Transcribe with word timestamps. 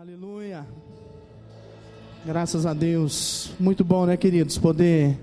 Aleluia. 0.00 0.66
Graças 2.24 2.64
a 2.64 2.72
Deus. 2.72 3.52
Muito 3.60 3.84
bom, 3.84 4.06
né, 4.06 4.16
queridos, 4.16 4.56
poder 4.56 5.18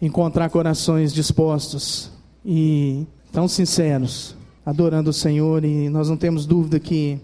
encontrar 0.00 0.50
corações 0.50 1.12
dispostos 1.12 2.10
e 2.44 3.06
tão 3.30 3.46
sinceros, 3.46 4.34
adorando 4.66 5.10
o 5.10 5.12
Senhor 5.12 5.64
e 5.64 5.88
nós 5.88 6.08
não 6.08 6.16
temos 6.16 6.46
dúvida 6.46 6.80
que 6.80 7.20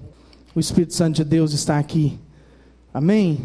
o 0.54 0.60
Espírito 0.60 0.94
Santo 0.94 1.16
de 1.16 1.24
Deus 1.24 1.52
está 1.52 1.80
aqui. 1.80 2.16
Amém? 2.94 3.40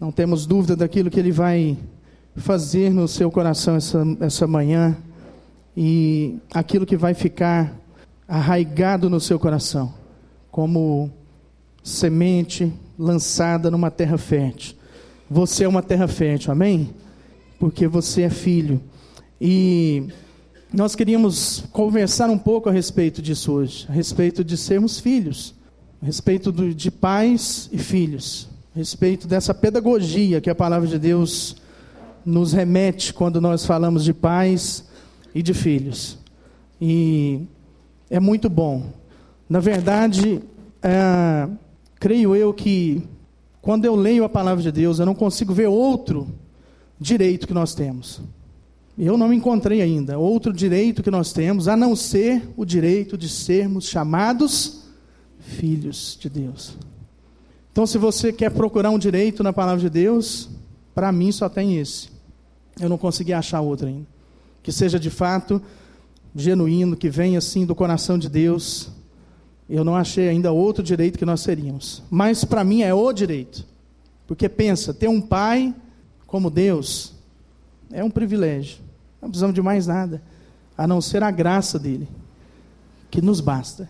Não 0.00 0.12
temos 0.12 0.46
dúvida 0.46 0.76
daquilo 0.76 1.10
que 1.10 1.18
ele 1.18 1.32
vai 1.32 1.76
fazer 2.36 2.94
no 2.94 3.08
seu 3.08 3.28
coração 3.28 3.74
essa, 3.74 4.04
essa 4.20 4.46
manhã 4.46 4.96
e 5.76 6.38
aquilo 6.54 6.86
que 6.86 6.96
vai 6.96 7.12
ficar 7.12 7.76
arraigado 8.28 9.10
no 9.10 9.18
seu 9.18 9.36
coração, 9.36 9.92
como 10.48 11.10
semente 11.82 12.72
lançada 12.98 13.70
numa 13.70 13.90
terra 13.90 14.16
fértil. 14.16 14.76
Você 15.30 15.64
é 15.64 15.68
uma 15.68 15.82
terra 15.82 16.06
fértil, 16.06 16.52
amém? 16.52 16.90
Porque 17.58 17.88
você 17.88 18.22
é 18.22 18.30
filho. 18.30 18.80
E 19.40 20.06
nós 20.72 20.94
queríamos 20.94 21.64
conversar 21.72 22.30
um 22.30 22.38
pouco 22.38 22.68
a 22.68 22.72
respeito 22.72 23.20
disso 23.20 23.52
hoje, 23.52 23.86
a 23.88 23.92
respeito 23.92 24.44
de 24.44 24.56
sermos 24.56 25.00
filhos, 25.00 25.54
a 26.00 26.06
respeito 26.06 26.52
do, 26.52 26.72
de 26.74 26.90
pais 26.90 27.68
e 27.72 27.78
filhos, 27.78 28.48
a 28.74 28.78
respeito 28.78 29.26
dessa 29.26 29.52
pedagogia 29.52 30.40
que 30.40 30.50
a 30.50 30.54
palavra 30.54 30.88
de 30.88 30.98
Deus 30.98 31.56
nos 32.24 32.52
remete 32.52 33.12
quando 33.12 33.40
nós 33.40 33.66
falamos 33.66 34.04
de 34.04 34.14
pais 34.14 34.84
e 35.34 35.42
de 35.42 35.52
filhos. 35.52 36.18
E 36.80 37.42
é 38.08 38.20
muito 38.20 38.48
bom. 38.48 38.92
Na 39.48 39.60
verdade, 39.60 40.40
é, 40.82 41.48
creio 42.02 42.34
eu 42.34 42.52
que 42.52 43.00
quando 43.60 43.84
eu 43.84 43.94
leio 43.94 44.24
a 44.24 44.28
palavra 44.28 44.60
de 44.60 44.72
Deus, 44.72 44.98
eu 44.98 45.06
não 45.06 45.14
consigo 45.14 45.54
ver 45.54 45.68
outro 45.68 46.26
direito 46.98 47.46
que 47.46 47.54
nós 47.54 47.76
temos. 47.76 48.20
Eu 48.98 49.16
não 49.16 49.32
encontrei 49.32 49.80
ainda 49.80 50.18
outro 50.18 50.52
direito 50.52 51.00
que 51.00 51.12
nós 51.12 51.32
temos, 51.32 51.68
a 51.68 51.76
não 51.76 51.94
ser 51.94 52.42
o 52.56 52.64
direito 52.64 53.16
de 53.16 53.28
sermos 53.28 53.84
chamados 53.84 54.82
filhos 55.38 56.18
de 56.20 56.28
Deus. 56.28 56.76
Então, 57.70 57.86
se 57.86 57.98
você 57.98 58.32
quer 58.32 58.50
procurar 58.50 58.90
um 58.90 58.98
direito 58.98 59.44
na 59.44 59.52
palavra 59.52 59.80
de 59.80 59.88
Deus, 59.88 60.50
para 60.92 61.12
mim 61.12 61.30
só 61.30 61.48
tem 61.48 61.78
esse. 61.78 62.08
Eu 62.80 62.88
não 62.88 62.98
consegui 62.98 63.32
achar 63.32 63.60
outro 63.60 63.86
ainda. 63.86 64.08
Que 64.60 64.72
seja 64.72 64.98
de 64.98 65.08
fato 65.08 65.62
genuíno, 66.34 66.96
que 66.96 67.08
venha 67.08 67.38
assim 67.38 67.64
do 67.64 67.76
coração 67.76 68.18
de 68.18 68.28
Deus. 68.28 68.90
Eu 69.74 69.84
não 69.84 69.96
achei 69.96 70.28
ainda 70.28 70.52
outro 70.52 70.82
direito 70.82 71.18
que 71.18 71.24
nós 71.24 71.40
seríamos. 71.40 72.02
Mas 72.10 72.44
para 72.44 72.62
mim 72.62 72.82
é 72.82 72.92
o 72.92 73.10
direito. 73.10 73.64
Porque 74.26 74.46
pensa, 74.46 74.92
ter 74.92 75.08
um 75.08 75.18
pai 75.18 75.74
como 76.26 76.50
Deus 76.50 77.14
é 77.90 78.04
um 78.04 78.10
privilégio. 78.10 78.76
Não 79.18 79.30
precisamos 79.30 79.54
de 79.54 79.62
mais 79.62 79.86
nada, 79.86 80.22
a 80.76 80.86
não 80.86 81.00
ser 81.00 81.22
a 81.22 81.30
graça 81.30 81.78
dele, 81.78 82.06
que 83.10 83.22
nos 83.22 83.40
basta. 83.40 83.88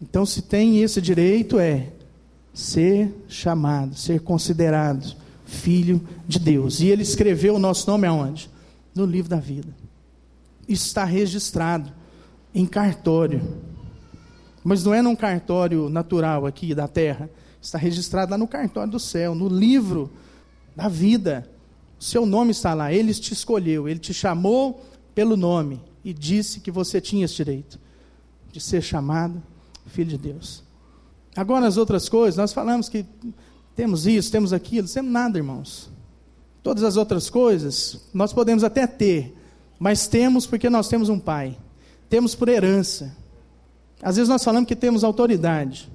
Então, 0.00 0.24
se 0.24 0.40
tem 0.40 0.80
esse 0.80 1.02
direito, 1.02 1.58
é 1.58 1.88
ser 2.54 3.12
chamado, 3.26 3.96
ser 3.96 4.20
considerado 4.20 5.16
filho 5.44 6.00
de 6.28 6.38
Deus. 6.38 6.78
E 6.78 6.86
ele 6.86 7.02
escreveu 7.02 7.56
o 7.56 7.58
nosso 7.58 7.90
nome 7.90 8.06
aonde? 8.06 8.48
No 8.94 9.04
livro 9.04 9.28
da 9.28 9.40
vida. 9.40 9.74
Isso 10.68 10.86
está 10.86 11.04
registrado 11.04 11.90
em 12.54 12.64
cartório. 12.64 13.42
Mas 14.66 14.82
não 14.82 14.92
é 14.92 15.00
num 15.00 15.14
cartório 15.14 15.88
natural 15.88 16.44
aqui 16.44 16.74
da 16.74 16.88
terra. 16.88 17.30
Está 17.62 17.78
registrado 17.78 18.32
lá 18.32 18.36
no 18.36 18.48
cartório 18.48 18.90
do 18.90 18.98
céu, 18.98 19.32
no 19.32 19.48
livro 19.48 20.10
da 20.74 20.88
vida. 20.88 21.48
O 22.00 22.02
seu 22.02 22.26
nome 22.26 22.50
está 22.50 22.74
lá. 22.74 22.92
Ele 22.92 23.14
te 23.14 23.32
escolheu, 23.32 23.88
ele 23.88 24.00
te 24.00 24.12
chamou 24.12 24.84
pelo 25.14 25.36
nome 25.36 25.80
e 26.04 26.12
disse 26.12 26.58
que 26.58 26.72
você 26.72 27.00
tinha 27.00 27.24
esse 27.24 27.36
direito 27.36 27.78
de 28.50 28.60
ser 28.60 28.82
chamado 28.82 29.40
filho 29.86 30.10
de 30.10 30.18
Deus. 30.18 30.64
Agora, 31.36 31.68
as 31.68 31.76
outras 31.76 32.08
coisas, 32.08 32.36
nós 32.36 32.52
falamos 32.52 32.88
que 32.88 33.06
temos 33.76 34.04
isso, 34.04 34.32
temos 34.32 34.52
aquilo, 34.52 34.88
temos 34.88 35.12
nada, 35.12 35.38
irmãos. 35.38 35.88
Todas 36.60 36.82
as 36.82 36.96
outras 36.96 37.30
coisas, 37.30 38.00
nós 38.12 38.32
podemos 38.32 38.64
até 38.64 38.84
ter, 38.84 39.32
mas 39.78 40.08
temos 40.08 40.44
porque 40.44 40.68
nós 40.68 40.88
temos 40.88 41.08
um 41.08 41.20
pai. 41.20 41.56
Temos 42.10 42.34
por 42.34 42.48
herança. 42.48 43.14
Às 44.02 44.16
vezes 44.16 44.28
nós 44.28 44.44
falamos 44.44 44.68
que 44.68 44.76
temos 44.76 45.02
autoridade. 45.02 45.90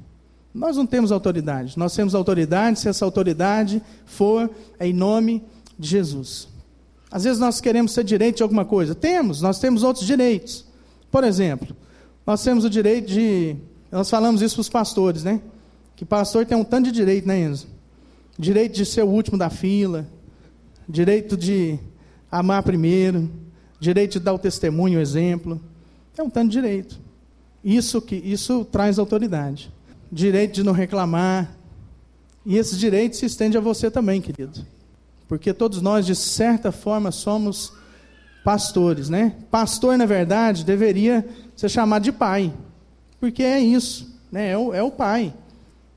Nós 0.54 0.76
não 0.76 0.86
temos 0.86 1.12
autoridade. 1.12 1.78
Nós 1.78 1.96
temos 1.96 2.14
autoridade 2.14 2.80
se 2.80 2.90
essa 2.90 3.06
autoridade 3.06 3.82
for 4.06 4.50
em 4.80 4.94
nome 4.94 5.44
de 5.78 5.88
Jesus. 5.88 6.48
Às 7.10 7.24
vezes 7.24 7.40
nós 7.40 7.62
queremos 7.62 7.94
ser 7.94 8.04
direito 8.04 8.38
de 8.38 8.44
alguma 8.44 8.66
coisa. 8.66 8.96
Temos, 8.96 9.42
nós 9.42 9.60
temos 9.60 9.84
outros 9.84 10.06
direitos. 10.06 10.66
Por 11.10 11.24
exemplo, 11.24 11.76
nós 12.26 12.44
temos 12.44 12.64
o 12.64 12.70
direito 12.70 13.08
de. 13.08 13.56
Nós 13.92 14.10
falamos 14.10 14.42
isso 14.42 14.56
para 14.56 14.62
os 14.62 14.70
pastores, 14.70 15.24
né? 15.24 15.42
Que 15.96 16.06
pastor 16.06 16.46
tem 16.46 16.58
um 16.58 16.64
tanto 16.64 16.86
de 16.86 16.92
direito, 16.92 17.28
né, 17.28 17.40
Enzo? 17.40 17.68
Direito 18.40 18.74
de 18.74 18.86
ser 18.86 19.04
o 19.04 19.08
último 19.08 19.38
da 19.38 19.50
fila, 19.50 20.08
direito 20.88 21.36
de 21.36 21.78
amar 22.32 22.64
primeiro, 22.64 23.30
direito 23.80 24.14
de 24.14 24.20
dar 24.20 24.34
o 24.34 24.40
testemunho, 24.40 24.98
o 24.98 25.02
exemplo. 25.02 25.62
É 26.18 26.24
um 26.24 26.30
tanto 26.30 26.50
de 26.50 26.62
direito. 26.62 27.00
Isso 27.64 28.02
que 28.02 28.16
isso 28.16 28.66
traz 28.66 28.98
autoridade. 28.98 29.72
Direito 30.12 30.54
de 30.54 30.64
não 30.64 30.74
reclamar. 30.74 31.56
E 32.46 32.58
esse 32.58 32.76
direito 32.76 33.16
se 33.16 33.26
estende 33.26 33.58
a 33.58 33.62
você 33.62 33.92
também, 33.92 34.20
querido. 34.20 34.66
Porque 35.28 35.54
todos 35.54 35.82
nós, 35.82 36.06
de 36.06 36.16
certa 36.16 36.72
forma, 36.72 37.12
somos 37.12 37.74
pastores, 38.44 39.10
né? 39.10 39.36
Pastor, 39.50 39.98
na 39.98 40.06
verdade, 40.06 40.66
deveria 40.66 41.26
ser 41.56 41.70
chamado 41.70 42.04
de 42.04 42.12
pai. 42.12 42.52
Porque 43.20 43.44
é 43.44 43.60
isso, 43.60 44.20
né? 44.32 44.52
É 44.52 44.58
o, 44.58 44.74
é 44.74 44.82
o 44.82 44.92
pai. 44.92 45.34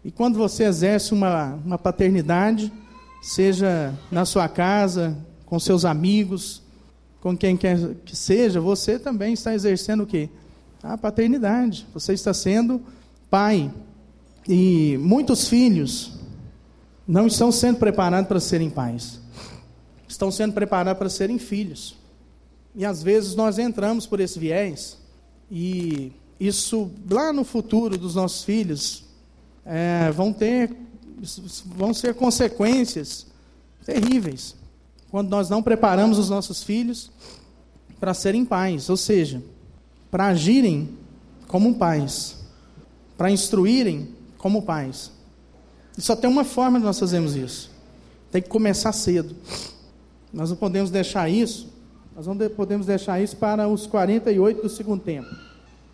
E 0.05 0.11
quando 0.11 0.37
você 0.37 0.65
exerce 0.65 1.15
uma, 1.15 1.55
uma 1.65 1.79
paternidade, 1.79 2.71
seja 3.23 3.95
na 4.11 4.27
sua 4.27 4.49
casa, 4.49 5.17
com 5.47 5.59
seus 5.59 5.87
amigos, 5.87 6.63
com 7.21 7.35
quem 7.35 7.57
quer 7.57 7.79
que 8.05 8.15
seja, 8.15 8.61
você 8.61 8.99
também 8.99 9.33
está 9.33 9.55
exercendo 9.55 10.03
o 10.03 10.07
quê? 10.07 10.29
A 10.85 10.99
paternidade. 10.99 11.87
Você 11.95 12.13
está 12.13 12.35
sendo 12.35 12.83
pai. 13.31 13.73
E 14.47 14.99
muitos 14.99 15.49
filhos 15.49 16.13
não 17.09 17.27
estão 17.27 17.51
sendo 17.51 17.79
preparados 17.79 18.29
para 18.29 18.39
serem 18.39 18.69
pais. 18.69 19.19
Estão 20.07 20.31
sendo 20.31 20.53
preparados 20.53 20.99
para 20.99 21.09
serem 21.09 21.39
filhos. 21.39 21.97
E 22.75 22.85
às 22.85 23.03
vezes 23.03 23.35
nós 23.35 23.59
entramos 23.59 24.07
por 24.07 24.21
esse 24.21 24.39
viés 24.39 24.99
e 25.51 26.13
isso 26.39 26.91
lá 27.11 27.33
no 27.33 27.45
futuro 27.45 27.97
dos 27.97 28.15
nossos 28.15 28.45
filhos 28.45 29.05
é, 29.65 30.11
vão 30.11 30.33
ter, 30.33 30.77
vão 31.67 31.95
ser 31.95 32.15
consequências 32.15 33.27
terríveis 33.87 34.55
quando 35.11 35.31
nós 35.31 35.49
não 35.49 35.63
preparamos 35.63 36.19
os 36.19 36.29
nossos 36.29 36.63
filhos 36.63 37.11
para 38.01 38.13
serem 38.13 38.45
pais, 38.45 38.91
ou 38.91 38.97
seja, 38.97 39.41
para 40.15 40.27
agirem 40.27 40.91
como 41.49 41.75
pais, 41.75 42.37
para 43.19 43.33
instruírem 43.33 44.11
como 44.39 44.63
pais. 44.63 45.11
E 45.99 46.01
só 46.01 46.15
tem 46.15 46.31
uma 46.31 46.45
forma 46.45 46.79
de 46.79 46.85
nós 46.85 47.01
fazermos 47.01 47.35
isso. 47.35 47.69
Tem 48.31 48.41
que 48.41 48.49
começar 48.49 48.93
cedo. 48.93 49.35
Nós 50.33 50.51
não 50.51 50.57
podemos 50.57 50.89
deixar 50.89 51.29
isso, 51.29 51.69
nós 52.15 52.29
não 52.29 52.37
podemos 52.51 52.87
deixar 52.87 53.21
isso 53.21 53.37
para 53.37 53.67
os 53.67 53.89
48 53.89 54.63
do 54.63 54.69
segundo 54.69 55.03
tempo. 55.03 55.29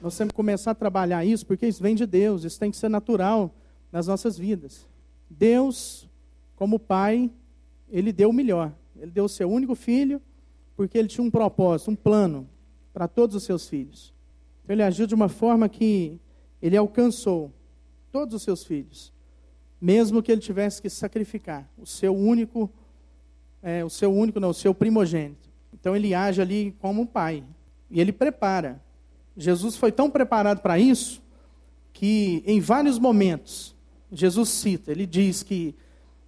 Nós 0.03 0.15
temos 0.19 0.33
que 0.33 0.37
começar 0.37 0.73
a 0.73 0.75
trabalhar 0.75 1.25
isso, 1.25 1.47
porque 1.47 1.67
isso 1.67 1.83
vem 1.83 1.95
de 1.95 2.05
Deus, 2.05 2.45
isso 2.45 2.61
tem 2.61 2.71
que 2.71 2.77
ser 2.77 2.91
natural 2.91 3.51
nas 3.91 4.07
nossas 4.07 4.37
vidas. 4.37 4.85
Deus, 5.31 6.07
como 6.57 6.79
Pai, 6.79 7.31
Ele 7.89 8.13
deu 8.13 8.29
o 8.29 8.35
melhor. 8.35 8.71
Ele 9.01 9.13
deu 9.13 9.25
o 9.25 9.31
seu 9.31 9.51
único 9.51 9.75
filho, 9.75 10.21
porque 10.77 10.99
Ele 10.99 11.09
tinha 11.09 11.25
um 11.25 11.31
propósito, 11.31 11.91
um 11.91 11.97
plano 11.97 12.47
para 12.93 13.09
todos 13.09 13.37
os 13.37 13.43
seus 13.43 13.69
filhos. 13.69 14.13
Então, 14.63 14.75
Ele 14.75 14.83
agiu 14.83 15.07
de 15.07 15.15
uma 15.15 15.29
forma 15.29 15.69
que 15.69 16.21
Ele 16.61 16.77
alcançou 16.77 17.53
todos 18.11 18.35
os 18.35 18.43
seus 18.43 18.65
filhos, 18.65 19.13
mesmo 19.81 20.23
que 20.23 20.31
Ele 20.31 20.41
tivesse 20.41 20.83
que 20.83 20.91
sacrificar 20.91 21.69
o 21.79 21.87
seu 21.87 22.15
único, 22.15 22.71
é, 23.63 23.85
o 23.85 23.91
seu 23.91 24.13
único, 24.13 24.41
não, 24.41 24.51
o 24.51 24.55
seu 24.55 24.75
primogênito. 24.75 25.49
Então, 25.73 25.95
Ele 25.95 26.15
age 26.15 26.41
ali 26.41 26.75
como 26.81 27.03
um 27.03 27.07
pai. 27.07 27.45
E 27.91 28.01
Ele 28.01 28.13
prepara. 28.13 28.83
Jesus 29.37 29.77
foi 29.77 29.91
tão 29.91 30.11
preparado 30.11 30.61
para 30.61 30.79
isso 30.79 31.23
que 31.93 32.43
em 32.47 32.61
vários 32.61 32.99
momentos 32.99 33.75
Jesus 34.13 34.49
cita, 34.49 34.91
ele 34.91 35.07
diz 35.07 35.43
que 35.43 35.75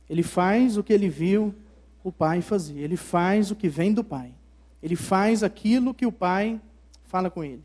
ele 0.08 0.23
faz 0.23 0.76
o 0.76 0.85
que 0.85 0.93
ele 0.93 1.08
viu 1.08 1.55
o 2.05 2.12
pai 2.12 2.41
fazer, 2.41 2.79
ele 2.79 2.97
faz 2.97 3.50
o 3.50 3.56
que 3.56 3.69
vem 3.69 3.93
do 3.93 4.05
pai, 4.05 4.32
ele 4.82 4.96
faz 4.96 5.43
aquilo 5.43 5.94
que 5.94 6.05
o 6.05 6.12
pai 6.12 6.61
fala 7.05 7.31
com 7.31 7.44
ele. 7.44 7.62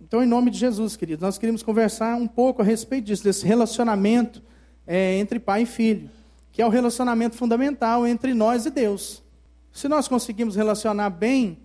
Então, 0.00 0.22
em 0.22 0.26
nome 0.26 0.50
de 0.50 0.58
Jesus, 0.58 0.96
queridos, 0.96 1.22
nós 1.22 1.38
queremos 1.38 1.62
conversar 1.62 2.16
um 2.16 2.26
pouco 2.26 2.62
a 2.62 2.64
respeito 2.64 3.04
disso, 3.04 3.22
desse 3.22 3.46
relacionamento 3.46 4.42
é, 4.86 5.18
entre 5.18 5.38
pai 5.38 5.62
e 5.62 5.66
filho, 5.66 6.10
que 6.50 6.62
é 6.62 6.66
o 6.66 6.70
relacionamento 6.70 7.36
fundamental 7.36 8.06
entre 8.06 8.32
nós 8.32 8.64
e 8.64 8.70
Deus. 8.70 9.22
Se 9.70 9.86
nós 9.88 10.08
conseguimos 10.08 10.56
relacionar 10.56 11.10
bem 11.10 11.58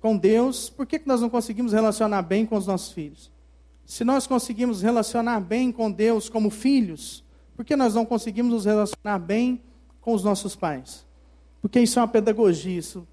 com 0.00 0.16
Deus, 0.16 0.70
por 0.70 0.86
que, 0.86 1.00
que 1.00 1.08
nós 1.08 1.20
não 1.20 1.28
conseguimos 1.28 1.72
relacionar 1.72 2.22
bem 2.22 2.46
com 2.46 2.56
os 2.56 2.66
nossos 2.66 2.92
filhos? 2.92 3.30
Se 3.84 4.04
nós 4.04 4.26
conseguimos 4.26 4.80
relacionar 4.80 5.40
bem 5.40 5.70
com 5.70 5.90
Deus 5.90 6.28
como 6.28 6.50
filhos, 6.50 7.24
por 7.56 7.64
que 7.64 7.76
nós 7.76 7.94
não 7.94 8.06
conseguimos 8.06 8.52
nos 8.52 8.64
relacionar 8.64 9.18
bem 9.18 9.60
com 10.00 10.14
os 10.14 10.22
nossos 10.22 10.54
pais? 10.54 11.04
Porque 11.60 11.80
isso 11.80 11.98
é 11.98 12.02
uma 12.02 12.08
pedagogia, 12.08 12.78
isso, 12.78 13.06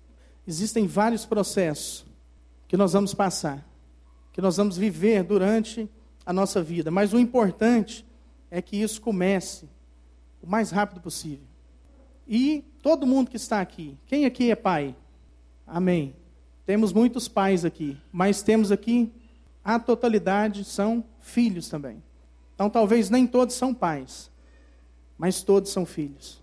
existem 0.47 0.87
vários 0.87 1.25
processos 1.25 2.05
que 2.67 2.77
nós 2.77 2.93
vamos 2.93 3.13
passar, 3.13 3.67
que 4.31 4.41
nós 4.41 4.57
vamos 4.57 4.77
viver 4.77 5.23
durante 5.23 5.89
a 6.25 6.33
nossa 6.33 6.61
vida. 6.61 6.89
Mas 6.89 7.13
o 7.13 7.19
importante 7.19 8.05
é 8.49 8.61
que 8.61 8.77
isso 8.77 9.01
comece 9.01 9.69
o 10.41 10.47
mais 10.47 10.71
rápido 10.71 11.01
possível. 11.01 11.45
E 12.27 12.63
todo 12.81 13.07
mundo 13.07 13.29
que 13.29 13.37
está 13.37 13.61
aqui, 13.61 13.97
quem 14.05 14.25
aqui 14.25 14.51
é 14.51 14.55
pai? 14.55 14.95
Amém. 15.65 16.15
Temos 16.65 16.93
muitos 16.93 17.27
pais 17.27 17.65
aqui, 17.65 17.97
mas 18.11 18.41
temos 18.41 18.71
aqui 18.71 19.11
a 19.63 19.79
totalidade 19.79 20.65
são 20.65 21.03
filhos 21.21 21.69
também. 21.69 22.03
Então, 22.53 22.69
talvez 22.69 23.09
nem 23.09 23.25
todos 23.25 23.55
são 23.55 23.73
pais, 23.73 24.29
mas 25.17 25.41
todos 25.41 25.71
são 25.71 25.85
filhos. 25.85 26.41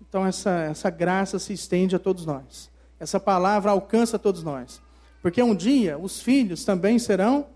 Então, 0.00 0.26
essa, 0.26 0.50
essa 0.50 0.90
graça 0.90 1.38
se 1.38 1.52
estende 1.52 1.94
a 1.94 1.98
todos 1.98 2.24
nós. 2.24 2.70
Essa 3.02 3.18
palavra 3.18 3.72
alcança 3.72 4.16
todos 4.16 4.44
nós. 4.44 4.80
Porque 5.20 5.42
um 5.42 5.56
dia 5.56 5.98
os 5.98 6.22
filhos 6.22 6.64
também 6.64 7.00
serão 7.00 7.48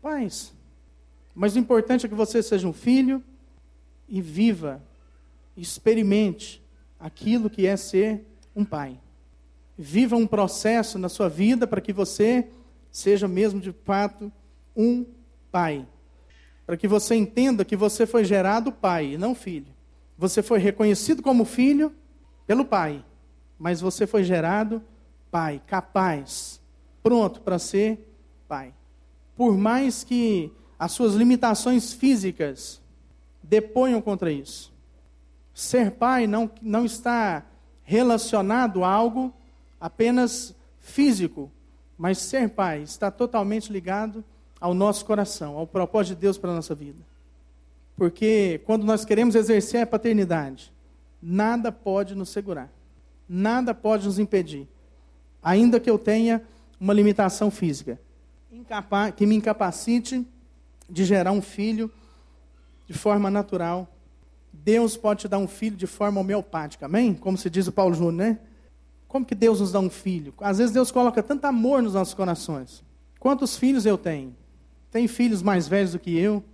pais. 0.00 0.50
Mas 1.34 1.54
o 1.54 1.58
importante 1.58 2.06
é 2.06 2.08
que 2.08 2.14
você 2.14 2.42
seja 2.42 2.66
um 2.66 2.72
filho 2.72 3.22
e 4.08 4.22
viva, 4.22 4.82
experimente 5.54 6.62
aquilo 6.98 7.50
que 7.50 7.66
é 7.66 7.76
ser 7.76 8.26
um 8.56 8.64
pai. 8.64 8.98
Viva 9.76 10.16
um 10.16 10.26
processo 10.26 10.98
na 10.98 11.10
sua 11.10 11.28
vida 11.28 11.66
para 11.66 11.82
que 11.82 11.92
você 11.92 12.48
seja 12.90 13.28
mesmo 13.28 13.60
de 13.60 13.72
fato 13.72 14.32
um 14.74 15.04
pai. 15.50 15.86
Para 16.64 16.78
que 16.78 16.88
você 16.88 17.14
entenda 17.14 17.62
que 17.62 17.76
você 17.76 18.06
foi 18.06 18.24
gerado 18.24 18.72
pai 18.72 19.12
e 19.12 19.18
não 19.18 19.34
filho. 19.34 19.68
Você 20.16 20.42
foi 20.42 20.58
reconhecido 20.58 21.22
como 21.22 21.44
filho 21.44 21.92
pelo 22.46 22.64
pai, 22.64 23.04
mas 23.62 23.80
você 23.80 24.08
foi 24.08 24.24
gerado 24.24 24.82
pai, 25.30 25.62
capaz, 25.68 26.60
pronto 27.00 27.40
para 27.42 27.60
ser 27.60 28.12
pai. 28.48 28.74
Por 29.36 29.56
mais 29.56 30.02
que 30.02 30.52
as 30.76 30.90
suas 30.90 31.14
limitações 31.14 31.92
físicas 31.92 32.82
deponham 33.40 34.02
contra 34.02 34.32
isso. 34.32 34.72
Ser 35.54 35.92
pai 35.92 36.26
não, 36.26 36.50
não 36.60 36.84
está 36.84 37.46
relacionado 37.84 38.82
a 38.82 38.90
algo 38.90 39.32
apenas 39.80 40.56
físico, 40.80 41.48
mas 41.96 42.18
ser 42.18 42.48
pai 42.48 42.82
está 42.82 43.12
totalmente 43.12 43.72
ligado 43.72 44.24
ao 44.60 44.74
nosso 44.74 45.04
coração, 45.04 45.56
ao 45.56 45.68
propósito 45.68 46.16
de 46.16 46.22
Deus 46.22 46.36
para 46.36 46.50
a 46.50 46.56
nossa 46.56 46.74
vida. 46.74 46.98
Porque 47.96 48.60
quando 48.66 48.82
nós 48.82 49.04
queremos 49.04 49.36
exercer 49.36 49.82
a 49.82 49.86
paternidade, 49.86 50.72
nada 51.22 51.70
pode 51.70 52.16
nos 52.16 52.30
segurar, 52.30 52.68
nada 53.32 53.74
pode 53.74 54.04
nos 54.04 54.18
impedir, 54.18 54.68
ainda 55.42 55.80
que 55.80 55.88
eu 55.88 55.98
tenha 55.98 56.42
uma 56.78 56.92
limitação 56.92 57.50
física, 57.50 57.98
que 59.16 59.24
me 59.24 59.36
incapacite 59.36 60.26
de 60.88 61.04
gerar 61.04 61.32
um 61.32 61.40
filho 61.40 61.90
de 62.86 62.92
forma 62.92 63.30
natural. 63.30 63.88
Deus 64.52 64.98
pode 64.98 65.20
te 65.20 65.28
dar 65.28 65.38
um 65.38 65.48
filho 65.48 65.76
de 65.76 65.86
forma 65.86 66.20
homeopática, 66.20 66.84
amém? 66.84 67.14
Como 67.14 67.38
se 67.38 67.48
diz 67.48 67.66
o 67.66 67.72
Paulo 67.72 67.94
Júnior, 67.94 68.12
né? 68.12 68.38
Como 69.08 69.24
que 69.24 69.34
Deus 69.34 69.60
nos 69.60 69.72
dá 69.72 69.80
um 69.80 69.88
filho? 69.88 70.34
Às 70.38 70.58
vezes 70.58 70.74
Deus 70.74 70.90
coloca 70.90 71.22
tanto 71.22 71.46
amor 71.46 71.82
nos 71.82 71.94
nossos 71.94 72.12
corações. 72.12 72.84
Quantos 73.18 73.56
filhos 73.56 73.86
eu 73.86 73.96
tenho? 73.96 74.36
Tenho 74.90 75.08
filhos 75.08 75.42
mais 75.42 75.66
velhos 75.66 75.92
do 75.92 75.98
que 75.98 76.14
eu, 76.18 76.44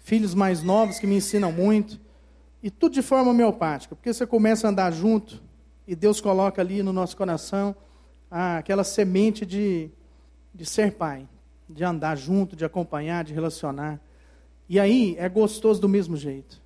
filhos 0.00 0.34
mais 0.34 0.62
novos 0.62 0.98
que 0.98 1.06
me 1.06 1.16
ensinam 1.16 1.52
muito, 1.52 2.00
e 2.60 2.70
tudo 2.70 2.94
de 2.94 3.02
forma 3.02 3.30
homeopática, 3.30 3.94
porque 3.94 4.12
você 4.12 4.26
começa 4.26 4.66
a 4.66 4.70
andar 4.70 4.92
junto 4.92 5.45
e 5.86 5.94
Deus 5.94 6.20
coloca 6.20 6.60
ali 6.60 6.82
no 6.82 6.92
nosso 6.92 7.16
coração 7.16 7.74
aquela 8.30 8.82
semente 8.82 9.46
de, 9.46 9.90
de 10.54 10.66
ser 10.66 10.92
pai, 10.92 11.28
de 11.68 11.84
andar 11.84 12.16
junto, 12.16 12.56
de 12.56 12.64
acompanhar, 12.64 13.24
de 13.24 13.32
relacionar. 13.32 14.00
E 14.68 14.80
aí 14.80 15.14
é 15.18 15.28
gostoso 15.28 15.80
do 15.80 15.88
mesmo 15.88 16.16
jeito. 16.16 16.60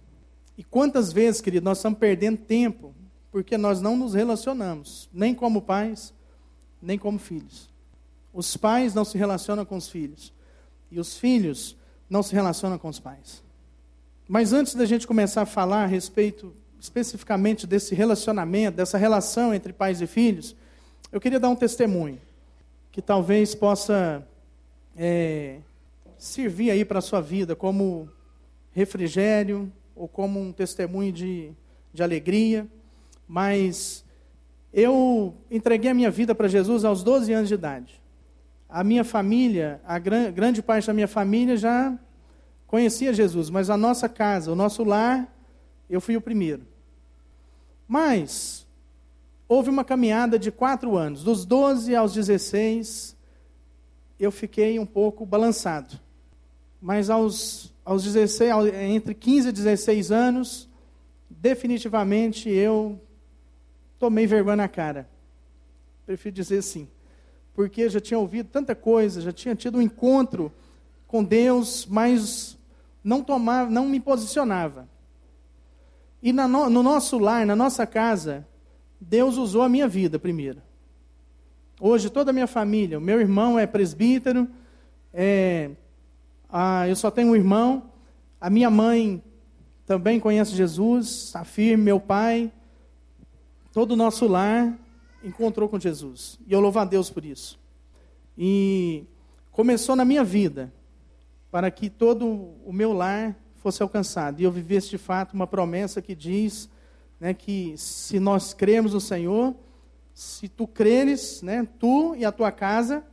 E 0.56 0.64
quantas 0.64 1.12
vezes, 1.12 1.40
querido, 1.40 1.64
nós 1.64 1.78
estamos 1.78 1.99
perdendo 1.99 2.38
tempo 2.38 2.94
porque 3.31 3.56
nós 3.56 3.81
não 3.81 3.96
nos 3.96 4.14
relacionamos, 4.14 5.08
nem 5.12 5.34
como 5.34 5.62
pais, 5.62 6.12
nem 6.82 6.99
como 6.99 7.19
filhos. 7.19 7.70
Os 8.32 8.56
pais 8.56 8.94
não 8.94 9.05
se 9.05 9.17
relacionam 9.17 9.64
com 9.64 9.76
os 9.76 9.88
filhos, 9.88 10.32
e 10.90 10.99
os 10.99 11.17
filhos 11.17 11.76
não 12.08 12.22
se 12.22 12.34
relacionam 12.34 12.78
com 12.78 12.88
os 12.88 12.99
pais. 12.99 13.43
Mas 14.28 14.52
antes 14.52 14.75
da 14.75 14.84
gente 14.84 15.06
começar 15.06 15.43
a 15.43 15.46
falar 15.46 15.84
a 15.84 15.87
respeito 15.87 16.55
especificamente 16.81 17.67
desse 17.67 17.94
relacionamento, 17.94 18.79
dessa 18.79 18.99
relação 18.99 19.55
entre 19.55 19.73
pais 19.73 20.00
e 20.00 20.06
filhos, 20.06 20.56
eu 21.12 21.21
queria 21.21 21.38
dar 21.38 21.50
um 21.50 21.56
testemunho 21.56 22.21
que 22.91 23.03
talvez 23.03 23.55
possa 23.55 24.27
é, 24.97 25.59
servir 26.19 26.71
aí 26.71 26.85
para 26.85 26.99
a 26.99 27.03
sua 27.03 27.21
vida 27.21 27.55
como 27.55 28.09
refrigério 28.73 29.71
ou 29.94 30.09
como 30.09 30.41
um 30.41 30.53
testemunho 30.53 31.12
de, 31.12 31.53
de 31.93 32.03
alegria 32.03 32.67
mas 33.32 34.05
eu 34.73 35.37
entreguei 35.49 35.88
a 35.88 35.94
minha 35.94 36.11
vida 36.11 36.35
para 36.35 36.49
Jesus 36.49 36.85
aos 36.85 37.05
12 37.05 37.32
anos 37.32 37.49
de 37.49 37.55
idade. 37.55 38.03
A 38.69 38.82
minha 38.82 39.05
família, 39.05 39.81
a 39.87 40.00
gran, 40.00 40.32
grande 40.32 40.61
parte 40.61 40.88
da 40.88 40.93
minha 40.93 41.06
família 41.06 41.56
já 41.56 41.97
conhecia 42.67 43.15
Jesus, 43.15 43.49
mas 43.49 43.71
a 43.71 43.77
nossa 43.77 44.09
casa, 44.09 44.50
o 44.50 44.56
nosso 44.56 44.82
lar, 44.82 45.32
eu 45.88 46.00
fui 46.00 46.17
o 46.17 46.21
primeiro. 46.21 46.67
Mas 47.90 48.64
houve 49.48 49.69
uma 49.69 49.84
caminhada 49.84 50.38
de 50.38 50.52
quatro 50.52 50.96
anos, 50.96 51.25
dos 51.25 51.44
12 51.44 51.92
aos 51.96 52.14
16, 52.14 53.16
eu 54.16 54.31
fiquei 54.31 54.78
um 54.78 54.87
pouco 54.87 55.26
balançado. 55.26 55.98
Mas 56.81 57.10
aos, 57.10 57.75
aos 57.84 58.04
16, 58.04 58.72
entre 58.75 59.12
15 59.12 59.48
e 59.48 59.52
16 59.52 60.12
anos, 60.12 60.69
definitivamente 61.28 62.48
eu 62.48 62.96
tomei 63.98 64.24
vergonha 64.24 64.55
na 64.55 64.69
cara. 64.69 65.08
Prefiro 66.06 66.32
dizer 66.32 66.58
assim. 66.58 66.86
Porque 67.56 67.88
já 67.88 67.98
tinha 67.98 68.20
ouvido 68.20 68.50
tanta 68.53 68.76
coisa, 68.76 69.20
já 69.20 69.32
tinha 69.32 69.56
tido 69.56 69.79
um 69.79 69.82
encontro 69.82 70.53
com 71.08 71.24
Deus, 71.24 71.88
mas 71.91 72.56
não 73.03 73.20
tomava, 73.20 73.69
não 73.69 73.88
me 73.88 73.98
posicionava. 73.98 74.88
E 76.22 76.32
no, 76.32 76.69
no 76.69 76.82
nosso 76.82 77.19
lar, 77.19 77.46
na 77.46 77.56
nossa 77.56 77.86
casa, 77.86 78.46
Deus 79.00 79.36
usou 79.36 79.62
a 79.62 79.69
minha 79.69 79.89
vida 79.89 80.19
primeiro. 80.19 80.60
Hoje 81.81 82.10
toda 82.10 82.31
a 82.31 82.34
minha 82.34 82.46
família, 82.46 82.98
o 82.98 83.03
meu 83.03 83.20
irmão 83.20 83.58
é 83.58 83.67
presbítero, 83.67 84.48
é, 85.15 85.70
a, 86.48 86.86
eu 86.86 86.94
só 86.94 87.10
tenho 87.10 87.29
um 87.29 87.36
irmão, 87.36 87.91
a 88.41 88.50
minha 88.50 88.69
mãe 88.70 89.22
também 89.86 90.20
conhece 90.20 90.55
Jesus, 90.55 91.32
a 91.34 91.43
firme, 91.44 91.84
meu 91.84 91.98
pai, 91.98 92.53
Todo 93.72 93.93
o 93.93 93.96
nosso 93.96 94.27
lar 94.27 94.77
encontrou 95.22 95.69
com 95.69 95.79
Jesus. 95.79 96.39
E 96.46 96.53
eu 96.53 96.60
louvo 96.60 96.81
a 96.81 96.84
Deus 96.84 97.08
por 97.08 97.24
isso. 97.24 97.58
E 98.36 99.05
começou 99.53 99.94
na 99.94 100.05
minha 100.05 100.24
vida, 100.24 100.72
para 101.53 101.70
que 101.70 101.89
todo 101.89 102.27
o 102.65 102.72
meu 102.72 102.93
lar 102.93 103.36
fosse 103.60 103.82
alcançado. 103.82 104.40
E 104.40 104.44
eu 104.44 104.50
vivesse 104.50 104.88
de 104.90 104.98
fato 104.98 105.34
uma 105.34 105.46
promessa 105.46 106.00
que 106.00 106.14
diz 106.14 106.69
né, 107.19 107.34
que 107.34 107.74
se 107.76 108.19
nós 108.19 108.55
cremos 108.55 108.94
no 108.94 109.00
Senhor, 109.00 109.55
se 110.14 110.48
tu 110.48 110.67
creres, 110.67 111.43
né, 111.43 111.69
tu 111.79 112.14
e 112.17 112.24
a 112.24 112.32
tua 112.32 112.50
casa 112.50 113.05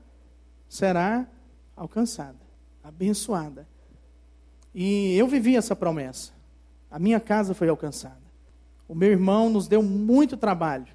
será 0.70 1.28
alcançada, 1.76 2.38
abençoada. 2.84 3.68
E 4.74 5.18
eu 5.18 5.28
vivi 5.28 5.56
essa 5.56 5.76
promessa. 5.76 6.32
A 6.90 6.98
minha 6.98 7.20
casa 7.20 7.54
foi 7.54 7.68
alcançada. 7.68 8.22
O 8.88 8.96
meu 8.96 9.12
irmão 9.12 9.50
nos 9.50 9.68
deu 9.68 9.84
muito 9.84 10.38
trabalho. 10.38 10.88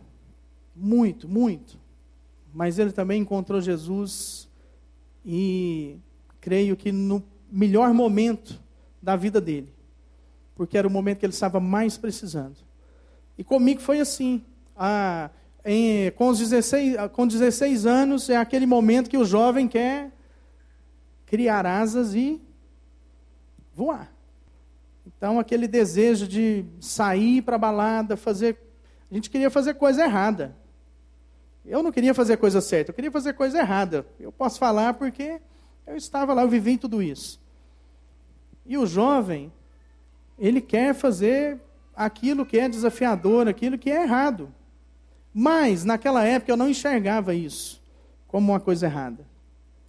Muito, 0.74 1.28
muito. 1.28 1.78
Mas 2.54 2.78
ele 2.78 2.92
também 2.92 3.20
encontrou 3.20 3.60
Jesus 3.60 4.48
e 5.24 5.98
creio 6.40 6.76
que 6.76 6.90
no 6.90 7.22
melhor 7.50 7.92
momento 7.92 8.61
da 9.02 9.16
vida 9.16 9.40
dele. 9.40 9.72
Porque 10.54 10.78
era 10.78 10.86
o 10.86 10.90
momento 10.90 11.18
que 11.18 11.26
ele 11.26 11.32
estava 11.32 11.58
mais 11.58 11.98
precisando. 11.98 12.56
E 13.36 13.42
comigo 13.42 13.80
foi 13.80 14.00
assim. 14.00 14.42
Ah, 14.76 15.30
em, 15.64 16.10
com, 16.12 16.28
os 16.28 16.38
16, 16.38 16.96
com 17.12 17.26
16 17.26 17.86
anos 17.86 18.30
é 18.30 18.36
aquele 18.36 18.66
momento 18.66 19.10
que 19.10 19.18
o 19.18 19.24
jovem 19.24 19.68
quer 19.68 20.10
criar 21.26 21.66
asas 21.66 22.14
e 22.14 22.40
voar. 23.74 24.12
Então, 25.06 25.38
aquele 25.38 25.66
desejo 25.66 26.28
de 26.28 26.64
sair 26.80 27.42
para 27.42 27.56
a 27.56 27.58
balada, 27.58 28.16
fazer. 28.16 28.56
A 29.10 29.14
gente 29.14 29.30
queria 29.30 29.50
fazer 29.50 29.74
coisa 29.74 30.04
errada. 30.04 30.56
Eu 31.64 31.82
não 31.82 31.92
queria 31.92 32.12
fazer 32.12 32.36
coisa 32.38 32.60
certa, 32.60 32.90
eu 32.90 32.94
queria 32.94 33.10
fazer 33.10 33.34
coisa 33.34 33.58
errada. 33.58 34.06
Eu 34.18 34.32
posso 34.32 34.58
falar 34.58 34.94
porque 34.94 35.40
eu 35.86 35.96
estava 35.96 36.34
lá, 36.34 36.42
eu 36.42 36.48
vivi 36.48 36.76
tudo 36.76 37.02
isso. 37.02 37.40
E 38.64 38.78
o 38.78 38.86
jovem, 38.86 39.52
ele 40.38 40.60
quer 40.60 40.94
fazer 40.94 41.60
aquilo 41.94 42.46
que 42.46 42.58
é 42.58 42.68
desafiador, 42.68 43.48
aquilo 43.48 43.78
que 43.78 43.90
é 43.90 44.02
errado. 44.02 44.52
Mas, 45.34 45.84
naquela 45.84 46.24
época, 46.24 46.52
eu 46.52 46.56
não 46.56 46.68
enxergava 46.68 47.34
isso 47.34 47.82
como 48.26 48.52
uma 48.52 48.60
coisa 48.60 48.86
errada, 48.86 49.26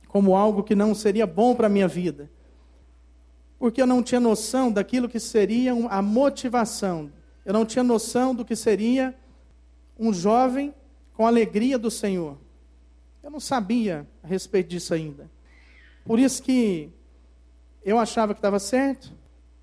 como 0.07 0.35
algo 0.35 0.63
que 0.63 0.75
não 0.75 0.93
seria 0.93 1.25
bom 1.25 1.55
para 1.55 1.67
a 1.67 1.69
minha 1.69 1.87
vida. 1.87 2.29
Porque 3.57 3.81
eu 3.81 3.87
não 3.87 4.03
tinha 4.03 4.19
noção 4.19 4.71
daquilo 4.71 5.07
que 5.07 5.19
seria 5.19 5.73
a 5.89 6.01
motivação, 6.01 7.11
eu 7.45 7.53
não 7.53 7.65
tinha 7.65 7.83
noção 7.83 8.33
do 8.35 8.43
que 8.43 8.55
seria 8.55 9.15
um 9.97 10.13
jovem 10.13 10.73
com 11.13 11.25
a 11.25 11.29
alegria 11.29 11.77
do 11.77 11.91
Senhor. 11.91 12.37
Eu 13.21 13.29
não 13.31 13.39
sabia 13.39 14.07
a 14.21 14.27
respeito 14.27 14.69
disso 14.69 14.93
ainda. 14.93 15.29
Por 16.03 16.19
isso 16.19 16.43
que 16.43 16.89
eu 17.83 17.99
achava 17.99 18.33
que 18.33 18.39
estava 18.39 18.59
certo 18.59 19.11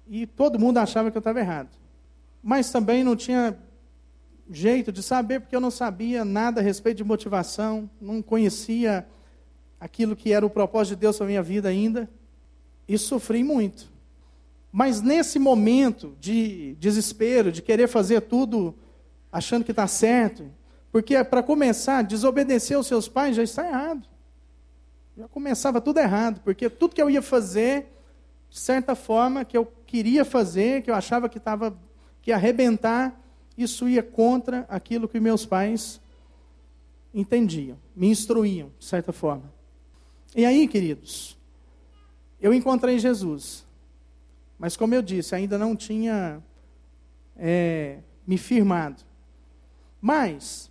e 0.08 0.26
todo 0.26 0.58
mundo 0.58 0.78
achava 0.78 1.10
que 1.10 1.16
eu 1.16 1.20
estava 1.20 1.40
errado. 1.40 1.70
Mas 2.42 2.70
também 2.70 3.04
não 3.04 3.16
tinha 3.16 3.56
jeito 4.50 4.90
de 4.90 5.02
saber, 5.02 5.40
porque 5.40 5.54
eu 5.54 5.60
não 5.60 5.70
sabia 5.70 6.24
nada 6.24 6.60
a 6.60 6.64
respeito 6.64 6.98
de 6.98 7.04
motivação, 7.04 7.88
não 8.00 8.20
conhecia 8.20 9.06
aquilo 9.78 10.16
que 10.16 10.32
era 10.32 10.44
o 10.44 10.50
propósito 10.50 10.96
de 10.96 11.00
Deus 11.02 11.16
para 11.16 11.26
a 11.26 11.28
minha 11.28 11.42
vida 11.42 11.68
ainda, 11.68 12.10
e 12.88 12.98
sofri 12.98 13.44
muito. 13.44 13.88
Mas 14.72 15.00
nesse 15.00 15.38
momento 15.38 16.16
de 16.20 16.76
desespero, 16.78 17.50
de 17.52 17.62
querer 17.62 17.88
fazer 17.88 18.20
tudo 18.22 18.74
achando 19.32 19.64
que 19.64 19.70
está 19.70 19.86
certo, 19.86 20.50
porque 20.90 21.22
para 21.22 21.42
começar, 21.42 22.02
desobedecer 22.02 22.76
aos 22.76 22.86
seus 22.86 23.08
pais 23.08 23.36
já 23.36 23.42
está 23.42 23.66
errado. 23.66 24.06
Já 25.16 25.28
começava 25.28 25.80
tudo 25.80 25.98
errado, 25.98 26.40
porque 26.42 26.68
tudo 26.68 26.94
que 26.94 27.02
eu 27.02 27.10
ia 27.10 27.22
fazer, 27.22 27.86
de 28.50 28.58
certa 28.58 28.96
forma, 28.96 29.44
que 29.44 29.56
eu 29.56 29.64
queria 29.86 30.24
fazer, 30.24 30.82
que 30.82 30.90
eu 30.90 30.94
achava 30.94 31.28
que 31.28 31.38
estava 31.38 31.76
que 32.20 32.30
ia 32.30 32.34
arrebentar, 32.34 33.18
isso 33.56 33.88
ia 33.88 34.02
contra 34.02 34.66
aquilo 34.68 35.08
que 35.08 35.20
meus 35.20 35.46
pais 35.46 36.00
entendiam, 37.14 37.78
me 37.94 38.08
instruíam, 38.08 38.70
de 38.78 38.84
certa 38.84 39.12
forma. 39.12 39.52
E 40.34 40.44
aí, 40.44 40.66
queridos, 40.68 41.36
eu 42.40 42.52
encontrei 42.52 42.98
Jesus. 42.98 43.64
Mas, 44.58 44.76
como 44.76 44.94
eu 44.94 45.02
disse, 45.02 45.34
ainda 45.34 45.56
não 45.56 45.74
tinha 45.74 46.42
é, 47.36 47.98
me 48.26 48.36
firmado. 48.36 49.02
Mas, 50.00 50.70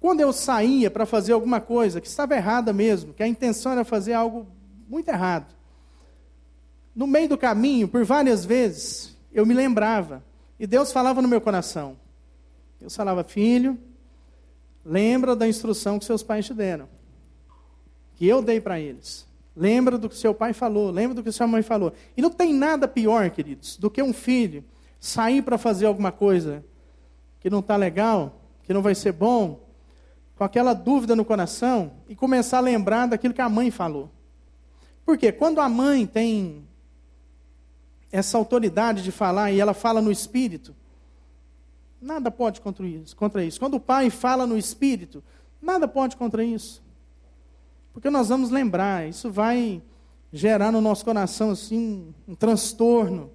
quando 0.00 0.20
eu 0.20 0.32
saía 0.32 0.90
para 0.90 1.06
fazer 1.06 1.32
alguma 1.32 1.60
coisa 1.60 2.00
que 2.00 2.06
estava 2.06 2.34
errada 2.34 2.72
mesmo, 2.72 3.12
que 3.12 3.22
a 3.22 3.28
intenção 3.28 3.72
era 3.72 3.84
fazer 3.84 4.12
algo 4.12 4.46
muito 4.88 5.08
errado, 5.08 5.55
no 6.96 7.06
meio 7.06 7.28
do 7.28 7.36
caminho, 7.36 7.86
por 7.86 8.02
várias 8.06 8.46
vezes, 8.46 9.14
eu 9.30 9.44
me 9.44 9.52
lembrava, 9.52 10.24
e 10.58 10.66
Deus 10.66 10.90
falava 10.90 11.20
no 11.20 11.28
meu 11.28 11.42
coração: 11.42 11.94
Deus 12.80 12.96
falava, 12.96 13.22
filho, 13.22 13.78
lembra 14.82 15.36
da 15.36 15.46
instrução 15.46 15.98
que 15.98 16.06
seus 16.06 16.22
pais 16.22 16.46
te 16.46 16.54
deram, 16.54 16.88
que 18.14 18.26
eu 18.26 18.40
dei 18.40 18.62
para 18.62 18.80
eles. 18.80 19.26
Lembra 19.54 19.96
do 19.96 20.08
que 20.08 20.16
seu 20.16 20.34
pai 20.34 20.52
falou, 20.52 20.90
lembra 20.90 21.14
do 21.14 21.22
que 21.22 21.32
sua 21.32 21.46
mãe 21.46 21.62
falou. 21.62 21.92
E 22.14 22.20
não 22.20 22.30
tem 22.30 22.52
nada 22.52 22.86
pior, 22.86 23.30
queridos, 23.30 23.76
do 23.76 23.90
que 23.90 24.02
um 24.02 24.12
filho 24.12 24.62
sair 25.00 25.42
para 25.42 25.56
fazer 25.56 25.86
alguma 25.86 26.12
coisa 26.12 26.64
que 27.40 27.48
não 27.48 27.60
está 27.60 27.74
legal, 27.74 28.42
que 28.64 28.74
não 28.74 28.82
vai 28.82 28.94
ser 28.94 29.12
bom, 29.12 29.66
com 30.36 30.44
aquela 30.44 30.74
dúvida 30.74 31.16
no 31.16 31.24
coração 31.24 31.92
e 32.06 32.14
começar 32.14 32.58
a 32.58 32.60
lembrar 32.60 33.06
daquilo 33.06 33.32
que 33.32 33.40
a 33.40 33.48
mãe 33.48 33.70
falou. 33.70 34.10
Porque 35.06 35.32
quando 35.32 35.60
a 35.60 35.68
mãe 35.68 36.06
tem 36.06 36.65
essa 38.16 38.38
autoridade 38.38 39.02
de 39.02 39.12
falar 39.12 39.52
e 39.52 39.60
ela 39.60 39.74
fala 39.74 40.00
no 40.00 40.10
espírito, 40.10 40.74
Nada 42.00 42.30
pode 42.30 42.60
contra 42.60 42.86
isso. 42.86 43.58
Quando 43.58 43.74
o 43.74 43.80
pai 43.80 44.10
fala 44.10 44.46
no 44.46 44.56
espírito, 44.56 45.24
nada 45.60 45.88
pode 45.88 46.16
contra 46.16 46.44
isso. 46.44 46.82
Porque 47.92 48.10
nós 48.10 48.28
vamos 48.28 48.50
lembrar, 48.50 49.08
isso 49.08 49.30
vai 49.30 49.82
gerar 50.32 50.70
no 50.70 50.80
nosso 50.80 51.04
coração 51.04 51.50
assim 51.50 52.14
um, 52.28 52.34
transtorno. 52.34 53.30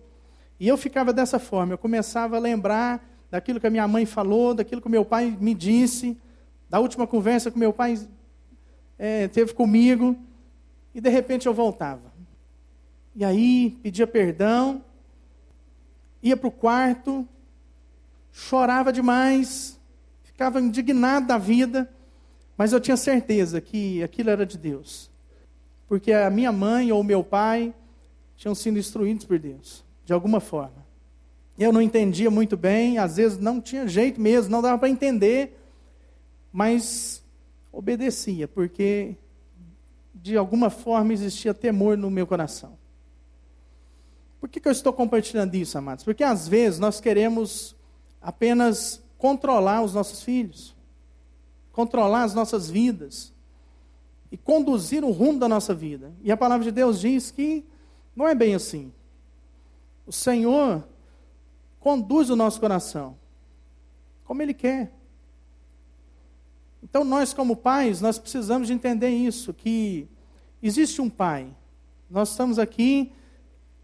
E 0.60 0.68
eu 0.68 0.78
ficava 0.78 1.12
dessa 1.12 1.40
forma, 1.40 1.74
eu 1.74 1.78
começava 1.78 2.38
a 2.38 2.40
lembrar 2.40 3.04
daquilo 3.32 3.60
que 3.60 3.66
a 3.66 3.72
minha 3.72 3.88
mãe 3.88 4.06
falou, 4.06 4.54
daquilo 4.54 4.82
que 4.82 4.90
meu 4.90 5.04
pai 5.04 5.36
me 5.40 5.56
disse, 5.56 6.18
da 6.70 6.80
última 6.80 7.08
conversa 7.08 7.50
que 7.50 7.58
meu 7.58 7.74
pai 7.74 8.00
é, 9.00 9.28
teve 9.28 9.54
comigo, 9.54 10.16
e 10.94 11.02
de 11.02 11.10
repente 11.10 11.48
eu 11.48 11.54
voltava. 11.54 12.11
E 13.16 13.26
aí 13.26 13.78
pedia 13.84 14.08
perdão, 14.08 14.84
ia 16.24 16.38
para 16.38 16.48
o 16.48 16.52
quarto, 16.52 17.28
chorava 18.32 18.94
demais, 18.94 19.80
ficava 20.24 20.62
indignado 20.62 21.28
da 21.28 21.38
vida, 21.38 21.90
mas 22.58 22.72
eu 22.72 22.80
tinha 22.80 22.96
certeza 22.96 23.60
que 23.60 24.02
aquilo 24.04 24.30
era 24.30 24.46
de 24.46 24.58
Deus. 24.58 25.10
Porque 25.88 26.14
a 26.14 26.30
minha 26.30 26.52
mãe 26.52 26.92
ou 26.92 27.04
meu 27.04 27.24
pai 27.24 27.74
tinham 28.38 28.56
sido 28.56 28.80
instruídos 28.80 29.26
por 29.26 29.38
Deus, 29.38 29.84
de 30.06 30.14
alguma 30.14 30.40
forma. 30.40 30.86
Eu 31.60 31.74
não 31.74 31.82
entendia 31.82 32.32
muito 32.32 32.56
bem, 32.56 32.98
às 32.98 33.18
vezes 33.18 33.38
não 33.38 33.60
tinha 33.60 33.88
jeito 33.88 34.20
mesmo, 34.20 34.52
não 34.52 34.62
dava 34.62 34.78
para 34.78 34.90
entender, 34.90 35.60
mas 36.52 37.24
obedecia, 37.72 38.48
porque 38.48 39.16
de 40.14 40.38
alguma 40.38 40.70
forma 40.70 41.14
existia 41.14 41.54
temor 41.54 41.98
no 41.98 42.10
meu 42.10 42.26
coração. 42.26 42.81
Por 44.42 44.50
que, 44.50 44.60
que 44.60 44.68
eu 44.68 44.72
estou 44.72 44.92
compartilhando 44.92 45.54
isso, 45.54 45.78
amados? 45.78 46.04
Porque 46.04 46.24
às 46.24 46.48
vezes 46.48 46.80
nós 46.80 47.00
queremos 47.00 47.76
apenas 48.20 49.00
controlar 49.16 49.84
os 49.84 49.94
nossos 49.94 50.24
filhos, 50.24 50.76
controlar 51.72 52.24
as 52.24 52.34
nossas 52.34 52.68
vidas 52.68 53.32
e 54.32 54.36
conduzir 54.36 55.04
o 55.04 55.12
rumo 55.12 55.38
da 55.38 55.48
nossa 55.48 55.76
vida. 55.76 56.12
E 56.24 56.32
a 56.32 56.38
palavra 56.38 56.64
de 56.64 56.72
Deus 56.72 57.00
diz 57.00 57.30
que 57.30 57.64
não 58.16 58.28
é 58.28 58.34
bem 58.34 58.56
assim. 58.56 58.92
O 60.08 60.12
Senhor 60.12 60.84
conduz 61.80 62.32
o 62.32 62.36
nosso 62.36 62.60
coração 62.60 63.16
como 64.26 64.42
Ele 64.42 64.56
quer. 64.56 64.92
Então, 66.82 67.04
nós, 67.04 67.32
como 67.32 67.56
pais, 67.56 68.02
nós 68.02 68.18
precisamos 68.18 68.70
de 68.70 68.74
entender 68.74 69.10
isso, 69.10 69.54
que 69.54 70.08
existe 70.64 71.00
um 71.00 71.10
pai. 71.10 71.48
Nós 72.10 72.32
estamos 72.32 72.58
aqui 72.58 73.12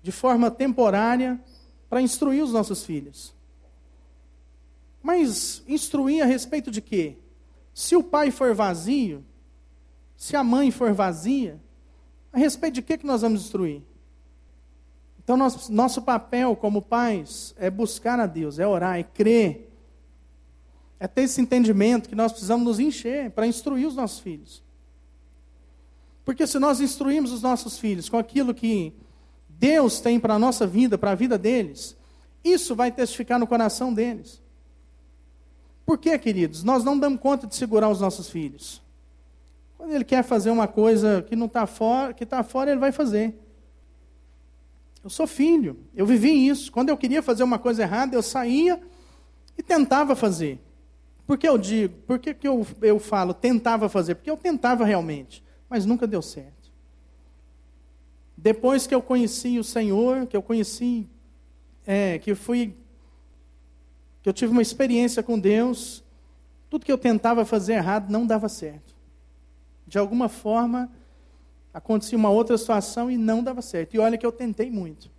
de 0.02 0.12
forma 0.12 0.50
temporária 0.52 1.40
para 1.90 2.02
instruir 2.02 2.44
os 2.44 2.52
nossos 2.52 2.84
filhos. 2.84 3.34
Mas 5.02 5.64
instruir 5.68 6.22
a 6.22 6.26
respeito 6.26 6.70
de 6.70 6.82
quê? 6.82 7.16
Se 7.74 7.96
o 7.96 8.04
pai 8.04 8.32
for 8.32 8.54
vazio, 8.54 9.24
se 10.16 10.36
a 10.36 10.44
mãe 10.44 10.72
for 10.72 10.94
vazia, 10.94 11.62
a 12.34 12.38
respeito 12.38 12.76
de 12.76 12.82
que, 12.82 12.98
que 12.98 13.06
nós 13.06 13.22
vamos 13.22 13.42
instruir? 13.42 13.82
Então, 15.24 15.36
nosso, 15.38 15.72
nosso 15.72 16.02
papel 16.02 16.56
como 16.56 16.82
pais 16.82 17.54
é 17.58 17.70
buscar 17.70 18.20
a 18.20 18.26
Deus, 18.26 18.60
é 18.60 18.68
orar, 18.68 18.98
é 18.98 19.04
crer, 19.04 19.70
é 21.00 21.08
ter 21.08 21.24
esse 21.24 21.40
entendimento 21.42 22.10
que 22.10 22.16
nós 22.16 22.32
precisamos 22.32 22.66
nos 22.66 22.80
encher 22.80 23.30
para 23.32 23.46
instruir 23.46 23.88
os 23.88 23.96
nossos 23.96 24.20
filhos. 24.20 24.64
Porque 26.26 26.48
se 26.48 26.58
nós 26.60 26.82
instruirmos 26.82 27.32
os 27.32 27.42
nossos 27.42 27.78
filhos 27.78 28.10
com 28.10 28.18
aquilo 28.18 28.54
que 28.54 28.94
Deus 29.60 30.00
tem 30.00 30.20
para 30.20 30.36
a 30.36 30.40
nossa 30.40 30.68
vida, 30.68 30.98
para 30.98 31.12
a 31.12 31.16
vida 31.16 31.38
deles, 31.38 31.96
isso 32.44 32.76
vai 32.76 32.92
testificar 32.92 33.40
no 33.40 33.48
coração 33.48 33.94
deles. 33.94 34.42
Por 35.86 35.98
que, 35.98 36.18
queridos? 36.20 36.64
Nós 36.64 36.84
não 36.84 36.98
damos 36.98 37.20
conta 37.20 37.48
de 37.48 37.56
segurar 37.56 37.90
os 37.90 38.02
nossos 38.02 38.30
filhos. 38.30 38.82
Quando 39.78 39.94
ele 39.94 40.04
quer 40.04 40.24
fazer 40.24 40.50
uma 40.50 40.68
coisa 40.68 41.22
que 41.22 41.36
não 41.36 41.46
está 41.46 41.66
fora, 41.66 42.14
que 42.14 42.24
está 42.24 42.44
fora, 42.44 42.72
ele 42.72 42.80
vai 42.80 42.92
fazer. 42.92 43.34
Eu 45.04 45.10
sou 45.10 45.26
filho, 45.26 45.78
eu 45.96 46.06
vivi 46.06 46.48
isso. 46.48 46.72
Quando 46.72 46.90
eu 46.90 46.98
queria 46.98 47.24
fazer 47.24 47.44
uma 47.44 47.58
coisa 47.58 47.84
errada, 47.84 48.16
eu 48.16 48.22
saía 48.22 48.82
e 49.58 49.64
tentava 49.64 50.16
fazer. 50.16 50.60
Por 51.26 51.38
que 51.38 51.48
eu 51.48 51.58
digo? 51.58 51.94
Por 52.06 52.20
que, 52.20 52.34
que 52.34 52.48
eu, 52.48 52.66
eu 52.82 53.00
falo 53.00 53.34
tentava 53.34 53.88
fazer? 53.88 54.16
Porque 54.16 54.30
eu 54.30 54.38
tentava 54.38 54.86
realmente, 54.86 55.44
mas 55.70 55.86
nunca 55.86 56.06
deu 56.06 56.22
certo. 56.22 56.57
Depois 58.38 58.86
que 58.86 58.94
eu 58.94 59.02
conheci 59.02 59.58
o 59.58 59.64
Senhor, 59.64 60.28
que 60.28 60.38
eu 60.38 60.44
conheci, 60.44 61.10
é, 61.86 62.20
que 62.20 62.36
fui 62.36 62.76
que 64.22 64.30
eu 64.30 64.34
tive 64.34 64.52
uma 64.52 64.62
experiência 64.62 65.24
com 65.24 65.40
Deus, 65.40 66.04
tudo 66.70 66.86
que 66.86 66.92
eu 66.92 66.98
tentava 66.98 67.46
fazer 67.46 67.74
errado 67.74 68.12
não 68.12 68.28
dava 68.28 68.50
certo. 68.50 68.94
De 69.88 69.98
alguma 69.98 70.28
forma, 70.28 70.92
acontecia 71.74 72.18
uma 72.18 72.30
outra 72.30 72.58
situação 72.58 73.10
e 73.10 73.18
não 73.18 73.42
dava 73.42 73.62
certo. 73.62 73.94
E 73.94 74.00
olha 74.00 74.18
que 74.18 74.26
eu 74.26 74.32
tentei 74.32 74.70
muito. 74.70 75.10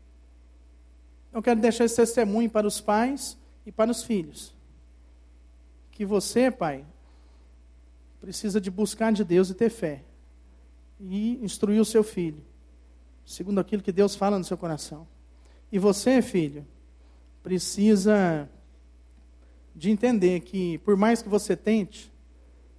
Eu 1.33 1.43
quero 1.43 1.59
deixar 1.59 1.85
esse 1.85 1.97
testemunho 1.97 2.51
para 2.51 2.67
os 2.67 2.81
pais 2.81 3.39
e 3.65 3.73
para 3.73 3.91
os 3.91 4.03
filhos. 4.03 4.55
Que 5.91 6.05
você, 6.05 6.51
pai, 6.51 6.85
precisa 8.21 8.61
de 8.61 8.71
buscar 8.71 9.13
de 9.13 9.25
Deus 9.25 9.49
e 9.51 9.55
ter 9.55 9.71
fé. 9.71 10.03
E 11.01 11.43
instruir 11.43 11.81
o 11.81 11.85
seu 11.85 12.03
filho, 12.05 12.43
segundo 13.29 13.61
aquilo 13.61 13.83
que 13.83 13.93
Deus 13.93 14.17
fala 14.17 14.39
no 14.39 14.45
seu 14.45 14.57
coração. 14.57 15.07
E 15.71 15.79
você, 15.79 16.23
filho, 16.23 16.67
precisa 17.43 18.49
de 19.77 19.91
entender 19.91 20.41
que, 20.41 20.79
por 20.79 20.97
mais 20.97 21.21
que 21.21 21.29
você 21.29 21.55
tente, 21.55 22.11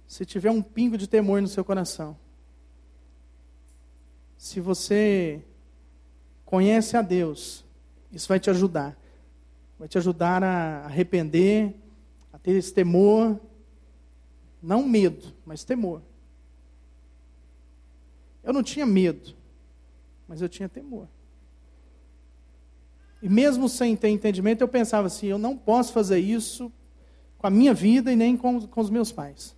se 0.08 0.26
tiver 0.26 0.50
um 0.50 0.60
pingo 0.60 0.98
de 0.98 1.08
temor 1.08 1.40
no 1.40 1.46
seu 1.46 1.64
coração, 1.64 2.18
se 4.36 4.58
você 4.58 5.40
conhece 6.44 6.96
a 6.96 7.02
Deus, 7.02 7.64
isso 8.10 8.26
vai 8.26 8.40
te 8.40 8.50
ajudar. 8.50 8.98
Vai 9.78 9.86
te 9.86 9.98
ajudar 9.98 10.42
a 10.42 10.84
arrepender, 10.84 11.76
a 12.32 12.38
ter 12.38 12.56
esse 12.56 12.74
temor, 12.74 13.38
não 14.60 14.82
medo, 14.82 15.32
mas 15.46 15.62
temor. 15.62 16.02
Eu 18.42 18.52
não 18.52 18.64
tinha 18.64 18.84
medo, 18.84 19.38
mas 20.30 20.40
eu 20.40 20.48
tinha 20.48 20.68
temor. 20.68 21.08
E 23.20 23.28
mesmo 23.28 23.68
sem 23.68 23.96
ter 23.96 24.10
entendimento, 24.10 24.60
eu 24.60 24.68
pensava 24.68 25.08
assim: 25.08 25.26
eu 25.26 25.38
não 25.38 25.56
posso 25.56 25.92
fazer 25.92 26.20
isso 26.20 26.72
com 27.36 27.48
a 27.48 27.50
minha 27.50 27.74
vida 27.74 28.12
e 28.12 28.16
nem 28.16 28.36
com, 28.36 28.64
com 28.64 28.80
os 28.80 28.88
meus 28.88 29.10
pais. 29.10 29.56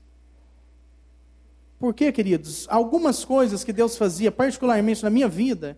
Por 1.78 1.92
quê, 1.92 2.10
queridos? 2.10 2.66
Algumas 2.70 3.22
coisas 3.22 3.62
que 3.62 3.72
Deus 3.72 3.98
fazia, 3.98 4.32
particularmente 4.32 5.02
na 5.02 5.10
minha 5.10 5.28
vida, 5.28 5.76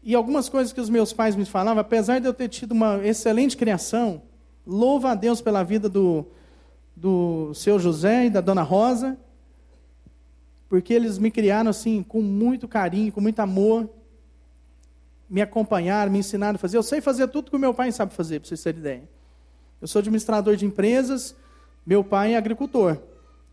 e 0.00 0.14
algumas 0.14 0.48
coisas 0.48 0.72
que 0.72 0.80
os 0.80 0.88
meus 0.88 1.12
pais 1.12 1.34
me 1.34 1.44
falavam, 1.44 1.80
apesar 1.80 2.20
de 2.20 2.28
eu 2.28 2.32
ter 2.32 2.48
tido 2.48 2.70
uma 2.70 3.04
excelente 3.04 3.56
criação, 3.56 4.22
louva 4.64 5.10
a 5.10 5.14
Deus 5.16 5.40
pela 5.40 5.64
vida 5.64 5.88
do, 5.88 6.24
do 6.94 7.52
seu 7.52 7.80
José 7.80 8.26
e 8.26 8.30
da 8.30 8.40
dona 8.40 8.62
Rosa, 8.62 9.18
porque 10.68 10.92
eles 10.92 11.18
me 11.18 11.30
criaram 11.30 11.70
assim 11.70 12.02
com 12.02 12.20
muito 12.20 12.66
carinho, 12.66 13.12
com 13.12 13.20
muito 13.20 13.38
amor, 13.40 13.88
me 15.28 15.42
acompanharam, 15.42 16.10
me 16.10 16.18
ensinaram 16.18 16.56
a 16.56 16.58
fazer. 16.58 16.76
Eu 16.76 16.82
sei 16.82 17.00
fazer 17.00 17.28
tudo 17.28 17.50
que 17.50 17.56
o 17.56 17.60
meu 17.60 17.74
pai 17.74 17.92
sabe 17.92 18.12
fazer, 18.14 18.40
para 18.40 18.48
vocês 18.48 18.62
terem 18.62 18.80
ideia. 18.80 19.08
Eu 19.80 19.86
sou 19.86 20.00
administrador 20.00 20.56
de 20.56 20.64
empresas, 20.64 21.34
meu 21.84 22.02
pai 22.02 22.34
é 22.34 22.36
agricultor. 22.36 22.98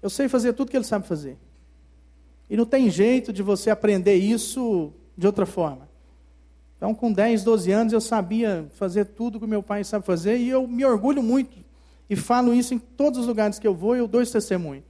Eu 0.02 0.10
sei 0.10 0.28
fazer 0.28 0.54
tudo 0.54 0.72
que 0.72 0.78
ele 0.78 0.84
sabe 0.84 1.08
fazer. 1.08 1.38
E 2.50 2.58
não 2.58 2.66
tem 2.66 2.90
jeito 2.90 3.32
de 3.32 3.42
você 3.42 3.70
aprender 3.70 4.16
isso 4.16 4.92
de 5.18 5.26
outra 5.26 5.46
forma. 5.46 5.90
Então, 6.78 6.94
com 6.94 7.12
10, 7.12 7.44
12 7.44 7.72
anos, 7.72 7.94
eu 7.94 8.02
sabia 8.02 8.70
fazer 8.76 9.06
tudo 9.06 9.40
que 9.40 9.48
meu 9.48 9.64
pai 9.64 9.84
sabe 9.84 10.06
fazer 10.06 10.38
e 10.38 10.50
eu 10.50 10.68
me 10.68 10.84
orgulho 10.84 11.24
muito. 11.24 11.58
E 12.10 12.16
falo 12.16 12.54
isso 12.54 12.74
em 12.74 12.80
todos 12.80 13.20
os 13.20 13.28
lugares 13.28 13.58
que 13.58 13.68
eu 13.68 13.74
vou, 13.74 13.96
eu 13.96 14.08
dou 14.08 14.22
esse 14.22 14.34
testemunho. 14.34 14.84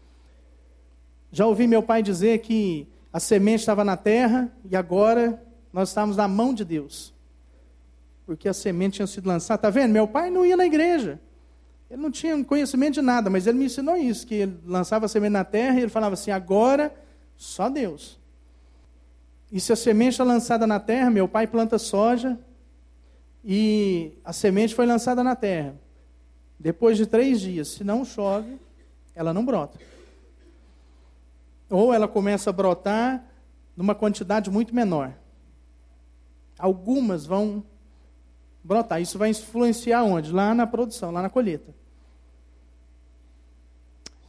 Já 1.33 1.47
ouvi 1.47 1.65
meu 1.65 1.81
pai 1.81 2.03
dizer 2.03 2.41
que 2.41 2.87
a 3.11 3.19
semente 3.19 3.61
estava 3.61 3.83
na 3.83 3.97
terra 3.97 4.55
e 4.69 4.75
agora 4.75 5.43
nós 5.73 5.89
estamos 5.89 6.15
na 6.15 6.27
mão 6.27 6.53
de 6.53 6.63
Deus. 6.63 7.11
Porque 8.23 8.47
a 8.47 8.53
semente 8.53 8.97
tinha 8.97 9.07
sido 9.07 9.25
lançada. 9.25 9.57
Está 9.57 9.69
vendo? 9.71 9.91
Meu 9.91 10.07
pai 10.07 10.29
não 10.29 10.45
ia 10.45 10.55
na 10.55 10.63
igreja. 10.63 11.19
Ele 11.89 11.99
não 11.99 12.11
tinha 12.11 12.41
conhecimento 12.45 12.93
de 12.93 13.01
nada, 13.01 13.31
mas 13.31 13.47
ele 13.47 13.57
me 13.57 13.65
ensinou 13.65 13.97
isso, 13.97 14.27
que 14.27 14.35
ele 14.35 14.59
lançava 14.63 15.07
a 15.07 15.09
semente 15.09 15.31
na 15.31 15.43
terra 15.43 15.79
e 15.79 15.81
ele 15.81 15.89
falava 15.89 16.13
assim, 16.13 16.29
agora 16.29 16.93
só 17.35 17.67
Deus. 17.67 18.19
E 19.51 19.59
se 19.59 19.73
a 19.73 19.75
semente 19.75 20.21
é 20.21 20.23
lançada 20.23 20.67
na 20.67 20.79
terra, 20.79 21.09
meu 21.09 21.27
pai 21.27 21.47
planta 21.47 21.79
soja 21.79 22.37
e 23.43 24.11
a 24.23 24.31
semente 24.31 24.75
foi 24.75 24.85
lançada 24.85 25.23
na 25.23 25.35
terra. 25.35 25.73
Depois 26.59 26.95
de 26.95 27.07
três 27.07 27.41
dias, 27.41 27.69
se 27.69 27.83
não 27.83 28.05
chove, 28.05 28.55
ela 29.15 29.33
não 29.33 29.43
brota. 29.43 29.79
Ou 31.69 31.93
ela 31.93 32.07
começa 32.07 32.49
a 32.49 32.53
brotar 32.53 33.23
numa 33.75 33.95
quantidade 33.95 34.49
muito 34.49 34.73
menor. 34.73 35.13
Algumas 36.57 37.25
vão 37.25 37.63
brotar. 38.63 39.01
Isso 39.01 39.17
vai 39.17 39.29
influenciar 39.29 40.03
onde? 40.03 40.31
Lá 40.31 40.53
na 40.53 40.65
produção, 40.65 41.11
lá 41.11 41.21
na 41.21 41.29
colheita. 41.29 41.73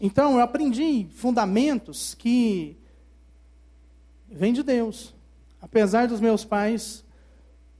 Então, 0.01 0.35
eu 0.35 0.41
aprendi 0.41 1.07
fundamentos 1.15 2.15
que 2.15 2.77
vêm 4.29 4.53
de 4.53 4.63
Deus. 4.63 5.15
Apesar 5.63 6.09
dos 6.09 6.21
meus 6.21 6.45
pais 6.45 7.05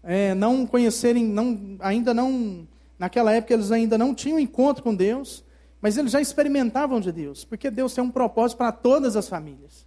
é, 0.03 0.35
não 0.35 0.67
conhecerem, 0.67 1.25
não, 1.25 1.77
ainda 1.81 2.15
não, 2.15 2.67
naquela 2.99 3.33
época 3.33 3.55
eles 3.55 3.71
ainda 3.71 3.99
não 3.99 4.15
tinham 4.15 4.39
encontro 4.39 4.83
com 4.83 4.95
Deus, 4.95 5.45
mas 5.85 5.99
eles 5.99 6.13
já 6.13 6.19
experimentavam 6.19 6.99
de 6.99 7.13
Deus, 7.13 7.45
porque 7.45 7.71
Deus 7.71 7.93
tem 7.93 8.03
um 8.03 8.11
propósito 8.11 8.57
para 8.57 8.73
todas 8.73 9.17
as 9.17 9.29
famílias. 9.29 9.85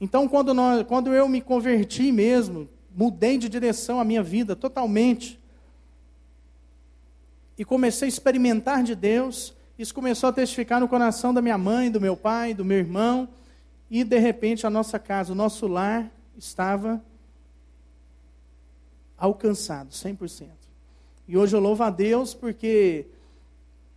Então, 0.00 0.28
quando, 0.28 0.54
nós, 0.54 0.86
quando 0.86 1.12
eu 1.12 1.28
me 1.28 1.40
converti 1.40 2.12
mesmo, 2.12 2.68
mudei 2.94 3.36
de 3.36 3.48
direção 3.48 3.98
a 3.98 4.04
minha 4.04 4.22
vida 4.22 4.54
totalmente, 4.54 5.40
e 7.58 7.64
comecei 7.64 8.06
a 8.06 8.08
experimentar 8.08 8.84
de 8.84 8.94
Deus, 8.94 9.52
isso 9.76 9.92
começou 9.92 10.28
a 10.28 10.32
testificar 10.32 10.78
no 10.78 10.86
coração 10.86 11.34
da 11.34 11.42
minha 11.42 11.58
mãe, 11.58 11.90
do 11.90 12.00
meu 12.00 12.16
pai, 12.16 12.54
do 12.54 12.64
meu 12.64 12.78
irmão. 12.78 13.28
E 13.90 14.04
de 14.04 14.18
repente 14.20 14.68
a 14.68 14.70
nossa 14.70 15.00
casa, 15.00 15.32
o 15.32 15.34
nosso 15.34 15.66
lar 15.66 16.08
estava 16.38 17.02
alcançado 19.18 19.90
100%. 19.90 20.46
E 21.26 21.36
hoje 21.36 21.56
eu 21.56 21.60
louvo 21.60 21.82
a 21.82 21.90
Deus 21.90 22.34
porque 22.34 23.08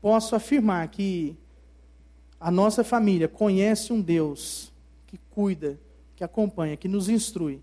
posso 0.03 0.35
afirmar 0.35 0.85
que 0.89 1.33
a 2.37 2.51
nossa 2.51 2.83
família 2.83 3.29
conhece 3.29 3.93
um 3.93 4.01
Deus 4.01 4.69
que 5.07 5.17
cuida, 5.31 5.79
que 6.13 6.25
acompanha, 6.25 6.75
que 6.75 6.89
nos 6.89 7.07
instrui. 7.07 7.61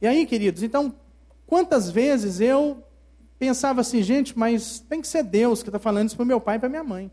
E 0.00 0.06
aí, 0.06 0.24
queridos, 0.24 0.62
então, 0.62 0.94
quantas 1.46 1.90
vezes 1.90 2.40
eu 2.40 2.82
pensava 3.38 3.82
assim, 3.82 4.02
gente, 4.02 4.38
mas 4.38 4.80
tem 4.80 5.02
que 5.02 5.06
ser 5.06 5.22
Deus 5.22 5.62
que 5.62 5.68
está 5.68 5.78
falando 5.78 6.06
isso 6.06 6.16
para 6.16 6.24
meu 6.24 6.40
pai 6.40 6.56
e 6.56 6.58
para 6.58 6.70
minha 6.70 6.82
mãe. 6.82 7.12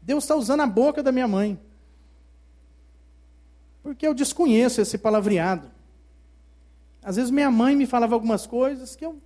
Deus 0.00 0.22
está 0.22 0.36
usando 0.36 0.60
a 0.60 0.66
boca 0.66 1.02
da 1.02 1.10
minha 1.10 1.26
mãe. 1.26 1.58
Porque 3.82 4.06
eu 4.06 4.14
desconheço 4.14 4.80
esse 4.80 4.96
palavreado. 4.96 5.68
Às 7.02 7.16
vezes 7.16 7.32
minha 7.32 7.50
mãe 7.50 7.74
me 7.74 7.84
falava 7.84 8.14
algumas 8.14 8.46
coisas 8.46 8.94
que 8.94 9.04
eu 9.04 9.20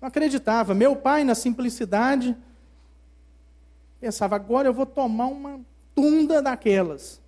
não 0.00 0.08
acreditava. 0.08 0.74
Meu 0.74 0.96
pai, 0.96 1.22
na 1.22 1.36
simplicidade, 1.36 2.36
pensava, 4.00 4.36
agora 4.36 4.68
eu 4.68 4.74
vou 4.74 4.86
tomar 4.86 5.26
uma 5.26 5.60
tunda 5.94 6.40
daquelas. 6.40 7.20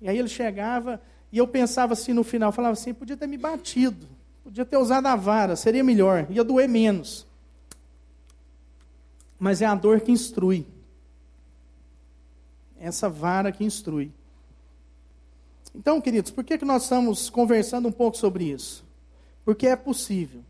E 0.00 0.08
aí 0.08 0.18
ele 0.18 0.28
chegava 0.28 1.00
e 1.30 1.38
eu 1.38 1.46
pensava 1.46 1.92
assim 1.92 2.12
no 2.12 2.24
final, 2.24 2.52
falava 2.52 2.72
assim, 2.72 2.92
podia 2.92 3.16
ter 3.16 3.26
me 3.26 3.38
batido, 3.38 4.06
podia 4.42 4.64
ter 4.64 4.76
usado 4.76 5.06
a 5.06 5.16
vara, 5.16 5.56
seria 5.56 5.84
melhor, 5.84 6.26
ia 6.30 6.42
doer 6.42 6.68
menos. 6.68 7.26
Mas 9.38 9.62
é 9.62 9.66
a 9.66 9.74
dor 9.74 10.00
que 10.00 10.10
instrui 10.10 10.66
essa 12.80 13.08
vara 13.08 13.50
que 13.52 13.64
instrui. 13.64 14.12
Então, 15.74 16.00
queridos, 16.00 16.30
por 16.30 16.44
que, 16.44 16.58
que 16.58 16.64
nós 16.64 16.84
estamos 16.84 17.28
conversando 17.28 17.88
um 17.88 17.92
pouco 17.92 18.16
sobre 18.16 18.44
isso? 18.44 18.84
Porque 19.44 19.66
é 19.66 19.76
possível. 19.76 20.42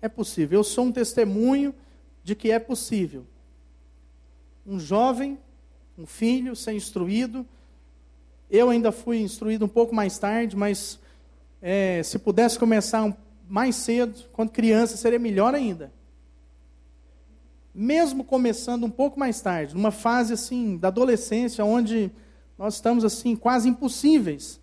É 0.00 0.08
possível. 0.08 0.60
Eu 0.60 0.64
sou 0.64 0.86
um 0.86 0.92
testemunho 0.92 1.74
de 2.22 2.34
que 2.34 2.50
é 2.50 2.58
possível. 2.58 3.24
Um 4.66 4.78
jovem, 4.78 5.38
um 5.98 6.06
filho, 6.06 6.54
ser 6.56 6.72
instruído. 6.72 7.46
Eu 8.50 8.70
ainda 8.70 8.92
fui 8.92 9.20
instruído 9.20 9.64
um 9.64 9.68
pouco 9.68 9.94
mais 9.94 10.18
tarde, 10.18 10.56
mas 10.56 10.98
é, 11.60 12.02
se 12.02 12.18
pudesse 12.18 12.58
começar 12.58 13.16
mais 13.48 13.76
cedo, 13.76 14.24
quando 14.32 14.50
criança, 14.50 14.96
seria 14.96 15.18
melhor 15.18 15.54
ainda 15.54 15.92
mesmo 17.74 18.22
começando 18.22 18.84
um 18.84 18.90
pouco 18.90 19.18
mais 19.18 19.40
tarde, 19.40 19.74
numa 19.74 19.90
fase 19.90 20.34
assim 20.34 20.76
da 20.76 20.88
adolescência, 20.88 21.64
onde 21.64 22.10
nós 22.58 22.74
estamos 22.74 23.04
assim 23.04 23.34
quase 23.34 23.68
impossíveis, 23.68 24.60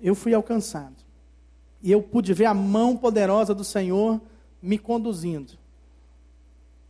eu 0.00 0.14
fui 0.14 0.34
alcançado. 0.34 0.96
E 1.82 1.90
eu 1.90 2.02
pude 2.02 2.34
ver 2.34 2.44
a 2.44 2.54
mão 2.54 2.96
poderosa 2.96 3.54
do 3.54 3.64
Senhor 3.64 4.20
me 4.60 4.78
conduzindo. 4.78 5.54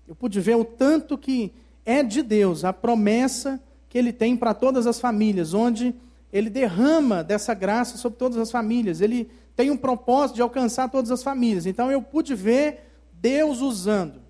Eu 0.06 0.16
pude 0.16 0.40
ver 0.40 0.56
o 0.56 0.64
tanto 0.64 1.16
que 1.16 1.52
é 1.84 2.02
de 2.02 2.22
Deus, 2.22 2.64
a 2.64 2.72
promessa 2.72 3.60
que 3.88 3.98
Ele 3.98 4.12
tem 4.12 4.36
para 4.36 4.54
todas 4.54 4.86
as 4.86 5.00
famílias, 5.00 5.54
onde 5.54 5.94
Ele 6.32 6.48
derrama 6.48 7.24
dessa 7.24 7.54
graça 7.54 7.96
sobre 7.96 8.18
todas 8.18 8.38
as 8.38 8.50
famílias. 8.50 9.00
Ele 9.00 9.30
tem 9.56 9.70
um 9.70 9.76
propósito 9.76 10.36
de 10.36 10.42
alcançar 10.42 10.88
todas 10.88 11.10
as 11.10 11.22
famílias. 11.22 11.66
Então 11.66 11.90
eu 11.90 12.00
pude 12.00 12.34
ver 12.34 12.90
Deus 13.12 13.60
usando 13.60 14.20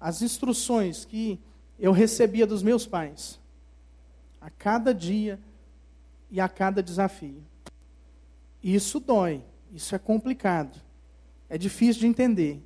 as 0.00 0.22
instruções 0.22 1.04
que 1.04 1.38
eu 1.78 1.92
recebia 1.92 2.46
dos 2.46 2.62
meus 2.62 2.86
pais, 2.86 3.38
a 4.40 4.48
cada 4.48 4.94
dia 4.94 5.38
e 6.30 6.40
a 6.40 6.48
cada 6.48 6.82
desafio. 6.82 7.42
Isso 8.62 9.00
dói, 9.00 9.42
isso 9.72 9.94
é 9.94 9.98
complicado, 9.98 10.80
é 11.48 11.58
difícil 11.58 12.00
de 12.00 12.06
entender. 12.06 12.62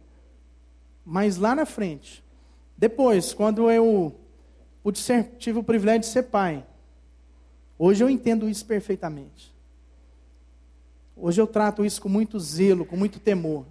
Mas 1.05 1.37
lá 1.37 1.55
na 1.55 1.67
frente, 1.67 2.23
depois, 2.77 3.33
quando 3.33 3.71
eu 3.71 4.15
ser, 4.93 5.37
tive 5.39 5.59
o 5.59 5.63
privilégio 5.63 6.01
de 6.01 6.07
ser 6.07 6.25
pai, 6.25 6.65
hoje 7.79 8.05
eu 8.05 8.11
entendo 8.11 8.49
isso 8.49 8.67
perfeitamente. 8.67 9.55
Hoje 11.17 11.41
eu 11.41 11.47
trato 11.47 11.85
isso 11.85 12.03
com 12.03 12.09
muito 12.09 12.39
zelo, 12.39 12.85
com 12.85 12.97
muito 12.97 13.19
temor. 13.19 13.65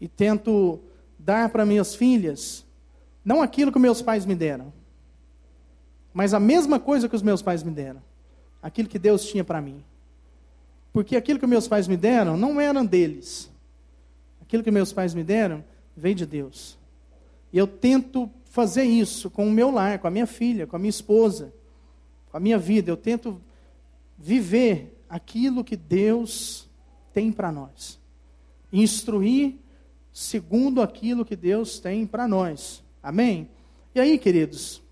E 0.00 0.08
tento 0.08 0.80
dar 1.18 1.48
para 1.48 1.66
minhas 1.66 1.94
filhas, 1.94 2.64
não 3.24 3.42
aquilo 3.42 3.70
que 3.70 3.78
meus 3.78 4.00
pais 4.00 4.24
me 4.24 4.34
deram, 4.34 4.72
mas 6.12 6.34
a 6.34 6.40
mesma 6.40 6.78
coisa 6.78 7.08
que 7.08 7.16
os 7.16 7.22
meus 7.22 7.42
pais 7.42 7.62
me 7.62 7.70
deram. 7.70 8.02
Aquilo 8.62 8.88
que 8.88 8.98
Deus 8.98 9.24
tinha 9.24 9.42
para 9.42 9.60
mim. 9.60 9.82
Porque 10.92 11.16
aquilo 11.16 11.38
que 11.38 11.46
meus 11.46 11.66
pais 11.66 11.88
me 11.88 11.96
deram 11.96 12.36
não 12.36 12.60
eram 12.60 12.84
deles. 12.84 13.50
Aquilo 14.40 14.62
que 14.62 14.70
meus 14.70 14.92
pais 14.92 15.14
me 15.14 15.24
deram 15.24 15.64
veio 15.96 16.14
de 16.14 16.26
Deus. 16.26 16.78
E 17.52 17.58
eu 17.58 17.66
tento 17.66 18.30
fazer 18.52 18.82
isso 18.82 19.30
com 19.30 19.48
o 19.48 19.50
meu 19.50 19.70
lar, 19.70 19.98
com 19.98 20.06
a 20.06 20.10
minha 20.10 20.26
filha, 20.26 20.66
com 20.66 20.76
a 20.76 20.78
minha 20.78 20.90
esposa, 20.90 21.54
com 22.30 22.36
a 22.36 22.40
minha 22.40 22.58
vida. 22.58 22.90
Eu 22.90 22.98
tento 22.98 23.40
viver 24.18 25.02
aquilo 25.08 25.64
que 25.64 25.74
Deus 25.74 26.68
tem 27.14 27.32
para 27.32 27.50
nós. 27.50 27.98
Instruir 28.70 29.56
segundo 30.12 30.82
aquilo 30.82 31.24
que 31.24 31.34
Deus 31.34 31.80
tem 31.80 32.06
para 32.06 32.28
nós. 32.28 32.84
Amém? 33.02 33.48
E 33.94 34.00
aí, 34.00 34.18
queridos, 34.18 34.82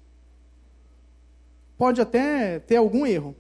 pode 1.77 2.01
até 2.01 2.61
ter 2.61 2.77
algum 2.77 3.05
erro. 3.05 3.37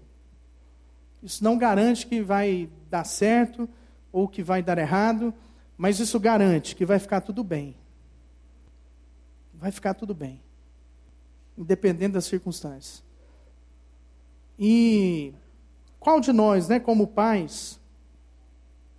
Isso 1.22 1.42
não 1.42 1.56
garante 1.56 2.06
que 2.06 2.20
vai 2.20 2.68
dar 2.90 3.04
certo 3.04 3.66
ou 4.12 4.28
que 4.28 4.42
vai 4.42 4.62
dar 4.62 4.76
errado, 4.76 5.33
mas 5.78 5.98
isso 5.98 6.20
garante 6.20 6.76
que 6.76 6.85
vai 6.85 6.98
ficar 6.98 7.22
tudo 7.22 7.42
bem. 7.42 7.79
Vai 9.61 9.70
ficar 9.70 9.92
tudo 9.92 10.14
bem, 10.14 10.40
independente 11.57 12.12
das 12.12 12.25
circunstâncias. 12.25 13.05
E 14.59 15.35
qual 15.99 16.18
de 16.18 16.33
nós, 16.33 16.66
né, 16.66 16.81
como 16.81 17.07
pais, 17.07 17.79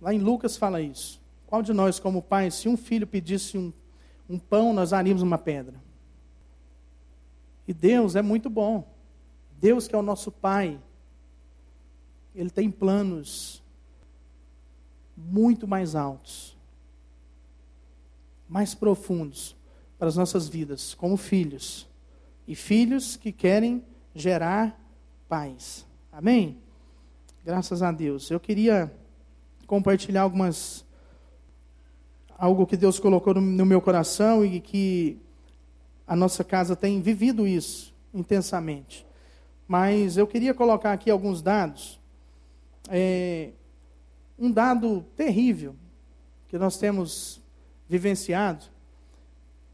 lá 0.00 0.14
em 0.14 0.18
Lucas 0.18 0.56
fala 0.56 0.80
isso. 0.80 1.20
Qual 1.48 1.62
de 1.62 1.72
nós, 1.72 1.98
como 1.98 2.22
pais, 2.22 2.54
se 2.54 2.68
um 2.68 2.76
filho 2.76 3.08
pedisse 3.08 3.58
um, 3.58 3.72
um 4.30 4.38
pão, 4.38 4.72
nós 4.72 4.90
daríamos 4.90 5.20
uma 5.20 5.36
pedra? 5.36 5.74
E 7.66 7.74
Deus 7.74 8.14
é 8.14 8.22
muito 8.22 8.48
bom. 8.48 8.88
Deus 9.60 9.88
que 9.88 9.96
é 9.96 9.98
o 9.98 10.02
nosso 10.02 10.30
Pai, 10.30 10.80
ele 12.36 12.50
tem 12.50 12.70
planos 12.70 13.60
muito 15.16 15.66
mais 15.66 15.96
altos, 15.96 16.56
mais 18.48 18.74
profundos 18.74 19.56
para 20.02 20.08
as 20.08 20.16
nossas 20.16 20.48
vidas, 20.48 20.94
como 20.94 21.16
filhos. 21.16 21.86
E 22.48 22.56
filhos 22.56 23.14
que 23.14 23.30
querem 23.30 23.84
gerar 24.12 24.76
paz. 25.28 25.86
Amém? 26.10 26.58
Graças 27.44 27.84
a 27.84 27.92
Deus. 27.92 28.28
Eu 28.28 28.40
queria 28.40 28.92
compartilhar 29.64 30.22
algumas 30.22 30.84
algo 32.36 32.66
que 32.66 32.76
Deus 32.76 32.98
colocou 32.98 33.34
no, 33.34 33.40
no 33.40 33.64
meu 33.64 33.80
coração 33.80 34.44
e 34.44 34.58
que 34.58 35.20
a 36.04 36.16
nossa 36.16 36.42
casa 36.42 36.74
tem 36.74 37.00
vivido 37.00 37.46
isso 37.46 37.94
intensamente. 38.12 39.06
Mas 39.68 40.16
eu 40.16 40.26
queria 40.26 40.52
colocar 40.52 40.92
aqui 40.92 41.12
alguns 41.12 41.40
dados 41.40 42.00
é, 42.88 43.50
um 44.36 44.50
dado 44.50 45.06
terrível 45.14 45.76
que 46.48 46.58
nós 46.58 46.76
temos 46.76 47.40
vivenciado, 47.88 48.71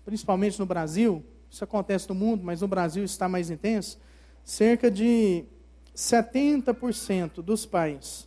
principalmente 0.09 0.59
no 0.59 0.65
Brasil, 0.65 1.23
isso 1.51 1.63
acontece 1.63 2.09
no 2.09 2.15
mundo, 2.15 2.43
mas 2.43 2.63
no 2.63 2.67
Brasil 2.67 3.05
está 3.05 3.29
mais 3.29 3.51
intenso, 3.51 4.01
cerca 4.43 4.91
de 4.91 5.45
70% 5.95 7.43
dos 7.43 7.67
pais 7.67 8.27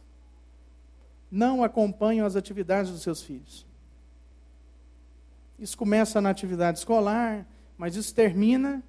não 1.31 1.63
acompanham 1.63 2.23
as 2.23 2.35
atividades 2.35 2.91
dos 2.91 3.01
seus 3.01 3.23
filhos. 3.23 3.65
Isso 5.57 5.75
começa 5.75 6.21
na 6.21 6.29
atividade 6.29 6.77
escolar, 6.77 7.47
mas 7.75 7.95
isso 7.95 8.13
termina 8.13 8.83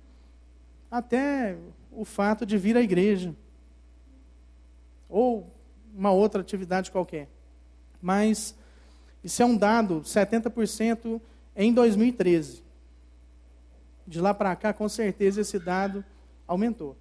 até 0.91 1.57
o 1.91 2.05
fato 2.05 2.45
de 2.45 2.59
vir 2.59 2.77
à 2.77 2.83
igreja. 2.83 3.35
Ou 5.09 5.51
uma 5.95 6.11
outra 6.11 6.43
atividade 6.43 6.91
qualquer. 6.91 7.31
Mas 8.03 8.55
isso 9.25 9.43
é 9.43 9.47
um 9.47 9.57
dado, 9.57 10.03
70% 10.03 11.23
em 11.57 11.73
2013. 11.73 12.71
De 14.07 14.21
lá 14.21 14.35
para 14.35 14.55
cá, 14.57 14.73
com 14.73 14.89
certeza, 14.89 15.41
esse 15.41 15.59
dado 15.59 16.05
aumentou. 16.47 16.97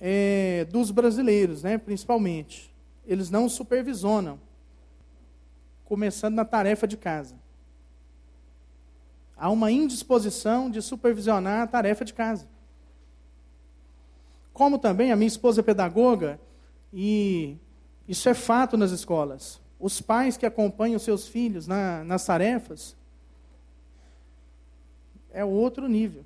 É, 0.00 0.66
dos 0.70 0.90
brasileiros, 0.90 1.62
né, 1.62 1.76
principalmente. 1.76 2.72
Eles 3.06 3.30
não 3.30 3.48
supervisionam, 3.48 4.38
começando 5.84 6.34
na 6.34 6.44
tarefa 6.44 6.86
de 6.86 6.96
casa. 6.96 7.36
Há 9.36 9.50
uma 9.50 9.70
indisposição 9.70 10.70
de 10.70 10.82
supervisionar 10.82 11.62
a 11.62 11.66
tarefa 11.66 12.04
de 12.04 12.12
casa. 12.12 12.48
Como 14.52 14.78
também 14.78 15.12
a 15.12 15.16
minha 15.16 15.28
esposa 15.28 15.60
é 15.60 15.62
pedagoga, 15.62 16.40
e 16.92 17.56
isso 18.06 18.28
é 18.28 18.34
fato 18.34 18.76
nas 18.76 18.90
escolas. 18.90 19.60
Os 19.78 20.00
pais 20.00 20.36
que 20.36 20.44
acompanham 20.44 20.98
seus 20.98 21.28
filhos 21.28 21.66
na, 21.66 22.02
nas 22.02 22.26
tarefas 22.26 22.96
é 25.38 25.44
outro 25.44 25.86
nível. 25.86 26.24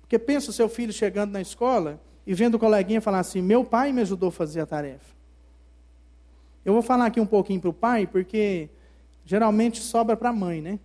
Porque 0.00 0.18
pensa 0.18 0.50
o 0.50 0.52
seu 0.52 0.68
filho 0.68 0.92
chegando 0.92 1.30
na 1.30 1.40
escola 1.40 2.00
e 2.26 2.34
vendo 2.34 2.56
o 2.56 2.58
coleguinha 2.58 3.00
falar 3.00 3.20
assim: 3.20 3.40
meu 3.40 3.64
pai 3.64 3.92
me 3.92 4.00
ajudou 4.00 4.30
a 4.30 4.32
fazer 4.32 4.60
a 4.60 4.66
tarefa. 4.66 5.14
Eu 6.64 6.72
vou 6.72 6.82
falar 6.82 7.06
aqui 7.06 7.20
um 7.20 7.26
pouquinho 7.26 7.60
para 7.60 7.70
o 7.70 7.72
pai, 7.72 8.08
porque 8.08 8.68
geralmente 9.24 9.80
sobra 9.80 10.16
para 10.16 10.30
a 10.30 10.32
mãe, 10.32 10.60
né? 10.60 10.80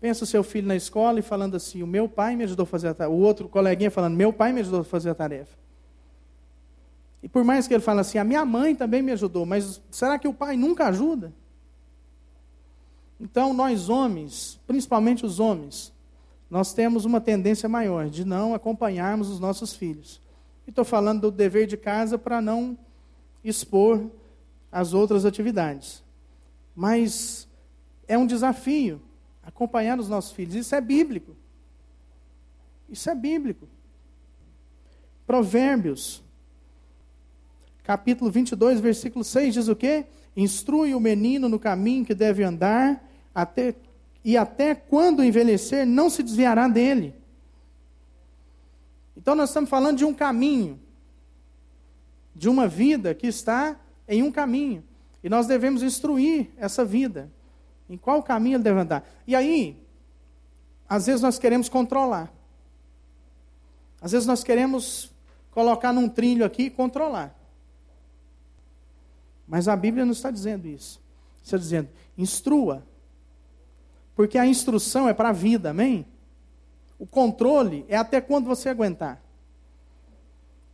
Pensa 0.00 0.24
o 0.24 0.26
seu 0.26 0.42
filho 0.42 0.66
na 0.66 0.76
escola 0.76 1.18
e 1.18 1.22
falando 1.22 1.54
assim: 1.54 1.82
o 1.82 1.86
meu 1.86 2.08
pai 2.08 2.34
me 2.34 2.44
ajudou 2.44 2.64
a 2.64 2.66
fazer 2.66 2.88
a 2.88 2.94
tarefa. 2.94 3.14
O 3.14 3.20
outro 3.20 3.50
coleguinha 3.50 3.90
falando: 3.90 4.16
meu 4.16 4.32
pai 4.32 4.54
me 4.54 4.60
ajudou 4.60 4.80
a 4.80 4.84
fazer 4.84 5.10
a 5.10 5.14
tarefa. 5.14 5.54
E 7.22 7.28
por 7.28 7.44
mais 7.44 7.68
que 7.68 7.74
ele 7.74 7.82
fale 7.82 8.00
assim, 8.00 8.16
a 8.16 8.24
minha 8.24 8.44
mãe 8.44 8.74
também 8.74 9.02
me 9.02 9.12
ajudou, 9.12 9.44
mas 9.44 9.82
será 9.90 10.18
que 10.18 10.28
o 10.28 10.32
pai 10.32 10.56
nunca 10.56 10.86
ajuda? 10.86 11.32
Então, 13.20 13.52
nós 13.52 13.88
homens, 13.88 14.60
principalmente 14.66 15.24
os 15.24 15.40
homens, 15.40 15.92
nós 16.50 16.72
temos 16.72 17.04
uma 17.04 17.20
tendência 17.20 17.68
maior 17.68 18.08
de 18.08 18.24
não 18.24 18.54
acompanharmos 18.54 19.28
os 19.28 19.40
nossos 19.40 19.74
filhos. 19.74 20.20
E 20.66 20.70
estou 20.70 20.84
falando 20.84 21.22
do 21.22 21.30
dever 21.30 21.66
de 21.66 21.76
casa 21.76 22.18
para 22.18 22.40
não 22.40 22.78
expor 23.42 24.04
as 24.70 24.92
outras 24.92 25.24
atividades. 25.24 26.02
Mas 26.74 27.48
é 28.06 28.18
um 28.18 28.26
desafio 28.26 29.00
acompanhar 29.42 29.98
os 29.98 30.08
nossos 30.08 30.32
filhos. 30.32 30.54
Isso 30.54 30.74
é 30.74 30.80
bíblico. 30.80 31.34
Isso 32.88 33.08
é 33.08 33.14
bíblico. 33.14 33.66
Provérbios 35.26 36.22
capítulo 37.82 38.32
22, 38.32 38.80
versículo 38.80 39.24
6 39.24 39.54
diz 39.54 39.68
o 39.68 39.76
quê? 39.76 40.06
Instrui 40.36 40.92
o 40.92 40.98
menino 40.98 41.48
no 41.48 41.58
caminho 41.58 42.04
que 42.04 42.14
deve 42.14 42.42
andar, 42.42 43.05
até, 43.36 43.74
e 44.24 44.34
até 44.34 44.74
quando 44.74 45.22
envelhecer 45.22 45.86
não 45.86 46.08
se 46.08 46.22
desviará 46.22 46.66
dele. 46.68 47.14
Então 49.14 49.34
nós 49.34 49.50
estamos 49.50 49.68
falando 49.68 49.98
de 49.98 50.06
um 50.06 50.14
caminho, 50.14 50.80
de 52.34 52.48
uma 52.48 52.66
vida 52.66 53.14
que 53.14 53.26
está 53.26 53.78
em 54.08 54.22
um 54.22 54.32
caminho. 54.32 54.82
E 55.22 55.28
nós 55.28 55.46
devemos 55.46 55.82
instruir 55.82 56.48
essa 56.56 56.82
vida. 56.82 57.30
Em 57.90 57.98
qual 57.98 58.22
caminho 58.22 58.56
ele 58.56 58.64
deve 58.64 58.80
andar. 58.80 59.06
E 59.26 59.36
aí, 59.36 59.76
às 60.88 61.04
vezes 61.04 61.20
nós 61.20 61.38
queremos 61.38 61.68
controlar. 61.68 62.32
Às 64.00 64.12
vezes 64.12 64.26
nós 64.26 64.42
queremos 64.42 65.12
colocar 65.50 65.92
num 65.92 66.08
trilho 66.08 66.44
aqui 66.44 66.64
e 66.64 66.70
controlar. 66.70 67.38
Mas 69.46 69.68
a 69.68 69.76
Bíblia 69.76 70.06
não 70.06 70.12
está 70.12 70.30
dizendo 70.30 70.66
isso. 70.66 71.00
Está 71.42 71.58
dizendo, 71.58 71.90
instrua. 72.16 72.82
Porque 74.16 74.36
a 74.36 74.44
instrução 74.46 75.08
é 75.08 75.14
para 75.14 75.28
a 75.28 75.32
vida, 75.32 75.70
amém? 75.70 76.04
O 76.98 77.06
controle 77.06 77.84
é 77.88 77.96
até 77.96 78.20
quando 78.20 78.46
você 78.46 78.68
aguentar. 78.68 79.22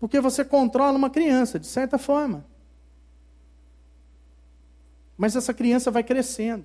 Porque 0.00 0.18
você 0.18 0.42
controla 0.44 0.96
uma 0.96 1.10
criança, 1.10 1.58
de 1.58 1.66
certa 1.66 1.98
forma. 1.98 2.46
Mas 5.18 5.36
essa 5.36 5.52
criança 5.52 5.90
vai 5.90 6.02
crescendo. 6.02 6.64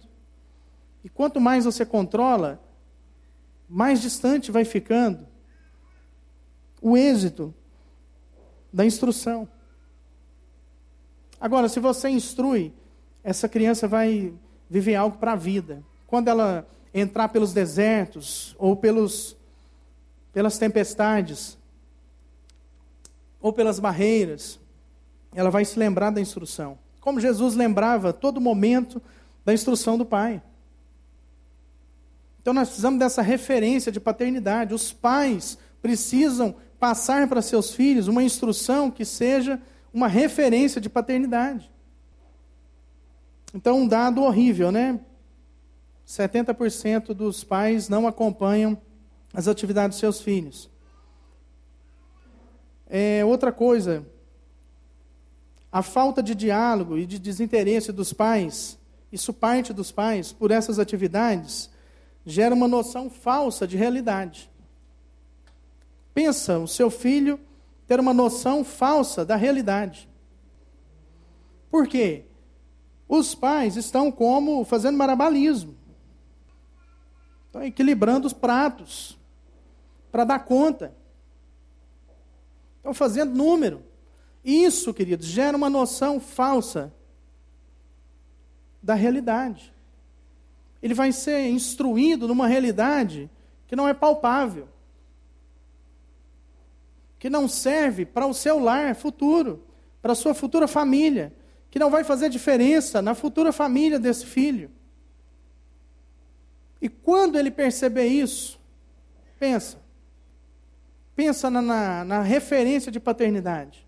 E 1.04 1.10
quanto 1.10 1.42
mais 1.42 1.66
você 1.66 1.86
controla, 1.86 2.64
mais 3.68 4.02
distante 4.02 4.52
vai 4.52 4.64
ficando 4.64 5.28
o 6.82 6.96
êxito 6.96 7.54
da 8.72 8.86
instrução. 8.86 9.50
Agora, 11.42 11.68
se 11.68 11.82
você 11.82 12.08
instrui 12.08 12.74
essa 13.28 13.50
criança 13.50 13.90
vai 13.90 14.34
viver 14.70 14.96
algo 14.96 15.18
para 15.18 15.34
a 15.34 15.36
vida. 15.36 15.84
Quando 16.08 16.30
ela 16.30 16.68
entrar 16.94 17.30
pelos 17.30 17.54
desertos 17.54 18.56
ou 18.58 18.76
pelos, 18.76 19.36
pelas 20.34 20.58
tempestades 20.58 21.58
ou 23.40 23.54
pelas 23.54 23.80
barreiras, 23.80 24.60
ela 25.36 25.52
vai 25.52 25.66
se 25.66 25.78
lembrar 25.78 26.10
da 26.10 26.22
instrução. 26.22 26.80
Como 27.02 27.20
Jesus 27.20 27.54
lembrava 27.54 28.12
todo 28.12 28.42
momento 28.42 29.02
da 29.46 29.54
instrução 29.54 29.98
do 29.98 30.06
Pai. 30.06 30.42
Então 32.42 32.54
nós 32.54 32.70
precisamos 32.70 33.00
dessa 33.00 33.22
referência 33.22 33.92
de 33.92 34.00
paternidade. 34.00 34.74
Os 34.74 34.94
pais 34.94 35.58
precisam 35.82 36.56
passar 36.80 37.28
para 37.28 37.42
seus 37.42 37.72
filhos 37.74 38.08
uma 38.08 38.24
instrução 38.24 38.90
que 38.90 39.04
seja 39.04 39.62
uma 39.94 40.08
referência 40.08 40.80
de 40.80 40.90
paternidade. 40.90 41.72
Então, 43.54 43.80
um 43.80 43.88
dado 43.88 44.22
horrível, 44.22 44.72
né? 44.72 45.00
70% 46.08 47.14
dos 47.14 47.44
pais 47.44 47.90
não 47.90 48.08
acompanham 48.08 48.78
as 49.34 49.48
atividades 49.48 49.96
dos 49.96 50.00
seus 50.00 50.22
filhos. 50.22 50.70
É, 52.90 53.26
outra 53.26 53.52
coisa, 53.52 54.06
a 55.70 55.84
falta 55.84 56.24
de 56.24 56.34
diálogo 56.34 56.98
e 56.98 57.06
de 57.06 57.20
desinteresse 57.20 57.92
dos 57.92 58.14
pais, 58.14 58.80
isso 59.12 59.34
parte 59.34 59.74
dos 59.74 59.92
pais, 59.92 60.32
por 60.32 60.50
essas 60.50 60.80
atividades, 60.80 61.70
gera 62.26 62.56
uma 62.56 62.68
noção 62.68 63.10
falsa 63.10 63.68
de 63.68 63.76
realidade. 63.76 64.50
Pensa 66.14 66.58
o 66.58 66.68
seu 66.68 66.90
filho 66.90 67.38
ter 67.86 68.00
uma 68.00 68.14
noção 68.14 68.64
falsa 68.64 69.26
da 69.26 69.36
realidade. 69.36 70.10
Por 71.70 71.88
quê? 71.88 72.26
Os 73.08 73.36
pais 73.36 73.76
estão 73.76 74.12
como 74.12 74.64
fazendo 74.66 74.98
marabalismo. 74.98 75.77
Estão 77.58 77.68
equilibrando 77.68 78.28
os 78.28 78.34
pratos 78.34 79.18
para 80.12 80.24
dar 80.24 80.40
conta. 80.40 80.94
Estão 82.78 82.94
fazendo 82.94 83.36
número. 83.36 83.84
Isso, 84.46 84.94
queridos, 84.94 85.26
gera 85.26 85.58
uma 85.58 85.70
noção 85.70 86.20
falsa 86.20 86.94
da 88.82 88.94
realidade. 88.94 89.74
Ele 90.82 90.94
vai 90.94 91.12
ser 91.12 91.48
instruído 91.48 92.28
numa 92.28 92.48
realidade 92.48 93.30
que 93.66 93.76
não 93.76 93.88
é 93.88 93.94
palpável 93.94 94.70
que 97.20 97.30
não 97.30 97.48
serve 97.48 98.06
para 98.06 98.28
o 98.28 98.34
seu 98.34 98.60
lar 98.60 98.96
futuro, 98.96 99.64
para 100.02 100.12
a 100.12 100.16
sua 100.16 100.34
futura 100.34 100.68
família, 100.68 101.34
que 101.70 101.80
não 101.80 101.90
vai 101.90 102.04
fazer 102.04 102.30
diferença 102.30 103.02
na 103.02 103.16
futura 103.16 103.52
família 103.52 104.00
desse 104.00 104.26
filho. 104.26 104.72
E 106.82 106.90
quando 106.90 107.38
ele 107.38 107.50
perceber 107.52 108.08
isso, 108.08 108.60
pensa. 109.40 109.78
Pensa 111.16 111.50
na, 111.50 111.62
na, 111.62 112.04
na 112.06 112.22
referência 112.22 112.92
de 112.92 113.00
paternidade. 113.00 113.88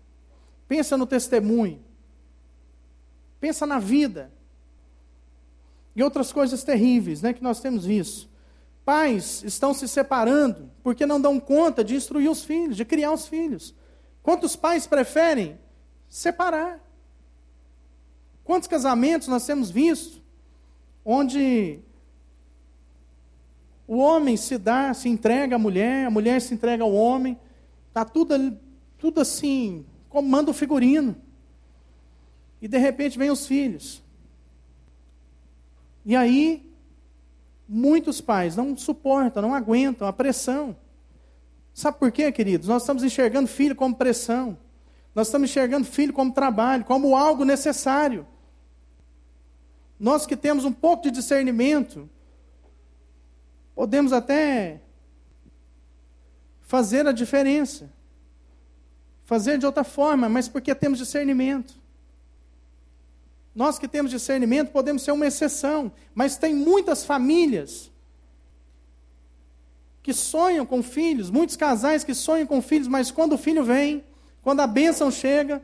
Pensa 0.66 0.96
no 0.96 1.06
testemunho. 1.06 1.80
Pensa 3.40 3.66
na 3.66 3.78
vida. 3.78 4.32
E 5.94 6.02
outras 6.02 6.32
coisas 6.32 6.62
terríveis 6.64 7.22
né, 7.22 7.32
que 7.32 7.42
nós 7.42 7.60
temos 7.60 7.84
visto. 7.84 8.28
Pais 8.84 9.42
estão 9.44 9.72
se 9.72 9.86
separando 9.86 10.70
porque 10.82 11.06
não 11.06 11.20
dão 11.20 11.38
conta 11.38 11.84
de 11.84 11.94
instruir 11.94 12.30
os 12.30 12.42
filhos, 12.42 12.76
de 12.76 12.84
criar 12.84 13.12
os 13.12 13.28
filhos. 13.28 13.74
Quantos 14.22 14.56
pais 14.56 14.86
preferem 14.86 15.58
separar? 16.08 16.80
Quantos 18.44 18.68
casamentos 18.68 19.28
nós 19.28 19.46
temos 19.46 19.70
visto 19.70 20.20
onde 21.04 21.80
o 23.92 23.98
homem 23.98 24.36
se 24.36 24.56
dá, 24.56 24.94
se 24.94 25.08
entrega 25.08 25.56
à 25.56 25.58
mulher, 25.58 26.06
a 26.06 26.10
mulher 26.10 26.40
se 26.40 26.54
entrega 26.54 26.84
ao 26.84 26.92
homem, 26.92 27.38
está 27.88 28.04
tudo, 28.04 28.58
tudo 28.98 29.20
assim, 29.20 29.84
como 30.08 30.28
manda 30.28 30.50
o 30.50 30.54
figurino. 30.54 31.16
E 32.62 32.68
de 32.68 32.78
repente 32.78 33.18
vem 33.18 33.30
os 33.30 33.46
filhos. 33.46 34.02
E 36.04 36.14
aí 36.14 36.70
Muitos 37.72 38.20
pais 38.20 38.56
não 38.56 38.76
suportam, 38.76 39.40
não 39.40 39.54
aguentam 39.54 40.08
a 40.08 40.12
pressão. 40.12 40.76
Sabe 41.72 42.00
por 42.00 42.10
quê, 42.10 42.32
queridos? 42.32 42.66
Nós 42.66 42.82
estamos 42.82 43.04
enxergando 43.04 43.46
filho 43.46 43.76
como 43.76 43.94
pressão. 43.94 44.58
Nós 45.14 45.28
estamos 45.28 45.48
enxergando 45.48 45.86
filho 45.86 46.12
como 46.12 46.32
trabalho, 46.32 46.84
como 46.84 47.14
algo 47.14 47.44
necessário. 47.44 48.26
Nós 50.00 50.26
que 50.26 50.36
temos 50.36 50.64
um 50.64 50.72
pouco 50.72 51.04
de 51.04 51.12
discernimento, 51.12 52.10
podemos 53.74 54.12
até 54.12 54.80
fazer 56.60 57.06
a 57.06 57.12
diferença. 57.12 57.90
Fazer 59.24 59.58
de 59.58 59.66
outra 59.66 59.84
forma, 59.84 60.28
mas 60.28 60.48
porque 60.48 60.74
temos 60.74 60.98
discernimento. 60.98 61.78
Nós 63.54 63.78
que 63.78 63.88
temos 63.88 64.10
discernimento 64.10 64.70
podemos 64.70 65.02
ser 65.02 65.12
uma 65.12 65.26
exceção, 65.26 65.90
mas 66.14 66.36
tem 66.36 66.54
muitas 66.54 67.04
famílias 67.04 67.90
que 70.02 70.12
sonham 70.12 70.64
com 70.64 70.82
filhos, 70.82 71.30
muitos 71.30 71.56
casais 71.56 72.04
que 72.04 72.14
sonham 72.14 72.46
com 72.46 72.62
filhos, 72.62 72.88
mas 72.88 73.10
quando 73.10 73.34
o 73.34 73.38
filho 73.38 73.64
vem, 73.64 74.04
quando 74.42 74.60
a 74.60 74.66
bênção 74.66 75.10
chega, 75.10 75.62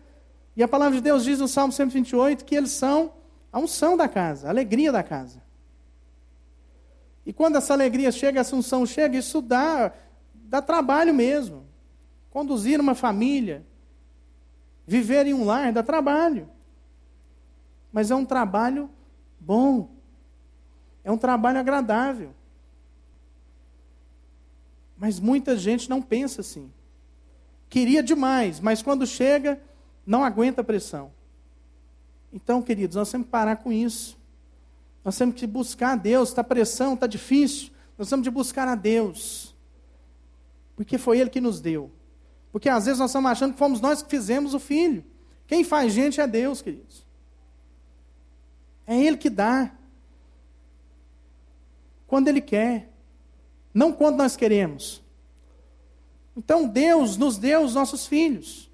e 0.57 0.63
a 0.63 0.69
palavra 0.69 0.97
de 0.97 1.03
Deus 1.03 1.25
diz 1.25 1.39
no 1.39 1.49
Salmo 1.49 1.73
128 1.73 2.45
que 2.45 2.55
eles 2.55 2.73
são 2.73 3.13
a 3.53 3.59
unção 3.59 3.97
da 3.97 4.09
casa, 4.09 4.49
a 4.49 4.51
alegria 4.51 4.91
da 4.91 5.03
casa. 5.03 5.46
E 7.27 7.33
quando 7.33 7.57
essa 7.57 7.75
alegria 7.75 8.11
chega, 8.11 8.41
essa 8.41 8.57
unção 8.57 8.87
chega, 8.87 9.19
isso 9.19 9.43
dá, 9.43 9.93
dá 10.33 10.63
trabalho 10.63 11.13
mesmo. 11.13 11.67
Conduzir 12.31 12.81
uma 12.81 12.95
família, 12.95 13.67
viver 14.87 15.27
em 15.27 15.35
um 15.35 15.45
lar, 15.45 15.73
dá 15.73 15.83
trabalho 15.83 16.49
mas 17.97 18.11
é 18.11 18.15
um 18.15 18.27
trabalho 18.27 18.91
bom, 19.41 19.89
é 21.03 21.11
um 21.11 21.17
trabalho 21.17 21.59
agradável. 21.59 22.35
Mas 24.99 25.19
muita 25.19 25.57
gente 25.57 25.89
não 25.89 26.03
pensa 26.03 26.43
assim. 26.43 26.71
Queria 27.71 28.03
demais, 28.03 28.61
mas 28.61 28.83
quando 28.83 29.07
chega, 29.07 29.59
não 30.05 30.23
aguenta 30.23 30.61
a 30.61 30.65
pressão. 30.65 31.11
Então, 32.31 32.61
queridos, 32.61 32.97
nós 32.97 33.11
temos 33.11 33.25
que 33.25 33.31
parar 33.31 33.57
com 33.57 33.73
isso. 33.73 34.19
Nós 35.07 35.17
temos 35.17 35.37
que 35.37 35.47
buscar 35.47 35.93
a 35.93 35.97
Deus. 35.97 36.31
Está 36.31 36.43
pressão, 36.43 36.95
está 36.95 37.07
difícil. 37.07 37.71
Nós 37.97 38.11
temos 38.11 38.25
de 38.25 38.31
buscar 38.31 38.67
a 38.67 38.75
Deus. 38.75 39.55
Porque 40.75 40.99
foi 40.99 41.21
Ele 41.21 41.31
que 41.31 41.41
nos 41.41 41.61
deu. 41.61 41.93
Porque 42.51 42.69
às 42.69 42.87
vezes 42.87 42.99
nós 42.99 43.11
estamos 43.11 43.31
achando 43.31 43.53
que 43.53 43.59
fomos 43.59 43.81
nós 43.81 44.03
que 44.03 44.11
fizemos 44.11 44.53
o 44.53 44.59
filho. 44.59 45.05
Quem 45.47 45.63
faz 45.63 45.93
gente 45.93 46.21
é 46.21 46.27
Deus, 46.27 46.61
queridos. 46.61 47.07
É 48.85 49.01
Ele 49.01 49.17
que 49.17 49.31
dá. 49.31 49.71
Quando 52.09 52.27
Ele 52.27 52.41
quer. 52.41 52.91
Não 53.73 53.93
quando 53.93 54.17
nós 54.17 54.35
queremos. 54.35 55.05
Então 56.37 56.67
Deus 56.67 57.17
nos 57.17 57.39
deu 57.39 57.63
os 57.63 57.77
nossos 57.77 58.09
filhos. 58.09 58.69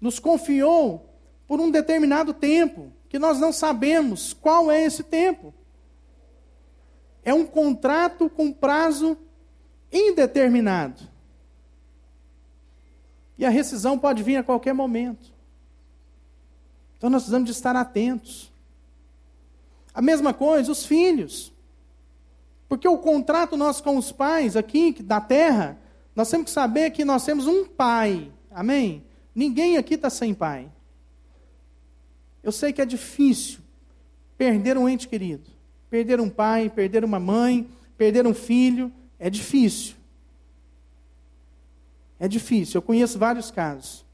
Nos 0.00 0.18
confiou 0.18 1.08
por 1.46 1.60
um 1.60 1.70
determinado 1.70 2.34
tempo. 2.34 2.92
Que 3.08 3.16
nós 3.16 3.38
não 3.38 3.52
sabemos 3.52 4.32
qual 4.32 4.72
é 4.72 4.82
esse 4.82 5.04
tempo. 5.04 5.54
É 7.28 7.34
um 7.34 7.44
contrato 7.44 8.30
com 8.30 8.50
prazo 8.50 9.14
indeterminado. 9.92 11.06
E 13.36 13.44
a 13.44 13.50
rescisão 13.50 13.98
pode 13.98 14.22
vir 14.22 14.38
a 14.38 14.42
qualquer 14.42 14.72
momento. 14.72 15.30
Então 16.96 17.10
nós 17.10 17.24
precisamos 17.24 17.44
de 17.44 17.52
estar 17.52 17.76
atentos. 17.76 18.50
A 19.92 20.00
mesma 20.00 20.32
coisa, 20.32 20.72
os 20.72 20.86
filhos. 20.86 21.52
Porque 22.66 22.88
o 22.88 22.96
contrato 22.96 23.58
nosso 23.58 23.82
com 23.82 23.98
os 23.98 24.10
pais 24.10 24.56
aqui 24.56 24.94
da 25.02 25.20
terra, 25.20 25.78
nós 26.16 26.30
temos 26.30 26.46
que 26.46 26.50
saber 26.50 26.92
que 26.92 27.04
nós 27.04 27.26
temos 27.26 27.46
um 27.46 27.66
pai. 27.66 28.32
Amém? 28.50 29.04
Ninguém 29.34 29.76
aqui 29.76 29.96
está 29.96 30.08
sem 30.08 30.32
pai. 30.32 30.72
Eu 32.42 32.52
sei 32.52 32.72
que 32.72 32.80
é 32.80 32.86
difícil 32.86 33.60
perder 34.38 34.78
um 34.78 34.88
ente 34.88 35.06
querido. 35.06 35.57
Perder 35.90 36.20
um 36.20 36.28
pai, 36.28 36.68
perder 36.68 37.04
uma 37.04 37.18
mãe, 37.18 37.68
perder 37.96 38.26
um 38.26 38.34
filho. 38.34 38.92
É 39.18 39.28
difícil. 39.30 39.96
É 42.18 42.28
difícil. 42.28 42.78
Eu 42.78 42.82
conheço 42.82 43.18
vários 43.18 43.50
casos. 43.50 44.04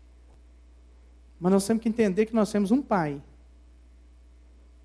Mas 1.40 1.52
nós 1.52 1.66
temos 1.66 1.82
que 1.82 1.88
entender 1.88 2.26
que 2.26 2.34
nós 2.34 2.50
temos 2.50 2.70
um 2.70 2.80
pai. 2.80 3.20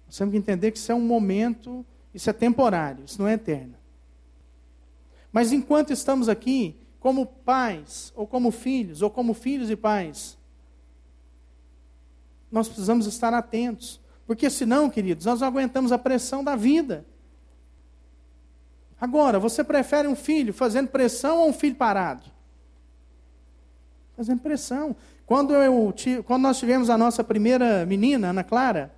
Nós 0.08 0.18
temos 0.18 0.32
que 0.32 0.38
entender 0.38 0.72
que 0.72 0.78
isso 0.78 0.92
é 0.92 0.96
um 0.96 1.02
momento, 1.02 1.86
isso 2.14 2.30
é 2.30 2.34
temporário, 2.34 3.06
isso 3.06 3.22
não 3.22 3.28
é 3.28 3.34
eterno. 3.34 3.76
Mas 5.32 5.52
enquanto 5.52 5.94
estamos 5.94 6.28
aqui, 6.28 6.76
como 7.00 7.26
pais, 7.26 8.12
ou 8.16 8.26
como 8.26 8.52
filhos, 8.52 9.02
ou 9.02 9.10
como 9.10 9.34
filhos 9.34 9.70
e 9.70 9.76
pais, 9.76 10.38
nós 12.52 12.68
precisamos 12.68 13.06
estar 13.06 13.34
atentos, 13.34 14.02
Porque 14.30 14.48
senão, 14.48 14.92
queridos, 14.92 15.26
nós 15.26 15.42
não 15.42 15.48
aguentamos 15.48 15.92
a 15.92 15.98
pressão 15.98 16.44
da 16.44 16.56
vida. 16.56 17.04
Agora, 19.02 19.40
você 19.40 19.64
prefere 19.64 20.08
um 20.08 20.16
filho 20.16 20.54
fazendo 20.54 20.88
pressão 20.88 21.40
ou 21.40 21.50
um 21.50 21.52
filho 21.52 21.76
parado? 21.76 22.30
Fazendo 24.16 24.40
pressão. 24.40 24.96
Quando, 25.26 25.56
eu, 25.56 25.92
quando 26.28 26.44
nós 26.44 26.60
tivemos 26.60 26.92
a 26.92 26.98
nossa 26.98 27.24
primeira 27.24 27.88
menina, 27.88 28.30
Ana 28.30 28.44
Clara, 28.44 28.94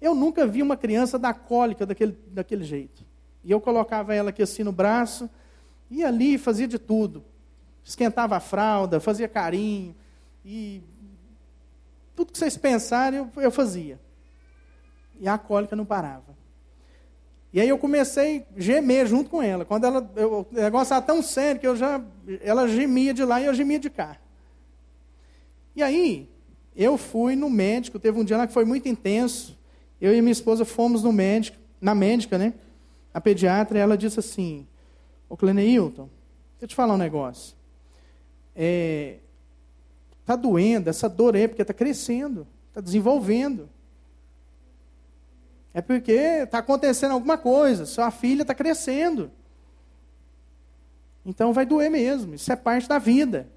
eu 0.00 0.12
nunca 0.12 0.44
vi 0.44 0.60
uma 0.60 0.76
criança 0.76 1.20
dar 1.20 1.34
cólica 1.34 1.86
daquele, 1.86 2.18
daquele 2.26 2.64
jeito. 2.64 3.04
E 3.44 3.52
eu 3.52 3.60
colocava 3.60 4.12
ela 4.12 4.30
aqui 4.30 4.42
assim 4.42 4.64
no 4.64 4.72
braço, 4.72 5.30
ia 5.88 6.08
ali, 6.08 6.36
fazia 6.36 6.66
de 6.66 6.80
tudo. 6.80 7.24
Esquentava 7.84 8.36
a 8.36 8.40
fralda, 8.40 8.98
fazia 8.98 9.28
carinho, 9.28 9.94
e 10.44 10.82
tudo 12.16 12.32
que 12.32 12.38
vocês 12.38 12.56
pensarem 12.56 13.20
eu, 13.20 13.30
eu 13.40 13.52
fazia. 13.52 14.00
E 15.20 15.28
a 15.28 15.36
cólica 15.36 15.74
não 15.74 15.84
parava. 15.84 16.36
E 17.52 17.60
aí 17.60 17.68
eu 17.68 17.78
comecei 17.78 18.46
a 18.56 18.60
gemer 18.60 19.06
junto 19.06 19.30
com 19.30 19.42
ela. 19.42 19.64
Quando 19.64 19.84
ela, 19.84 20.10
eu, 20.14 20.46
o 20.50 20.54
negócio 20.54 20.84
estava 20.84 21.04
tão 21.04 21.22
sério 21.22 21.60
que 21.60 21.66
eu 21.66 21.74
já, 21.74 22.00
ela 22.42 22.68
gemia 22.68 23.14
de 23.14 23.24
lá 23.24 23.40
e 23.40 23.46
eu 23.46 23.54
gemia 23.54 23.78
de 23.78 23.88
cá. 23.88 24.18
E 25.74 25.82
aí, 25.82 26.28
eu 26.76 26.98
fui 26.98 27.34
no 27.34 27.48
médico, 27.48 27.98
teve 27.98 28.18
um 28.18 28.24
dia 28.24 28.36
lá 28.36 28.46
que 28.46 28.52
foi 28.52 28.64
muito 28.64 28.88
intenso. 28.88 29.58
Eu 30.00 30.14
e 30.14 30.20
minha 30.20 30.32
esposa 30.32 30.64
fomos 30.64 31.02
no 31.02 31.12
médico, 31.12 31.56
na 31.80 31.94
médica, 31.94 32.36
né? 32.36 32.54
A 33.12 33.20
pediatra, 33.20 33.78
ela 33.78 33.96
disse 33.96 34.20
assim: 34.20 34.66
Ô 35.28 35.36
Cleneilton, 35.36 36.08
deixa 36.52 36.64
eu 36.64 36.68
te 36.68 36.74
falar 36.74 36.94
um 36.94 36.98
negócio. 36.98 37.56
É, 38.54 39.16
tá 40.24 40.36
doendo, 40.36 40.90
essa 40.90 41.08
dor 41.08 41.34
é 41.34 41.48
porque 41.48 41.62
está 41.62 41.72
crescendo, 41.72 42.46
está 42.68 42.80
desenvolvendo. 42.80 43.68
É 45.78 45.80
porque 45.80 46.10
está 46.10 46.58
acontecendo 46.58 47.12
alguma 47.12 47.38
coisa, 47.38 47.86
sua 47.86 48.10
filha 48.10 48.42
está 48.42 48.52
crescendo. 48.52 49.30
Então 51.24 51.52
vai 51.52 51.64
doer 51.64 51.88
mesmo, 51.88 52.34
isso 52.34 52.52
é 52.52 52.56
parte 52.56 52.88
da 52.88 52.98
vida. 52.98 53.48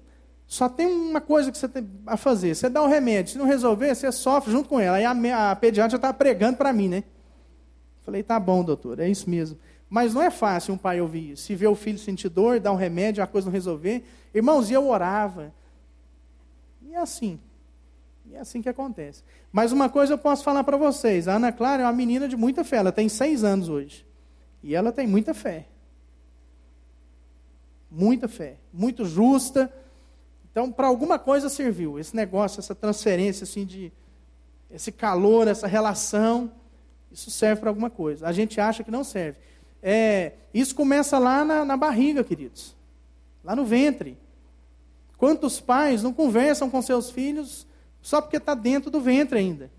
Só 0.46 0.68
tem 0.68 0.86
uma 0.86 1.20
coisa 1.20 1.50
que 1.50 1.58
você 1.58 1.68
tem 1.68 1.84
a 2.06 2.16
fazer. 2.16 2.54
Você 2.54 2.68
dá 2.68 2.80
o 2.80 2.86
remédio. 2.86 3.32
Se 3.32 3.38
não 3.38 3.44
resolver, 3.44 3.92
você 3.92 4.12
sofre 4.12 4.52
junto 4.52 4.68
com 4.68 4.78
ela. 4.78 4.98
Aí 4.98 5.04
a, 5.04 5.50
a 5.50 5.56
pediatra 5.56 5.96
estava 5.96 6.14
pregando 6.14 6.58
para 6.58 6.72
mim, 6.72 6.86
né? 6.86 7.02
Falei, 8.04 8.22
tá 8.22 8.38
bom, 8.38 8.62
doutor, 8.62 9.00
é 9.00 9.08
isso 9.08 9.28
mesmo. 9.28 9.58
Mas 9.90 10.14
não 10.14 10.22
é 10.22 10.30
fácil 10.30 10.74
um 10.74 10.78
pai 10.78 11.00
ouvir 11.00 11.32
isso. 11.32 11.42
Se 11.42 11.56
vê 11.56 11.66
o 11.66 11.74
filho 11.74 11.98
sentir 11.98 12.28
dor, 12.28 12.60
dar 12.60 12.70
um 12.70 12.76
remédio, 12.76 13.20
a 13.24 13.26
coisa 13.26 13.46
não 13.46 13.52
resolver. 13.52 14.04
Irmãos, 14.32 14.70
e 14.70 14.74
eu 14.74 14.86
orava. 14.88 15.52
E 16.82 16.94
é 16.94 16.98
assim. 16.98 17.40
E 18.32 18.36
é 18.36 18.40
assim 18.40 18.60
que 18.60 18.68
acontece. 18.68 19.22
Mas 19.52 19.70
uma 19.70 19.88
coisa 19.88 20.14
eu 20.14 20.18
posso 20.18 20.42
falar 20.42 20.64
para 20.64 20.76
vocês. 20.76 21.28
A 21.28 21.34
Ana 21.36 21.52
Clara 21.52 21.82
é 21.82 21.86
uma 21.86 21.92
menina 21.92 22.26
de 22.26 22.36
muita 22.36 22.64
fé. 22.64 22.78
Ela 22.78 22.90
tem 22.90 23.08
seis 23.08 23.44
anos 23.44 23.68
hoje. 23.68 24.04
E 24.62 24.74
ela 24.74 24.90
tem 24.90 25.06
muita 25.06 25.32
fé. 25.32 25.66
Muita 27.90 28.26
fé. 28.26 28.56
Muito 28.72 29.04
justa 29.04 29.70
então, 30.52 30.70
para 30.70 30.86
alguma 30.86 31.18
coisa 31.18 31.48
serviu 31.48 31.98
esse 31.98 32.14
negócio, 32.14 32.60
essa 32.60 32.74
transferência 32.74 33.44
assim 33.44 33.64
de 33.64 33.90
esse 34.70 34.92
calor, 34.92 35.48
essa 35.48 35.66
relação, 35.66 36.52
isso 37.10 37.30
serve 37.30 37.60
para 37.60 37.70
alguma 37.70 37.88
coisa. 37.88 38.26
A 38.26 38.32
gente 38.32 38.60
acha 38.60 38.84
que 38.84 38.90
não 38.90 39.02
serve. 39.02 39.38
É, 39.82 40.32
isso 40.52 40.74
começa 40.74 41.18
lá 41.18 41.42
na, 41.42 41.64
na 41.64 41.76
barriga, 41.76 42.22
queridos, 42.22 42.76
lá 43.42 43.56
no 43.56 43.64
ventre. 43.64 44.18
Quantos 45.16 45.58
pais 45.58 46.02
não 46.02 46.12
conversam 46.12 46.68
com 46.68 46.82
seus 46.82 47.10
filhos 47.10 47.66
só 48.02 48.20
porque 48.20 48.36
está 48.36 48.54
dentro 48.54 48.90
do 48.90 49.00
ventre 49.00 49.38
ainda? 49.38 49.70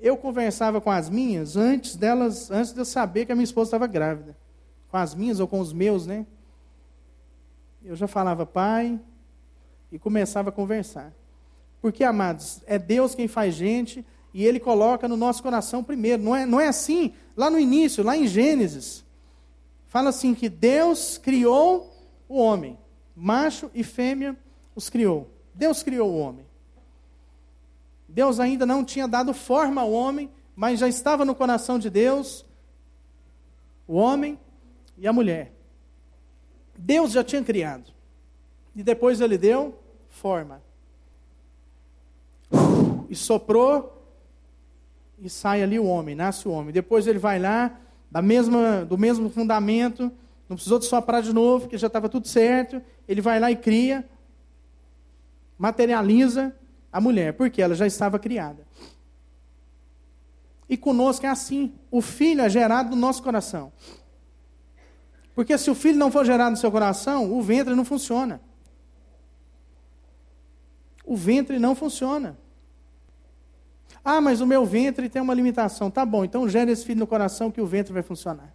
Eu 0.00 0.16
conversava 0.16 0.80
com 0.80 0.90
as 0.90 1.08
minhas 1.08 1.56
antes 1.56 1.94
delas, 1.94 2.50
antes 2.50 2.72
de 2.72 2.80
eu 2.80 2.84
saber 2.84 3.26
que 3.26 3.32
a 3.32 3.34
minha 3.34 3.44
esposa 3.44 3.68
estava 3.68 3.86
grávida. 3.86 4.36
Com 4.90 4.96
as 4.96 5.14
minhas 5.14 5.38
ou 5.38 5.46
com 5.46 5.60
os 5.60 5.72
meus, 5.72 6.06
né? 6.06 6.26
Eu 7.84 7.94
já 7.94 8.08
falava, 8.08 8.46
pai, 8.46 8.98
e 9.92 9.98
começava 9.98 10.48
a 10.48 10.52
conversar. 10.52 11.12
Porque, 11.80 12.02
amados, 12.02 12.60
é 12.66 12.78
Deus 12.78 13.14
quem 13.14 13.28
faz 13.28 13.54
gente 13.54 14.04
e 14.32 14.44
Ele 14.44 14.58
coloca 14.58 15.06
no 15.06 15.16
nosso 15.16 15.42
coração 15.42 15.84
primeiro. 15.84 16.22
Não 16.22 16.34
é, 16.34 16.46
não 16.46 16.60
é 16.60 16.68
assim? 16.68 17.12
Lá 17.36 17.50
no 17.50 17.58
início, 17.58 18.02
lá 18.02 18.16
em 18.16 18.26
Gênesis, 18.26 19.04
fala 19.86 20.08
assim 20.08 20.34
que 20.34 20.48
Deus 20.48 21.18
criou 21.18 21.92
o 22.28 22.38
homem, 22.38 22.78
macho 23.14 23.70
e 23.74 23.84
fêmea 23.84 24.36
os 24.74 24.88
criou. 24.88 25.28
Deus 25.54 25.82
criou 25.82 26.10
o 26.10 26.18
homem. 26.18 26.46
Deus 28.12 28.38
ainda 28.38 28.66
não 28.66 28.84
tinha 28.84 29.08
dado 29.08 29.32
forma 29.32 29.80
ao 29.80 29.90
homem, 29.90 30.30
mas 30.54 30.80
já 30.80 30.86
estava 30.86 31.24
no 31.24 31.34
coração 31.34 31.78
de 31.78 31.88
Deus 31.88 32.44
o 33.88 33.94
homem 33.94 34.38
e 34.98 35.08
a 35.08 35.12
mulher. 35.14 35.50
Deus 36.76 37.12
já 37.12 37.24
tinha 37.24 37.42
criado. 37.42 37.90
E 38.76 38.82
depois 38.82 39.22
ele 39.22 39.38
deu 39.38 39.78
forma. 40.10 40.62
E 43.08 43.16
soprou 43.16 43.98
e 45.18 45.30
sai 45.30 45.62
ali 45.62 45.78
o 45.78 45.86
homem, 45.86 46.14
nasce 46.14 46.46
o 46.46 46.50
homem. 46.50 46.70
Depois 46.70 47.06
ele 47.06 47.18
vai 47.18 47.38
lá, 47.38 47.80
da 48.10 48.20
mesma, 48.20 48.84
do 48.84 48.98
mesmo 48.98 49.30
fundamento, 49.30 50.12
não 50.50 50.56
precisou 50.56 50.78
de 50.78 50.84
soprar 50.84 51.22
de 51.22 51.32
novo, 51.32 51.62
porque 51.62 51.78
já 51.78 51.86
estava 51.86 52.10
tudo 52.10 52.28
certo. 52.28 52.82
Ele 53.08 53.22
vai 53.22 53.40
lá 53.40 53.50
e 53.50 53.56
cria, 53.56 54.06
materializa 55.56 56.54
a 56.92 57.00
mulher, 57.00 57.32
porque 57.32 57.62
ela 57.62 57.74
já 57.74 57.86
estava 57.86 58.18
criada. 58.18 58.66
E 60.68 60.76
conosco 60.76 61.24
é 61.26 61.28
assim: 61.28 61.72
o 61.90 62.00
filho 62.00 62.42
é 62.42 62.48
gerado 62.48 62.90
no 62.90 62.96
nosso 62.96 63.22
coração. 63.22 63.72
Porque 65.34 65.56
se 65.56 65.70
o 65.70 65.74
filho 65.74 65.98
não 65.98 66.12
for 66.12 66.24
gerado 66.26 66.50
no 66.50 66.56
seu 66.58 66.70
coração, 66.70 67.32
o 67.32 67.40
ventre 67.40 67.74
não 67.74 67.84
funciona 67.84 68.40
o 71.04 71.16
ventre 71.16 71.58
não 71.58 71.74
funciona. 71.74 72.38
Ah, 74.04 74.20
mas 74.20 74.40
o 74.40 74.46
meu 74.46 74.64
ventre 74.64 75.08
tem 75.08 75.22
uma 75.22 75.34
limitação. 75.34 75.90
Tá 75.90 76.04
bom, 76.04 76.24
então 76.24 76.48
gere 76.48 76.72
esse 76.72 76.84
filho 76.84 77.00
no 77.00 77.06
coração 77.06 77.50
que 77.50 77.60
o 77.60 77.66
ventre 77.66 77.92
vai 77.92 78.02
funcionar. 78.02 78.52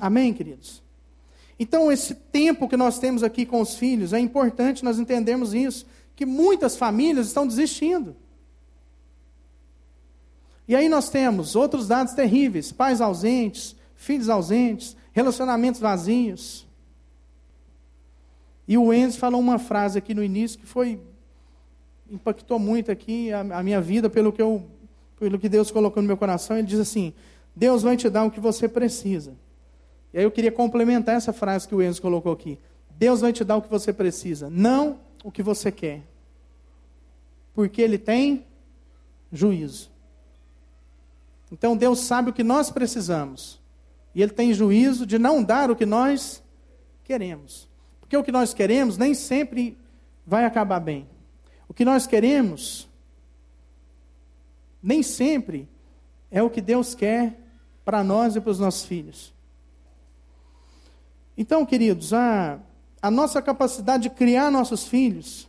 Amém, 0.00 0.32
queridos? 0.32 0.82
Então, 1.58 1.92
esse 1.92 2.14
tempo 2.14 2.68
que 2.68 2.76
nós 2.76 2.98
temos 2.98 3.22
aqui 3.22 3.46
com 3.46 3.60
os 3.60 3.76
filhos, 3.76 4.12
é 4.12 4.18
importante 4.18 4.82
nós 4.82 4.98
entendermos 4.98 5.54
isso, 5.54 5.86
que 6.16 6.24
muitas 6.24 6.76
famílias 6.76 7.26
estão 7.26 7.46
desistindo. 7.46 8.16
E 10.66 10.74
aí 10.74 10.88
nós 10.88 11.10
temos 11.10 11.54
outros 11.54 11.88
dados 11.88 12.14
terríveis: 12.14 12.72
pais 12.72 13.00
ausentes, 13.00 13.76
filhos 13.94 14.28
ausentes, 14.28 14.96
relacionamentos 15.12 15.80
vazios. 15.80 16.66
E 18.66 18.78
o 18.78 18.92
Enzo 18.92 19.18
falou 19.18 19.40
uma 19.40 19.58
frase 19.58 19.98
aqui 19.98 20.14
no 20.14 20.24
início 20.24 20.58
que 20.58 20.66
foi 20.66 21.00
impactou 22.10 22.58
muito 22.58 22.90
aqui 22.90 23.32
a, 23.32 23.40
a, 23.40 23.62
minha 23.62 23.80
vida 23.80 24.08
pelo 24.08 24.32
que 24.32 24.40
eu 24.40 24.62
pelo 25.18 25.38
que 25.38 25.48
Deus 25.48 25.70
colocou 25.70 26.02
no 26.02 26.06
meu 26.06 26.16
coração. 26.16 26.56
Ele 26.56 26.66
diz 26.66 26.80
assim: 26.80 27.12
Deus 27.54 27.82
vai 27.82 27.96
te 27.96 28.08
dar 28.08 28.24
o 28.24 28.30
que 28.30 28.40
você 28.40 28.68
precisa. 28.68 29.34
E 30.12 30.18
aí 30.18 30.24
eu 30.24 30.30
queria 30.30 30.52
complementar 30.52 31.16
essa 31.16 31.32
frase 31.32 31.68
que 31.68 31.74
o 31.74 31.82
Enzo 31.82 32.00
colocou 32.00 32.32
aqui. 32.32 32.58
Deus 32.96 33.20
vai 33.20 33.32
te 33.32 33.44
dar 33.44 33.56
o 33.56 33.62
que 33.62 33.68
você 33.68 33.92
precisa, 33.92 34.48
não 34.48 34.98
o 35.24 35.32
que 35.32 35.42
você 35.42 35.72
quer. 35.72 36.02
Porque 37.54 37.80
ele 37.80 37.96
tem 37.98 38.46
juízo. 39.32 39.90
Então 41.50 41.76
Deus 41.76 42.00
sabe 42.00 42.30
o 42.30 42.32
que 42.32 42.44
nós 42.44 42.70
precisamos. 42.70 43.60
E 44.14 44.22
ele 44.22 44.32
tem 44.32 44.52
juízo 44.52 45.06
de 45.06 45.18
não 45.18 45.42
dar 45.42 45.70
o 45.70 45.76
que 45.76 45.86
nós 45.86 46.42
queremos. 47.02 47.68
Porque 48.00 48.16
o 48.16 48.22
que 48.22 48.30
nós 48.30 48.52
queremos 48.52 48.98
nem 48.98 49.14
sempre 49.14 49.78
vai 50.26 50.44
acabar 50.44 50.78
bem. 50.78 51.08
O 51.66 51.72
que 51.72 51.84
nós 51.84 52.06
queremos 52.06 52.86
nem 54.82 55.02
sempre 55.02 55.66
é 56.30 56.42
o 56.42 56.50
que 56.50 56.60
Deus 56.60 56.94
quer 56.94 57.40
para 57.84 58.04
nós 58.04 58.36
e 58.36 58.40
para 58.40 58.50
os 58.50 58.58
nossos 58.58 58.84
filhos. 58.84 59.32
Então, 61.36 61.64
queridos, 61.64 62.12
a, 62.12 62.58
a 63.04 63.10
nossa 63.10 63.42
capacidade 63.42 64.04
de 64.04 64.14
criar 64.14 64.50
nossos 64.50 64.86
filhos 64.86 65.46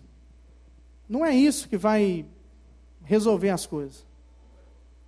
não 1.07 1.25
é 1.25 1.33
isso 1.33 1.69
que 1.69 1.77
vai 1.77 2.25
resolver 3.01 3.49
as 3.49 3.65
coisas. 3.65 4.05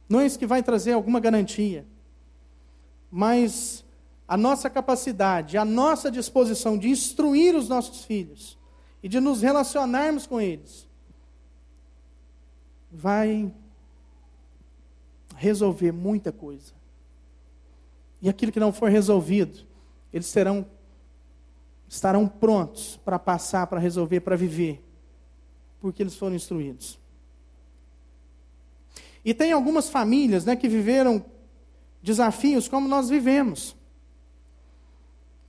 Não 0.08 0.22
é 0.22 0.26
isso 0.26 0.40
que 0.40 0.48
vai 0.48 0.64
trazer 0.64 0.94
alguma 0.94 1.20
garantia. 1.20 1.86
Mas 3.12 3.84
a 4.26 4.38
nossa 4.38 4.70
capacidade, 4.70 5.58
a 5.58 5.66
nossa 5.66 6.10
disposição 6.10 6.78
de 6.78 6.88
instruir 6.88 7.54
os 7.54 7.68
nossos 7.68 8.06
filhos 8.06 8.58
e 9.04 9.10
de 9.10 9.20
nos 9.20 9.42
relacionarmos 9.42 10.26
com 10.26 10.40
eles, 10.40 10.88
vai 12.90 13.54
resolver 15.36 15.92
muita 15.92 16.32
coisa. 16.32 16.72
E 18.22 18.30
aquilo 18.30 18.54
que 18.54 18.60
não 18.62 18.72
for 18.72 18.90
resolvido, 18.90 19.68
eles 20.14 20.28
serão 20.28 20.66
estarão 21.88 22.28
prontos 22.28 22.98
para 23.04 23.18
passar, 23.18 23.68
para 23.68 23.80
resolver, 23.80 24.20
para 24.22 24.36
viver, 24.36 24.84
porque 25.80 26.04
eles 26.04 26.16
foram 26.16 26.36
instruídos. 26.36 27.00
E 29.24 29.34
tem 29.34 29.52
algumas 29.52 29.90
famílias 29.90 30.46
né, 30.46 30.56
que 30.56 30.70
viveram 30.70 31.26
desafios 32.02 32.68
como 32.68 32.88
nós 32.88 33.10
vivemos. 33.10 33.76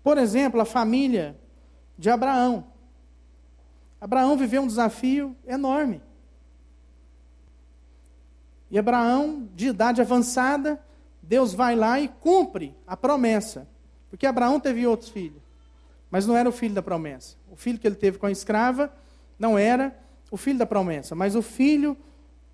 Por 0.03 0.19
exemplo, 0.19 0.61
a 0.61 0.65
família 0.65 1.39
de 1.97 2.11
Abraão. 2.11 2.67
Abraão 4.01 4.37
viveu 4.37 4.63
um 4.63 4.67
desafio 4.67 5.37
enorme. 5.47 6.01
E 8.71 8.79
Abraão, 8.79 9.49
de 9.55 9.69
idade 9.69 10.01
avançada, 10.01 10.81
Deus 11.23 11.55
vai 11.55 11.75
lá 11.75 12.01
e 12.01 12.09
cumpre 12.09 12.75
a 12.87 12.97
promessa. 12.97 13.69
Porque 14.11 14.27
Abraão 14.27 14.59
teve 14.61 14.87
outros 14.87 15.11
filhos, 15.11 15.43
mas 16.11 16.27
não 16.27 16.37
era 16.37 16.49
o 16.49 16.53
filho 16.53 16.75
da 16.75 16.83
promessa. 16.83 17.37
O 17.51 17.57
filho 17.57 17.79
que 17.79 17.87
ele 17.87 17.97
teve 17.97 18.19
com 18.19 18.27
a 18.27 18.31
escrava 18.31 18.93
não 19.39 19.59
era 19.59 19.97
o 20.31 20.37
filho 20.37 20.59
da 20.59 20.67
promessa, 20.67 21.15
mas 21.15 21.35
o 21.35 21.43
filho 21.43 21.97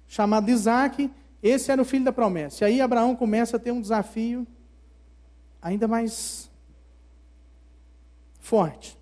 chamado 0.06 0.50
Isaac, 0.50 1.10
esse 1.42 1.70
era 1.70 1.80
o 1.80 1.84
filho 1.84 2.04
da 2.04 2.12
promessa. 2.12 2.64
E 2.64 2.66
aí 2.66 2.80
Abraão 2.80 3.16
começa 3.16 3.56
a 3.56 3.60
ter 3.60 3.72
um 3.72 3.80
desafio 3.80 4.46
ainda 5.60 5.88
mais 5.88 6.50
forte. 8.38 8.98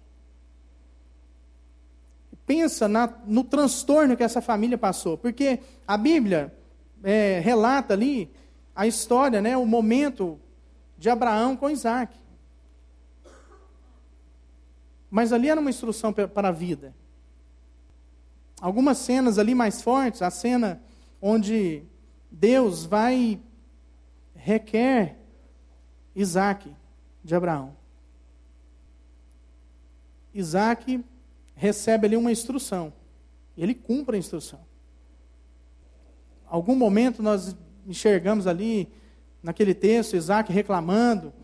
Pensa 2.47 2.87
na, 2.89 3.13
no 3.27 3.45
transtorno 3.45 4.17
que 4.17 4.23
essa 4.23 4.41
família 4.41 4.77
passou, 4.77 5.17
porque 5.17 5.61
a 5.87 5.97
Bíblia 5.97 6.55
é, 7.03 7.41
relata 7.41 7.95
ali 7.95 8.31
a 8.75 8.87
história, 8.87 9.41
né, 9.41 9.57
o 9.57 9.67
momento 9.67 10.39
de 10.99 11.11
Abraão 11.11 11.57
com 11.57 11.71
Isaac. 11.71 12.17
Mas 15.13 15.31
ali 15.31 15.51
era 15.51 15.61
uma 15.61 15.69
instrução 15.69 16.11
para 16.11 16.49
a 16.49 16.53
vida. 16.53 16.95
Algumas 18.59 18.97
cenas 18.97 19.39
ali 19.39 19.55
mais 19.55 19.83
fortes, 19.83 20.23
a 20.23 20.31
cena 20.31 20.83
onde 21.21 21.83
Deus 22.31 22.87
vai 22.87 23.39
requer 24.35 25.19
Isaac 26.17 26.75
de 27.23 27.35
Abraão. 27.35 27.77
Isaac 30.33 31.05
recebe 31.55 32.07
ali 32.07 32.17
uma 32.17 32.33
instrução. 32.33 32.91
Ele 33.55 33.75
cumpre 33.75 34.17
a 34.17 34.19
instrução. 34.19 34.61
Algum 36.47 36.75
momento 36.75 37.23
nós 37.23 37.55
enxergamos 37.87 38.47
ali, 38.47 38.89
naquele 39.43 39.75
texto, 39.75 40.17
Isaac 40.17 40.51
reclamando, 40.51 41.35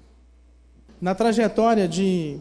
na 0.99 1.15
trajetória 1.15 1.87
de 1.87 2.41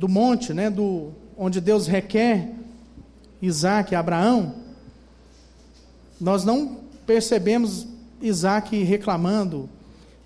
do 0.00 0.08
monte, 0.08 0.54
né, 0.54 0.70
do, 0.70 1.10
onde 1.36 1.60
Deus 1.60 1.86
requer 1.86 2.54
Isaac 3.42 3.92
e 3.92 3.94
Abraão, 3.94 4.54
nós 6.18 6.42
não 6.42 6.78
percebemos 7.04 7.86
Isaac 8.18 8.82
reclamando, 8.82 9.68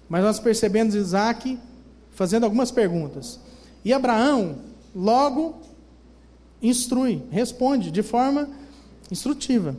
mas 0.09 0.23
nós 0.23 0.39
percebemos 0.39 0.95
Isaac 0.95 1.59
fazendo 2.13 2.45
algumas 2.45 2.71
perguntas. 2.71 3.41
E 3.85 3.93
Abraão 3.93 4.59
logo 4.95 5.61
instrui, 6.63 7.25
responde 7.33 7.91
de 7.91 8.03
forma 8.05 8.49
instrutiva. 9.11 9.75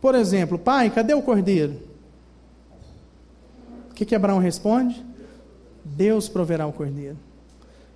Por 0.00 0.16
exemplo, 0.16 0.58
pai, 0.58 0.90
cadê 0.90 1.14
o 1.14 1.22
cordeiro? 1.22 1.80
O 3.92 3.94
que, 3.94 4.04
que 4.04 4.16
Abraão 4.16 4.40
responde? 4.40 5.06
Deus 5.84 6.28
proverá 6.28 6.66
o 6.66 6.72
cordeiro. 6.72 7.16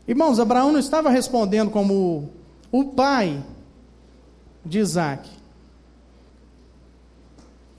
Irmãos, 0.09 0.41
Abraão 0.41 0.73
não 0.73 0.81
estava 0.81 1.11
respondendo 1.11 1.71
como 1.71 2.31
o 2.73 2.85
pai 2.85 3.45
de 4.65 4.79
Isaac. 4.79 5.29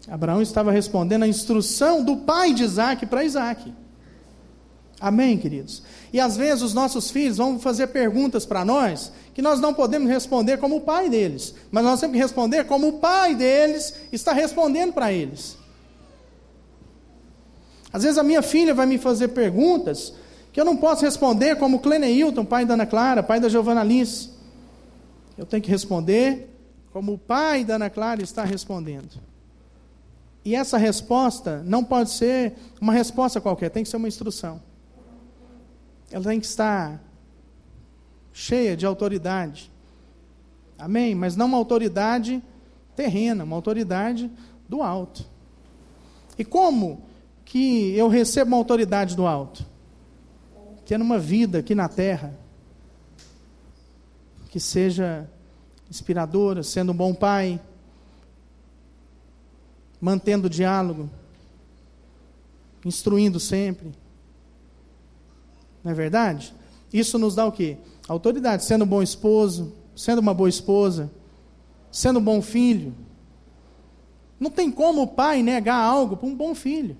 Abraão 0.07 0.39
estava 0.39 0.71
respondendo 0.71 1.23
a 1.23 1.27
instrução 1.27 2.03
do 2.03 2.17
pai 2.17 2.53
de 2.53 2.63
Isaac 2.63 3.07
para 3.07 3.23
Isaac. 3.23 3.73
Amém, 4.99 5.39
queridos? 5.39 5.81
E 6.13 6.19
às 6.19 6.37
vezes 6.37 6.61
os 6.61 6.73
nossos 6.73 7.09
filhos 7.09 7.37
vão 7.37 7.57
fazer 7.57 7.87
perguntas 7.87 8.45
para 8.45 8.63
nós 8.63 9.11
que 9.33 9.41
nós 9.41 9.59
não 9.59 9.73
podemos 9.73 10.09
responder 10.09 10.57
como 10.57 10.77
o 10.77 10.81
pai 10.81 11.09
deles, 11.09 11.55
mas 11.71 11.83
nós 11.83 11.99
temos 11.99 12.15
que 12.15 12.21
responder 12.21 12.65
como 12.65 12.89
o 12.89 12.93
pai 12.99 13.33
deles 13.33 13.93
está 14.11 14.33
respondendo 14.33 14.93
para 14.93 15.11
eles. 15.11 15.57
Às 17.91 18.03
vezes 18.03 18.19
a 18.19 18.23
minha 18.23 18.43
filha 18.43 18.73
vai 18.75 18.85
me 18.85 18.99
fazer 18.99 19.29
perguntas 19.29 20.13
que 20.59 20.61
eu 20.61 20.65
não 20.65 20.75
posso 20.75 21.05
responder 21.05 21.55
como 21.55 21.79
Cleneilton, 21.79 22.43
pai 22.43 22.65
da 22.65 22.73
Ana 22.73 22.85
Clara, 22.85 23.23
pai 23.23 23.39
da 23.39 23.47
Giovana 23.47 23.81
Liz. 23.81 24.29
Eu 25.37 25.45
tenho 25.45 25.63
que 25.63 25.71
responder 25.71 26.53
como 26.91 27.13
o 27.13 27.17
pai 27.17 27.63
da 27.63 27.75
Ana 27.75 27.89
Clara 27.89 28.21
está 28.21 28.43
respondendo. 28.43 29.21
E 30.43 30.53
essa 30.53 30.77
resposta 30.77 31.63
não 31.65 31.81
pode 31.81 32.09
ser 32.09 32.55
uma 32.81 32.91
resposta 32.91 33.39
qualquer, 33.39 33.69
tem 33.69 33.83
que 33.83 33.89
ser 33.89 33.95
uma 33.95 34.09
instrução. 34.09 34.61
Ela 36.11 36.25
tem 36.25 36.41
que 36.41 36.45
estar 36.45 37.01
cheia 38.33 38.75
de 38.75 38.85
autoridade. 38.85 39.71
Amém? 40.77 41.15
Mas 41.15 41.37
não 41.37 41.45
uma 41.45 41.57
autoridade 41.57 42.43
terrena, 42.97 43.45
uma 43.45 43.55
autoridade 43.55 44.29
do 44.67 44.83
alto. 44.83 45.25
E 46.37 46.43
como 46.43 47.01
que 47.45 47.95
eu 47.95 48.09
recebo 48.09 48.49
uma 48.49 48.57
autoridade 48.57 49.15
do 49.15 49.25
alto? 49.25 49.68
Tendo 50.89 51.03
uma 51.03 51.19
vida 51.19 51.59
aqui 51.59 51.75
na 51.75 51.87
terra 51.87 52.35
que 54.49 54.59
seja 54.59 55.29
inspiradora, 55.87 56.63
sendo 56.63 56.91
um 56.91 56.95
bom 56.95 57.13
pai, 57.13 57.61
mantendo 60.01 60.47
o 60.47 60.49
diálogo, 60.49 61.07
instruindo 62.83 63.39
sempre. 63.39 63.91
Não 65.83 65.91
é 65.91 65.93
verdade? 65.93 66.55
Isso 66.91 67.19
nos 67.19 67.35
dá 67.35 67.45
o 67.45 67.51
quê? 67.51 67.77
Autoridade, 68.07 68.65
sendo 68.65 68.83
um 68.83 68.87
bom 68.87 69.03
esposo, 69.03 69.71
sendo 69.95 70.17
uma 70.17 70.33
boa 70.33 70.49
esposa, 70.49 71.11
sendo 71.91 72.17
um 72.17 72.23
bom 72.23 72.41
filho. 72.41 72.95
Não 74.39 74.49
tem 74.49 74.71
como 74.71 75.03
o 75.03 75.07
pai 75.07 75.43
negar 75.43 75.83
algo 75.83 76.17
para 76.17 76.27
um 76.27 76.35
bom 76.35 76.55
filho. 76.55 76.97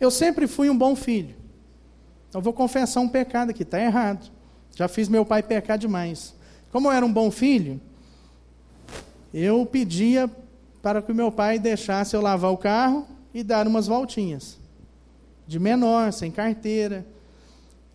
Eu 0.00 0.10
sempre 0.10 0.48
fui 0.48 0.68
um 0.68 0.76
bom 0.76 0.96
filho. 0.96 1.45
Eu 2.36 2.42
vou 2.42 2.52
confessar 2.52 3.00
um 3.00 3.08
pecado 3.08 3.50
aqui, 3.50 3.62
está 3.62 3.80
errado. 3.80 4.30
Já 4.74 4.88
fiz 4.88 5.08
meu 5.08 5.24
pai 5.24 5.42
pecar 5.42 5.78
demais. 5.78 6.34
Como 6.70 6.88
eu 6.88 6.92
era 6.92 7.04
um 7.04 7.12
bom 7.12 7.30
filho, 7.30 7.80
eu 9.32 9.64
pedia 9.64 10.30
para 10.82 11.00
que 11.00 11.12
meu 11.12 11.32
pai 11.32 11.58
deixasse 11.58 12.14
eu 12.14 12.20
lavar 12.20 12.52
o 12.52 12.58
carro 12.58 13.06
e 13.32 13.42
dar 13.42 13.66
umas 13.66 13.86
voltinhas. 13.86 14.58
De 15.46 15.58
menor, 15.58 16.12
sem 16.12 16.30
carteira 16.30 17.06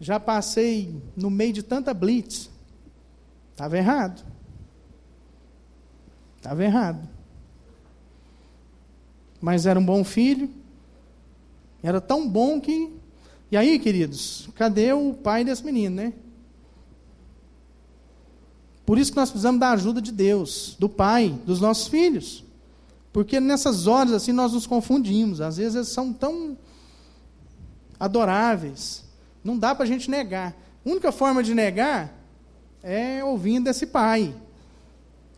já 0.02 0.20
passei 0.20 1.00
no 1.16 1.30
meio 1.30 1.54
de 1.54 1.62
tanta 1.62 1.94
blitz. 1.94 2.50
Estava 3.52 3.78
errado. 3.78 4.26
Estava 6.38 6.64
errado. 6.64 7.08
Mas 9.40 9.68
era 9.68 9.80
um 9.80 9.86
bom 9.86 10.04
filho. 10.04 10.50
Era 11.84 12.02
tão 12.02 12.28
bom 12.28 12.60
que. 12.60 12.92
E 13.52 13.58
aí, 13.58 13.78
queridos, 13.78 14.48
cadê 14.56 14.94
o 14.94 15.14
pai 15.14 15.44
desse 15.44 15.64
menino, 15.66 15.96
né? 15.98 16.14
Por 18.86 18.98
isso 18.98 19.12
que 19.12 19.18
nós 19.18 19.30
precisamos 19.30 19.60
da 19.60 19.72
ajuda 19.72 20.02
de 20.02 20.12
Deus, 20.12 20.76
do 20.80 20.88
pai, 20.88 21.38
dos 21.46 21.60
nossos 21.60 21.88
filhos. 21.88 22.46
Porque 23.14 23.40
nessas 23.40 23.88
horas 23.88 24.14
assim 24.14 24.32
nós 24.32 24.54
nos 24.54 24.66
confundimos. 24.66 25.42
Às 25.42 25.58
vezes 25.58 25.76
eles 25.76 25.90
são 25.90 26.14
tão 26.14 26.58
adoráveis, 28.00 29.04
não 29.44 29.58
dá 29.58 29.76
para 29.76 29.84
a 29.84 29.88
gente 29.88 30.10
negar. 30.10 30.56
A 30.86 30.90
única 30.90 31.12
forma 31.12 31.44
de 31.44 31.54
negar 31.54 32.18
é 32.82 33.24
ouvindo 33.24 33.68
esse 33.68 33.86
pai. 33.86 34.34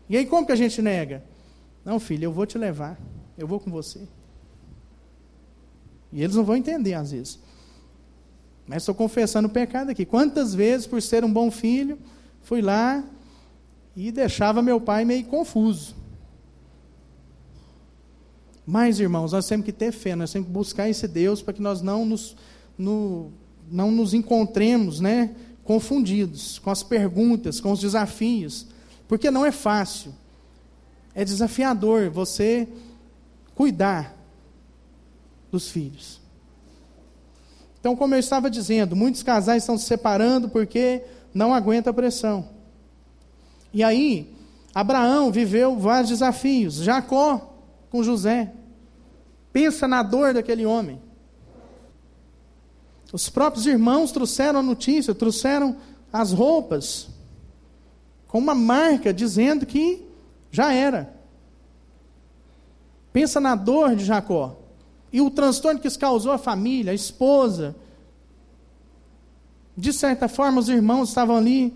E 0.08 0.16
aí 0.16 0.24
como 0.24 0.46
que 0.46 0.52
a 0.52 0.56
gente 0.56 0.80
nega? 0.80 1.22
Não, 1.84 1.98
filho, 2.00 2.24
eu 2.24 2.32
vou 2.32 2.46
te 2.46 2.56
levar. 2.56 2.98
Eu 3.36 3.46
vou 3.46 3.58
com 3.58 3.70
você. 3.70 4.00
E 6.12 6.22
eles 6.22 6.36
não 6.36 6.44
vão 6.44 6.56
entender 6.56 6.94
às 6.94 7.10
vezes. 7.10 7.38
Mas 8.66 8.78
estou 8.78 8.94
confessando 8.94 9.48
o 9.48 9.50
pecado 9.50 9.90
aqui. 9.90 10.04
Quantas 10.04 10.54
vezes, 10.54 10.86
por 10.86 11.00
ser 11.02 11.24
um 11.24 11.32
bom 11.32 11.50
filho, 11.50 11.98
fui 12.42 12.62
lá 12.62 13.04
e 13.96 14.10
deixava 14.10 14.62
meu 14.62 14.80
pai 14.80 15.04
meio 15.04 15.24
confuso. 15.24 15.94
Mas, 18.66 18.98
irmãos, 18.98 19.32
nós 19.32 19.46
temos 19.46 19.66
que 19.66 19.72
ter 19.72 19.92
fé, 19.92 20.16
nós 20.16 20.32
temos 20.32 20.48
que 20.48 20.52
buscar 20.52 20.88
esse 20.88 21.06
Deus 21.06 21.42
para 21.42 21.52
que 21.52 21.60
nós 21.60 21.82
não 21.82 22.06
nos, 22.06 22.34
no, 22.78 23.30
não 23.70 23.90
nos 23.90 24.14
encontremos 24.14 25.00
né, 25.00 25.34
confundidos 25.62 26.58
com 26.58 26.70
as 26.70 26.82
perguntas, 26.82 27.60
com 27.60 27.70
os 27.70 27.80
desafios, 27.80 28.66
porque 29.06 29.30
não 29.30 29.44
é 29.44 29.52
fácil. 29.52 30.14
É 31.14 31.24
desafiador 31.24 32.08
você 32.08 32.66
cuidar 33.54 34.16
dos 35.52 35.68
filhos. 35.68 36.23
Então, 37.84 37.94
como 37.94 38.14
eu 38.14 38.18
estava 38.18 38.48
dizendo, 38.48 38.96
muitos 38.96 39.22
casais 39.22 39.62
estão 39.62 39.76
se 39.76 39.84
separando 39.84 40.48
porque 40.48 41.02
não 41.34 41.52
aguentam 41.52 41.90
a 41.90 41.94
pressão. 41.94 42.48
E 43.74 43.84
aí, 43.84 44.34
Abraão 44.74 45.30
viveu 45.30 45.76
vários 45.76 46.08
desafios. 46.08 46.76
Jacó 46.76 47.58
com 47.90 48.02
José. 48.02 48.54
Pensa 49.52 49.86
na 49.86 50.02
dor 50.02 50.32
daquele 50.32 50.64
homem. 50.64 50.98
Os 53.12 53.28
próprios 53.28 53.66
irmãos 53.66 54.12
trouxeram 54.12 54.60
a 54.60 54.62
notícia, 54.62 55.14
trouxeram 55.14 55.76
as 56.10 56.32
roupas, 56.32 57.10
com 58.26 58.38
uma 58.38 58.54
marca 58.54 59.12
dizendo 59.12 59.66
que 59.66 60.02
já 60.50 60.72
era. 60.72 61.14
Pensa 63.12 63.38
na 63.42 63.54
dor 63.54 63.94
de 63.94 64.06
Jacó 64.06 64.63
e 65.14 65.20
o 65.20 65.30
transtorno 65.30 65.78
que 65.78 65.86
isso 65.86 65.96
causou 65.96 66.32
à 66.32 66.38
família, 66.38 66.90
à 66.90 66.94
esposa. 66.94 67.76
De 69.76 69.92
certa 69.92 70.26
forma, 70.26 70.58
os 70.58 70.68
irmãos 70.68 71.10
estavam 71.10 71.36
ali 71.36 71.72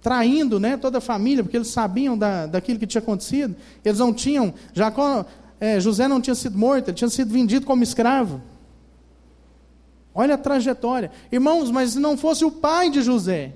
traindo 0.00 0.58
né, 0.58 0.78
toda 0.78 0.96
a 0.96 1.00
família, 1.02 1.44
porque 1.44 1.58
eles 1.58 1.68
sabiam 1.68 2.16
da, 2.16 2.46
daquilo 2.46 2.78
que 2.78 2.86
tinha 2.86 3.02
acontecido. 3.02 3.54
Eles 3.84 3.98
não 3.98 4.14
tinham, 4.14 4.54
Jacó, 4.72 5.26
é, 5.60 5.78
José 5.78 6.08
não 6.08 6.18
tinha 6.18 6.34
sido 6.34 6.56
morto, 6.56 6.88
ele 6.88 6.96
tinha 6.96 7.10
sido 7.10 7.30
vendido 7.30 7.66
como 7.66 7.82
escravo. 7.82 8.40
Olha 10.14 10.36
a 10.36 10.38
trajetória. 10.38 11.10
Irmãos, 11.30 11.70
mas 11.70 11.90
se 11.90 11.98
não 11.98 12.16
fosse 12.16 12.46
o 12.46 12.50
pai 12.50 12.88
de 12.88 13.02
José, 13.02 13.52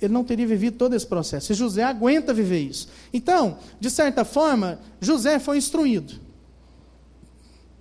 ele 0.00 0.12
não 0.12 0.24
teria 0.24 0.46
vivido 0.46 0.76
todo 0.76 0.94
esse 0.94 1.06
processo. 1.06 1.52
E 1.52 1.54
José 1.54 1.82
aguenta 1.82 2.34
viver 2.34 2.60
isso. 2.60 2.88
Então, 3.12 3.58
de 3.80 3.90
certa 3.90 4.24
forma, 4.24 4.78
José 5.00 5.38
foi 5.38 5.56
instruído. 5.56 6.20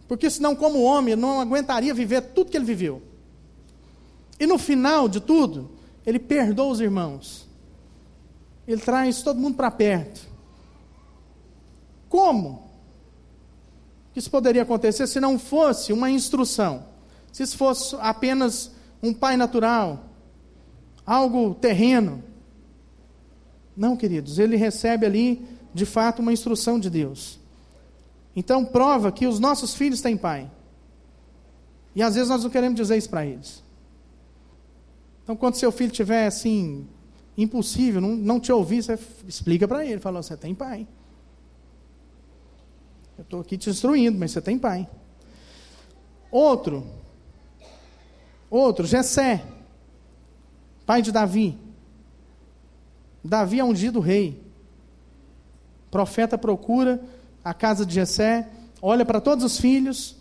Porque 0.08 0.30
senão, 0.30 0.56
como 0.56 0.82
homem, 0.82 1.14
ele 1.14 1.22
não 1.22 1.42
aguentaria 1.42 1.94
viver 1.94 2.22
tudo 2.22 2.52
que 2.52 2.58
ele 2.58 2.66
viveu. 2.66 3.02
E 4.40 4.46
no 4.46 4.58
final 4.58 5.10
de 5.10 5.20
tudo, 5.20 5.72
ele 6.06 6.20
perdoa 6.20 6.72
os 6.72 6.80
irmãos. 6.80 7.48
Ele 8.68 8.82
traz 8.82 9.22
todo 9.22 9.40
mundo 9.40 9.56
para 9.56 9.72
perto. 9.72 10.22
Como? 12.08 12.70
Que 14.14 14.20
isso 14.20 14.32
poderia 14.32 14.62
acontecer 14.62 15.08
se 15.08 15.20
não 15.20 15.38
fosse 15.38 15.92
uma 15.92 16.10
instrução? 16.10 16.86
Se 17.32 17.44
isso 17.44 17.58
fosse 17.58 17.96
apenas 18.00 18.72
um 19.04 19.14
pai 19.14 19.36
natural, 19.36 20.06
algo 21.06 21.54
terreno. 21.54 22.24
Não, 23.76 23.96
queridos, 23.96 24.40
ele 24.40 24.56
recebe 24.56 25.06
ali, 25.06 25.46
de 25.74 25.86
fato, 25.86 26.22
uma 26.22 26.34
instrução 26.34 26.80
de 26.80 26.90
Deus. 26.90 27.40
Então, 28.36 28.66
prova 28.66 29.12
que 29.12 29.28
os 29.28 29.40
nossos 29.40 29.76
filhos 29.76 30.02
têm 30.02 30.18
pai. 30.18 30.50
E 31.94 32.02
às 32.02 32.16
vezes 32.16 32.30
nós 32.30 32.44
não 32.44 32.50
queremos 32.50 32.76
dizer 32.76 32.98
isso 32.98 33.10
para 33.10 33.26
eles. 33.26 33.64
Então, 35.24 35.36
quando 35.36 35.56
seu 35.56 35.72
filho 35.72 35.92
estiver 35.92 36.28
assim, 36.28 36.88
impossível, 37.38 38.02
não, 38.02 38.16
não 38.16 38.40
te 38.40 38.52
ouvir, 38.52 38.84
você 38.84 38.98
explica 39.28 39.68
para 39.68 39.86
ele. 39.86 40.00
Fala, 40.00 40.22
você 40.22 40.36
tem 40.36 40.54
pai. 40.54 40.88
Eu 43.18 43.24
estou 43.24 43.40
aqui 43.40 43.58
te 43.58 43.70
instruindo, 43.70 44.18
mas 44.18 44.32
você 44.32 44.42
tem 44.42 44.58
pai. 44.58 44.88
Outro. 46.30 46.86
Outro, 48.50 48.86
Jessé 48.86 49.55
pai 50.86 51.02
de 51.02 51.12
Davi. 51.12 51.58
Davi 53.24 53.60
é 53.60 53.64
ungido 53.64 54.00
rei. 54.00 54.42
O 55.88 55.92
profeta 55.92 56.38
procura 56.38 57.02
a 57.44 57.54
casa 57.54 57.86
de 57.86 57.94
Jessé, 57.94 58.48
olha 58.82 59.06
para 59.06 59.22
todos 59.22 59.44
os 59.44 59.60
filhos 59.60 60.16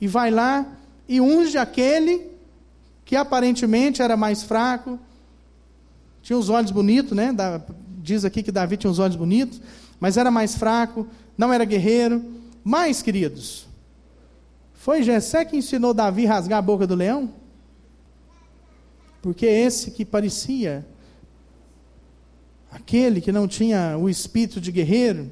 e 0.00 0.06
vai 0.06 0.30
lá 0.30 0.66
e 1.08 1.20
unge 1.20 1.56
aquele 1.56 2.26
que 3.04 3.16
aparentemente 3.16 4.02
era 4.02 4.16
mais 4.16 4.42
fraco, 4.42 4.98
tinha 6.22 6.38
os 6.38 6.50
olhos 6.50 6.70
bonitos, 6.70 7.16
né? 7.16 7.34
Diz 8.02 8.24
aqui 8.24 8.42
que 8.42 8.52
Davi 8.52 8.76
tinha 8.76 8.90
os 8.90 8.98
olhos 8.98 9.16
bonitos, 9.16 9.60
mas 9.98 10.16
era 10.16 10.30
mais 10.30 10.54
fraco, 10.54 11.06
não 11.36 11.52
era 11.52 11.64
guerreiro. 11.64 12.22
Mas, 12.62 13.00
queridos, 13.00 13.66
foi 14.74 15.02
Jessé 15.02 15.44
que 15.44 15.56
ensinou 15.56 15.94
Davi 15.94 16.26
a 16.26 16.34
rasgar 16.34 16.58
a 16.58 16.62
boca 16.62 16.86
do 16.86 16.94
leão? 16.94 17.30
Porque 19.28 19.44
esse 19.44 19.90
que 19.90 20.06
parecia 20.06 20.86
aquele 22.70 23.20
que 23.20 23.30
não 23.30 23.46
tinha 23.46 23.94
o 23.98 24.08
espírito 24.08 24.58
de 24.58 24.72
guerreiro, 24.72 25.30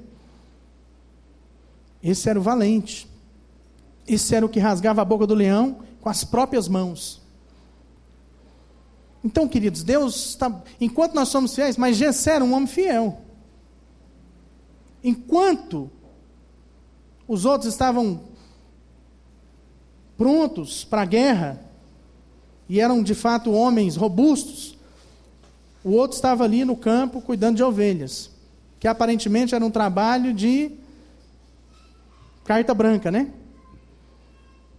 esse 2.03 2.29
era 2.29 2.39
o 2.39 2.43
valente. 2.43 3.09
Esse 4.07 4.35
era 4.35 4.45
o 4.45 4.51
que 4.51 4.61
rasgava 4.61 5.01
a 5.01 5.05
boca 5.05 5.27
do 5.27 5.33
leão 5.33 5.79
com 5.99 6.11
as 6.11 6.25
próprias 6.25 6.69
mãos. 6.69 7.23
Então, 9.25 9.49
queridos, 9.49 9.83
Deus 9.83 10.27
está. 10.27 10.63
Enquanto 10.79 11.15
nós 11.15 11.31
somos 11.31 11.55
fiéis, 11.55 11.79
mas 11.79 11.97
Jessé 11.97 12.35
era 12.35 12.45
um 12.45 12.53
homem 12.53 12.69
fiel. 12.69 13.23
Enquanto 15.03 15.91
os 17.27 17.47
outros 17.47 17.73
estavam 17.73 18.25
prontos 20.19 20.85
para 20.85 21.01
a 21.01 21.07
guerra, 21.07 21.66
e 22.69 22.81
eram 22.81 23.03
de 23.03 23.15
fato 23.15 23.53
homens 23.53 23.97
robustos. 23.97 24.77
O 25.85 25.93
outro 25.93 26.17
estava 26.17 26.45
ali 26.45 26.65
no 26.65 26.77
campo 26.77 27.21
cuidando 27.21 27.57
de 27.57 27.63
ovelhas, 27.63 28.31
que 28.81 28.89
aparentemente 28.89 29.55
era 29.55 29.65
um 29.65 29.71
trabalho 29.71 30.33
de 30.33 30.73
carta 32.45 32.75
branca, 32.75 33.11
né? 33.11 33.31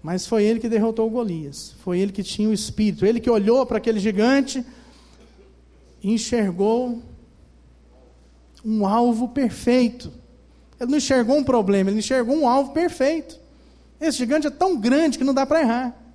Mas 0.02 0.26
foi 0.26 0.44
ele 0.44 0.60
que 0.60 0.70
derrotou 0.70 1.10
Golias. 1.10 1.76
Foi 1.80 2.00
ele 2.00 2.12
que 2.12 2.24
tinha 2.24 2.48
o 2.48 2.54
espírito. 2.54 3.06
Ele 3.06 3.20
que 3.20 3.30
olhou 3.30 3.66
para 3.66 3.78
aquele 3.78 4.00
gigante 4.00 4.66
e 6.02 6.14
enxergou 6.14 7.02
um 8.64 8.86
alvo 8.86 9.30
perfeito. 9.30 10.12
Ele 10.80 10.92
não 10.92 10.98
enxergou 10.98 11.38
um 11.38 11.44
problema, 11.44 11.90
ele 11.90 12.00
enxergou 12.00 12.36
um 12.36 12.48
alvo 12.48 12.72
perfeito. 12.72 13.40
Esse 14.00 14.20
gigante 14.20 14.48
é 14.48 14.52
tão 14.52 14.78
grande 14.78 15.18
que 15.18 15.24
não 15.24 15.34
dá 15.34 15.46
para 15.46 15.62
errar. 15.62 16.07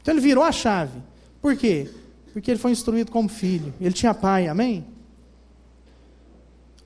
Então 0.00 0.14
ele 0.14 0.20
virou 0.20 0.44
a 0.44 0.52
chave. 0.52 1.00
Por 1.40 1.56
quê? 1.56 1.90
Porque 2.32 2.50
ele 2.50 2.58
foi 2.58 2.70
instruído 2.70 3.10
como 3.10 3.28
filho. 3.28 3.72
Ele 3.80 3.94
tinha 3.94 4.14
pai, 4.14 4.48
amém? 4.48 4.86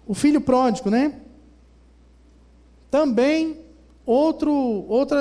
O 0.07 0.15
filho 0.15 0.41
pródigo, 0.41 0.91
né? 0.91 1.21
Também 2.91 3.59
outro 4.07 4.53
outro 4.89 5.17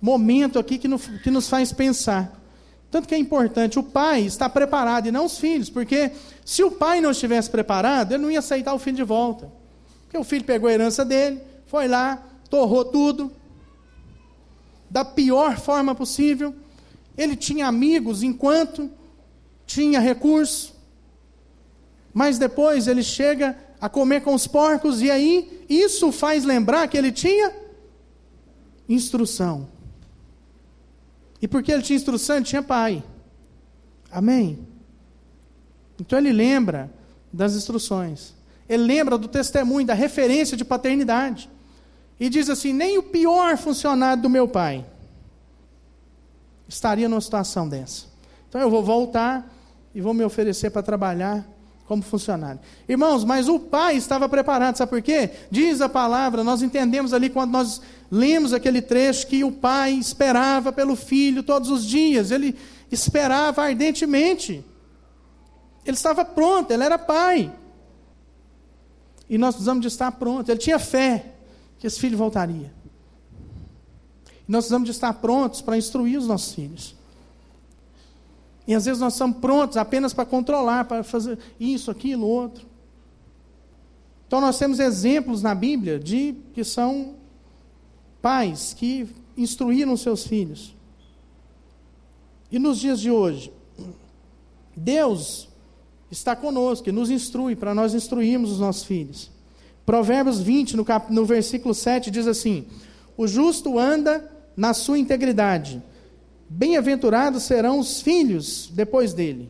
momento 0.00 0.58
aqui 0.58 0.78
que, 0.78 0.88
no, 0.88 0.98
que 0.98 1.30
nos 1.30 1.48
faz 1.48 1.72
pensar. 1.72 2.40
Tanto 2.90 3.08
que 3.08 3.14
é 3.14 3.18
importante, 3.18 3.78
o 3.78 3.82
pai 3.82 4.22
está 4.22 4.48
preparado 4.48 5.08
e 5.08 5.12
não 5.12 5.26
os 5.26 5.38
filhos, 5.38 5.68
porque 5.68 6.12
se 6.44 6.62
o 6.62 6.70
pai 6.70 7.00
não 7.00 7.10
estivesse 7.10 7.50
preparado, 7.50 8.12
ele 8.12 8.22
não 8.22 8.30
ia 8.30 8.38
aceitar 8.38 8.72
o 8.74 8.78
filho 8.78 8.96
de 8.96 9.02
volta. 9.02 9.50
Porque 10.04 10.16
o 10.16 10.24
filho 10.24 10.44
pegou 10.44 10.68
a 10.68 10.72
herança 10.72 11.04
dele, 11.04 11.40
foi 11.66 11.88
lá, 11.88 12.22
torrou 12.48 12.84
tudo, 12.84 13.32
da 14.90 15.04
pior 15.04 15.58
forma 15.58 15.94
possível. 15.94 16.54
Ele 17.16 17.36
tinha 17.36 17.66
amigos 17.66 18.22
enquanto 18.22 18.90
tinha 19.66 19.98
recurso, 19.98 20.74
mas 22.12 22.38
depois 22.38 22.86
ele 22.86 23.02
chega 23.02 23.58
a 23.80 23.88
comer 23.88 24.22
com 24.22 24.34
os 24.34 24.46
porcos, 24.46 25.02
e 25.02 25.10
aí 25.10 25.64
isso 25.68 26.10
faz 26.12 26.44
lembrar 26.44 26.88
que 26.88 26.96
ele 26.96 27.12
tinha 27.12 27.52
instrução. 28.88 29.68
E 31.40 31.48
porque 31.48 31.72
ele 31.72 31.82
tinha 31.82 31.96
instrução, 31.96 32.36
ele 32.36 32.44
tinha 32.44 32.62
pai. 32.62 33.04
Amém? 34.10 34.58
Então 36.00 36.18
ele 36.18 36.32
lembra 36.32 36.90
das 37.32 37.54
instruções. 37.54 38.34
Ele 38.68 38.82
lembra 38.82 39.18
do 39.18 39.28
testemunho, 39.28 39.86
da 39.86 39.94
referência 39.94 40.56
de 40.56 40.64
paternidade. 40.64 41.50
E 42.18 42.28
diz 42.28 42.48
assim: 42.48 42.72
nem 42.72 42.98
o 42.98 43.02
pior 43.02 43.56
funcionário 43.56 44.22
do 44.22 44.30
meu 44.30 44.48
pai 44.48 44.84
estaria 46.68 47.08
numa 47.08 47.20
situação 47.20 47.68
dessa. 47.68 48.06
Então 48.48 48.60
eu 48.60 48.70
vou 48.70 48.82
voltar 48.82 49.52
e 49.94 50.00
vou 50.00 50.14
me 50.14 50.24
oferecer 50.24 50.70
para 50.70 50.82
trabalhar 50.82 51.46
como 51.86 52.02
funcionário. 52.02 52.60
Irmãos, 52.88 53.24
mas 53.24 53.48
o 53.48 53.60
pai 53.60 53.96
estava 53.96 54.28
preparado, 54.28 54.76
sabe 54.76 54.90
por 54.90 55.02
quê? 55.02 55.30
Diz 55.50 55.80
a 55.80 55.88
palavra, 55.88 56.42
nós 56.42 56.62
entendemos 56.62 57.12
ali 57.12 57.30
quando 57.30 57.52
nós 57.52 57.80
lemos 58.10 58.52
aquele 58.52 58.82
trecho 58.82 59.26
que 59.26 59.44
o 59.44 59.52
pai 59.52 59.92
esperava 59.92 60.72
pelo 60.72 60.96
filho 60.96 61.42
todos 61.42 61.70
os 61.70 61.84
dias, 61.84 62.30
ele 62.30 62.56
esperava 62.90 63.62
ardentemente. 63.62 64.64
Ele 65.84 65.96
estava 65.96 66.24
pronto, 66.24 66.72
ele 66.72 66.82
era 66.82 66.98
pai. 66.98 67.52
E 69.30 69.38
nós 69.38 69.54
precisamos 69.54 69.82
de 69.82 69.88
estar 69.88 70.10
pronto. 70.12 70.50
Ele 70.50 70.58
tinha 70.58 70.78
fé 70.78 71.35
que 71.78 71.86
esse 71.86 72.00
filho 72.00 72.16
voltaria. 72.16 72.72
E 74.48 74.52
nós 74.52 74.64
precisamos 74.64 74.86
de 74.86 74.92
estar 74.92 75.12
prontos 75.14 75.60
para 75.60 75.76
instruir 75.76 76.18
os 76.18 76.26
nossos 76.26 76.54
filhos. 76.54 76.94
E 78.66 78.74
às 78.74 78.84
vezes 78.84 79.00
nós 79.00 79.12
estamos 79.12 79.38
prontos 79.38 79.76
apenas 79.76 80.12
para 80.12 80.24
controlar, 80.24 80.84
para 80.86 81.04
fazer 81.04 81.38
isso, 81.58 81.90
aquilo, 81.90 82.26
outro. 82.26 82.66
Então 84.26 84.40
nós 84.40 84.58
temos 84.58 84.80
exemplos 84.80 85.42
na 85.42 85.54
Bíblia 85.54 85.98
de 85.98 86.34
que 86.52 86.64
são 86.64 87.14
pais 88.20 88.74
que 88.74 89.08
instruíram 89.36 89.96
seus 89.96 90.26
filhos. 90.26 90.74
E 92.50 92.58
nos 92.58 92.78
dias 92.78 93.00
de 93.00 93.10
hoje, 93.10 93.52
Deus 94.74 95.48
está 96.10 96.34
conosco, 96.36 96.88
e 96.88 96.92
nos 96.92 97.10
instrui 97.10 97.56
para 97.56 97.74
nós 97.74 97.94
instruirmos 97.94 98.52
os 98.52 98.60
nossos 98.60 98.84
filhos. 98.84 99.30
Provérbios 99.86 100.40
20, 100.40 100.76
no, 100.76 100.84
cap... 100.84 101.12
no 101.12 101.24
versículo 101.24 101.72
7, 101.72 102.10
diz 102.10 102.26
assim: 102.26 102.66
O 103.16 103.28
justo 103.28 103.78
anda 103.78 104.28
na 104.56 104.74
sua 104.74 104.98
integridade, 104.98 105.80
bem-aventurados 106.48 107.44
serão 107.44 107.78
os 107.78 108.00
filhos 108.02 108.68
depois 108.72 109.14
dele. 109.14 109.48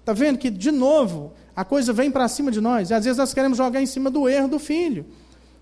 Está 0.00 0.14
vendo 0.14 0.38
que, 0.38 0.48
de 0.48 0.70
novo, 0.70 1.34
a 1.54 1.64
coisa 1.64 1.92
vem 1.92 2.10
para 2.10 2.26
cima 2.26 2.50
de 2.50 2.60
nós, 2.60 2.88
e 2.88 2.94
às 2.94 3.04
vezes 3.04 3.18
nós 3.18 3.34
queremos 3.34 3.58
jogar 3.58 3.82
em 3.82 3.86
cima 3.86 4.08
do 4.08 4.26
erro 4.28 4.48
do 4.48 4.58
filho, 4.58 5.04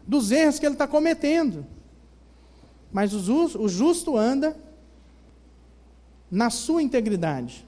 dos 0.07 0.31
erros 0.31 0.61
que 0.61 0.67
ele 0.67 0.75
está 0.75 0.87
cometendo. 0.87 1.67
Mas 2.93 3.13
o 3.13 3.69
justo 3.69 4.17
anda 4.17 4.57
na 6.31 6.51
sua 6.51 6.83
integridade. 6.83 7.67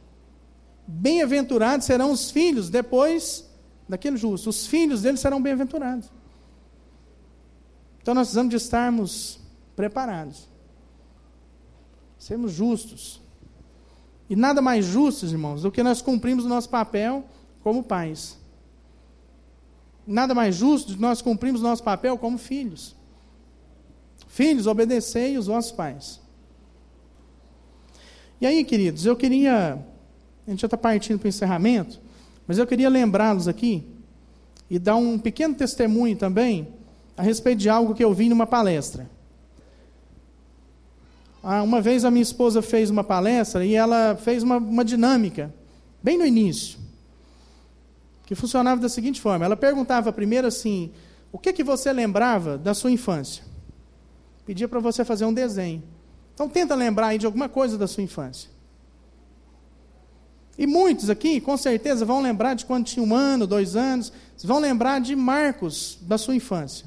Bem-aventurados 0.86 1.86
serão 1.86 2.12
os 2.12 2.30
filhos 2.30 2.70
depois 2.70 3.45
daquele 3.88 4.16
justo. 4.16 4.50
Os 4.50 4.66
filhos 4.66 5.02
dele 5.02 5.16
serão 5.16 5.40
bem-aventurados. 5.40 6.10
Então 8.00 8.14
nós 8.14 8.28
precisamos 8.28 8.50
de 8.50 8.56
estarmos 8.56 9.40
preparados. 9.74 10.48
Sermos 12.18 12.52
justos. 12.52 13.20
E 14.28 14.34
nada 14.34 14.60
mais 14.60 14.84
justos, 14.84 15.32
irmãos, 15.32 15.62
do 15.62 15.70
que 15.70 15.82
nós 15.82 16.02
cumprimos 16.02 16.44
o 16.44 16.48
nosso 16.48 16.68
papel 16.68 17.24
como 17.62 17.82
pais. 17.82 18.38
Nada 20.06 20.34
mais 20.34 20.54
justo 20.54 20.88
do 20.88 20.94
que 20.94 21.00
nós 21.00 21.20
cumprimos 21.20 21.60
o 21.60 21.64
nosso 21.64 21.82
papel 21.82 22.16
como 22.16 22.38
filhos. 22.38 22.94
Filhos, 24.28 24.66
obedecei 24.66 25.36
os 25.36 25.46
vossos 25.46 25.72
pais. 25.72 26.20
E 28.40 28.46
aí, 28.46 28.64
queridos, 28.64 29.06
eu 29.06 29.16
queria. 29.16 29.84
A 30.46 30.50
gente 30.50 30.60
já 30.60 30.66
está 30.66 30.76
partindo 30.76 31.18
para 31.18 31.26
o 31.26 31.28
encerramento, 31.28 32.00
mas 32.46 32.58
eu 32.58 32.66
queria 32.66 32.88
lembrá-los 32.88 33.48
aqui 33.48 33.86
e 34.70 34.78
dar 34.78 34.96
um 34.96 35.18
pequeno 35.18 35.54
testemunho 35.54 36.16
também 36.16 36.68
a 37.16 37.22
respeito 37.22 37.58
de 37.58 37.68
algo 37.68 37.94
que 37.94 38.04
eu 38.04 38.12
vi 38.12 38.28
numa 38.28 38.46
palestra. 38.46 39.08
Ah, 41.42 41.62
uma 41.62 41.80
vez 41.80 42.04
a 42.04 42.10
minha 42.10 42.22
esposa 42.22 42.60
fez 42.60 42.90
uma 42.90 43.04
palestra 43.04 43.64
e 43.64 43.74
ela 43.74 44.16
fez 44.16 44.42
uma, 44.42 44.56
uma 44.56 44.84
dinâmica, 44.84 45.54
bem 46.02 46.18
no 46.18 46.26
início, 46.26 46.78
que 48.26 48.34
funcionava 48.34 48.80
da 48.80 48.88
seguinte 48.88 49.20
forma: 49.20 49.44
ela 49.44 49.56
perguntava 49.56 50.12
primeiro 50.12 50.46
assim, 50.46 50.90
o 51.30 51.38
que, 51.38 51.52
que 51.52 51.62
você 51.62 51.92
lembrava 51.92 52.58
da 52.58 52.74
sua 52.74 52.90
infância? 52.90 53.44
Pedia 54.44 54.66
para 54.66 54.80
você 54.80 55.04
fazer 55.04 55.24
um 55.24 55.32
desenho. 55.32 55.82
Então 56.34 56.48
tenta 56.48 56.74
lembrar 56.74 57.08
aí 57.08 57.18
de 57.18 57.26
alguma 57.26 57.48
coisa 57.48 57.78
da 57.78 57.86
sua 57.86 58.02
infância. 58.02 58.50
E 60.58 60.66
muitos 60.66 61.10
aqui, 61.10 61.40
com 61.40 61.56
certeza, 61.56 62.04
vão 62.04 62.20
lembrar 62.20 62.54
de 62.54 62.64
quando 62.64 62.86
tinha 62.86 63.04
um 63.04 63.14
ano, 63.14 63.46
dois 63.46 63.76
anos, 63.76 64.12
vão 64.42 64.58
lembrar 64.58 65.00
de 65.00 65.14
marcos 65.14 65.98
da 66.02 66.16
sua 66.16 66.34
infância. 66.34 66.86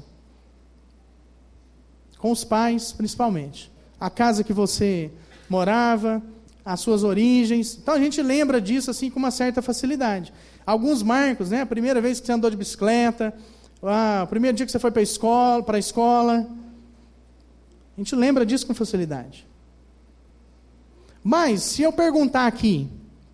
Com 2.18 2.32
os 2.32 2.44
pais, 2.44 2.92
principalmente. 2.92 3.70
A 3.98 4.10
casa 4.10 4.42
que 4.42 4.52
você 4.52 5.10
morava, 5.48 6.22
as 6.64 6.80
suas 6.80 7.04
origens. 7.04 7.78
Então 7.80 7.94
a 7.94 7.98
gente 7.98 8.20
lembra 8.20 8.60
disso 8.60 8.90
assim 8.90 9.08
com 9.08 9.18
uma 9.18 9.30
certa 9.30 9.62
facilidade. 9.62 10.32
Alguns 10.66 11.02
marcos, 11.02 11.50
né? 11.50 11.62
A 11.62 11.66
primeira 11.66 12.00
vez 12.00 12.20
que 12.20 12.26
você 12.26 12.32
andou 12.32 12.50
de 12.50 12.56
bicicleta, 12.56 13.34
o 13.80 14.26
primeiro 14.26 14.56
dia 14.56 14.66
que 14.66 14.72
você 14.72 14.78
foi 14.78 14.90
para 14.90 15.00
a 15.00 15.02
escola, 15.02 15.62
para 15.62 15.76
a 15.76 15.80
escola, 15.80 16.46
a 17.96 18.00
gente 18.00 18.14
lembra 18.14 18.44
disso 18.44 18.66
com 18.66 18.74
facilidade. 18.74 19.46
Mas, 21.22 21.62
se 21.62 21.82
eu 21.82 21.92
perguntar 21.92 22.46
aqui, 22.46 22.88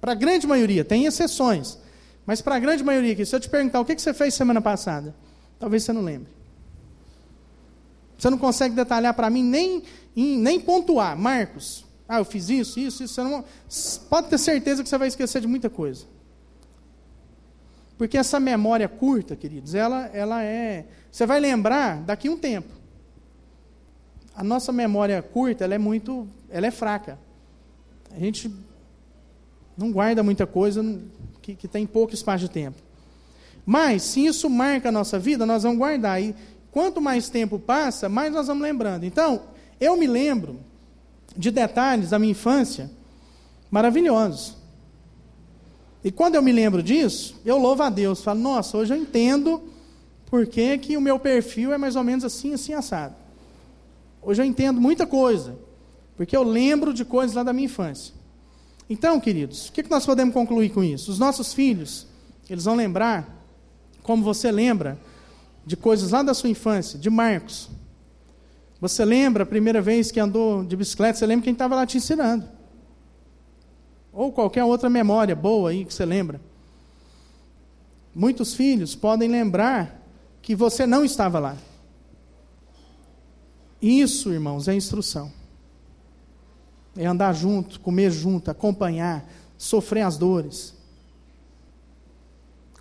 para 0.06 0.12
a 0.12 0.14
grande 0.14 0.46
maioria, 0.46 0.84
tem 0.84 1.04
exceções, 1.04 1.76
mas 2.24 2.40
para 2.40 2.54
a 2.54 2.58
grande 2.60 2.84
maioria 2.84 3.12
aqui, 3.12 3.26
se 3.26 3.34
eu 3.34 3.40
te 3.40 3.50
perguntar 3.50 3.80
o 3.80 3.84
que 3.84 4.00
você 4.00 4.14
fez 4.14 4.34
semana 4.34 4.60
passada, 4.60 5.12
talvez 5.58 5.82
você 5.82 5.92
não 5.92 6.00
lembre. 6.00 6.28
Você 8.16 8.30
não 8.30 8.38
consegue 8.38 8.76
detalhar 8.76 9.14
para 9.14 9.28
mim, 9.28 9.42
nem, 9.42 9.82
nem 10.14 10.60
pontuar. 10.60 11.18
Marcos, 11.18 11.84
ah, 12.08 12.18
eu 12.18 12.24
fiz 12.24 12.48
isso, 12.48 12.78
isso, 12.78 13.02
isso. 13.02 13.14
Você 13.14 13.22
não, 13.24 13.44
pode 14.08 14.28
ter 14.28 14.38
certeza 14.38 14.80
que 14.84 14.88
você 14.88 14.96
vai 14.96 15.08
esquecer 15.08 15.40
de 15.40 15.48
muita 15.48 15.68
coisa. 15.68 16.04
Porque 17.98 18.16
essa 18.16 18.38
memória 18.38 18.88
curta, 18.88 19.34
queridos, 19.34 19.74
ela, 19.74 20.06
ela 20.12 20.40
é. 20.40 20.86
Você 21.10 21.26
vai 21.26 21.40
lembrar 21.40 22.00
daqui 22.02 22.28
a 22.28 22.30
um 22.30 22.36
tempo 22.36 22.72
a 24.36 24.44
nossa 24.44 24.70
memória 24.70 25.20
curta, 25.20 25.64
ela 25.64 25.74
é 25.74 25.78
muito, 25.78 26.28
ela 26.48 26.68
é 26.68 26.70
fraca. 26.70 27.18
A 28.14 28.20
gente 28.20 28.54
não 29.76 29.92
guarda 29.92 30.22
muita 30.22 30.46
coisa 30.46 30.82
que, 31.42 31.54
que 31.54 31.68
tem 31.68 31.86
pouco 31.86 32.14
espaço 32.14 32.44
de 32.44 32.50
tempo. 32.50 32.76
Mas, 33.64 34.02
se 34.02 34.24
isso 34.24 34.48
marca 34.48 34.88
a 34.88 34.92
nossa 34.92 35.18
vida, 35.18 35.44
nós 35.44 35.64
vamos 35.64 35.78
guardar. 35.78 36.22
E 36.22 36.34
quanto 36.70 37.00
mais 37.00 37.28
tempo 37.28 37.58
passa, 37.58 38.08
mais 38.08 38.32
nós 38.32 38.46
vamos 38.46 38.62
lembrando. 38.62 39.04
Então, 39.04 39.42
eu 39.80 39.96
me 39.96 40.06
lembro 40.06 40.60
de 41.36 41.50
detalhes 41.50 42.10
da 42.10 42.18
minha 42.18 42.30
infância 42.30 42.90
maravilhosos. 43.70 44.56
E 46.04 46.10
quando 46.12 46.36
eu 46.36 46.42
me 46.42 46.52
lembro 46.52 46.82
disso, 46.82 47.40
eu 47.44 47.58
louvo 47.58 47.82
a 47.82 47.90
Deus. 47.90 48.22
Falo, 48.22 48.38
nossa, 48.38 48.78
hoje 48.78 48.94
eu 48.94 48.98
entendo 48.98 49.62
por 50.26 50.46
que, 50.46 50.78
que 50.78 50.96
o 50.96 51.00
meu 51.00 51.18
perfil 51.18 51.72
é 51.72 51.78
mais 51.78 51.96
ou 51.96 52.04
menos 52.04 52.24
assim, 52.24 52.54
assim, 52.54 52.72
assado. 52.72 53.16
Hoje 54.22 54.42
eu 54.42 54.46
entendo 54.46 54.80
muita 54.80 55.06
coisa, 55.06 55.56
porque 56.16 56.36
eu 56.36 56.42
lembro 56.42 56.94
de 56.94 57.04
coisas 57.04 57.34
lá 57.34 57.42
da 57.42 57.52
minha 57.52 57.66
infância. 57.66 58.14
Então, 58.88 59.18
queridos, 59.20 59.68
o 59.68 59.72
que 59.72 59.82
nós 59.90 60.06
podemos 60.06 60.32
concluir 60.32 60.70
com 60.70 60.82
isso? 60.82 61.10
Os 61.10 61.18
nossos 61.18 61.52
filhos, 61.52 62.06
eles 62.48 62.64
vão 62.64 62.74
lembrar, 62.74 63.28
como 64.02 64.22
você 64.22 64.52
lembra, 64.52 64.98
de 65.64 65.76
coisas 65.76 66.12
lá 66.12 66.22
da 66.22 66.32
sua 66.32 66.48
infância, 66.48 66.98
de 66.98 67.10
Marcos. 67.10 67.68
Você 68.80 69.04
lembra 69.04 69.42
a 69.42 69.46
primeira 69.46 69.82
vez 69.82 70.12
que 70.12 70.20
andou 70.20 70.62
de 70.62 70.76
bicicleta, 70.76 71.18
você 71.18 71.26
lembra 71.26 71.44
quem 71.44 71.52
estava 71.52 71.74
lá 71.74 71.84
te 71.84 71.96
ensinando. 71.96 72.48
Ou 74.12 74.30
qualquer 74.30 74.64
outra 74.64 74.88
memória 74.88 75.34
boa 75.34 75.70
aí 75.70 75.84
que 75.84 75.92
você 75.92 76.04
lembra. 76.04 76.40
Muitos 78.14 78.54
filhos 78.54 78.94
podem 78.94 79.28
lembrar 79.28 80.00
que 80.40 80.54
você 80.54 80.86
não 80.86 81.04
estava 81.04 81.38
lá. 81.38 81.56
Isso, 83.82 84.32
irmãos, 84.32 84.68
é 84.68 84.74
instrução. 84.74 85.30
É 86.96 87.06
andar 87.06 87.32
junto, 87.34 87.80
comer 87.80 88.10
junto, 88.10 88.50
acompanhar, 88.50 89.28
sofrer 89.58 90.02
as 90.02 90.16
dores. 90.16 90.74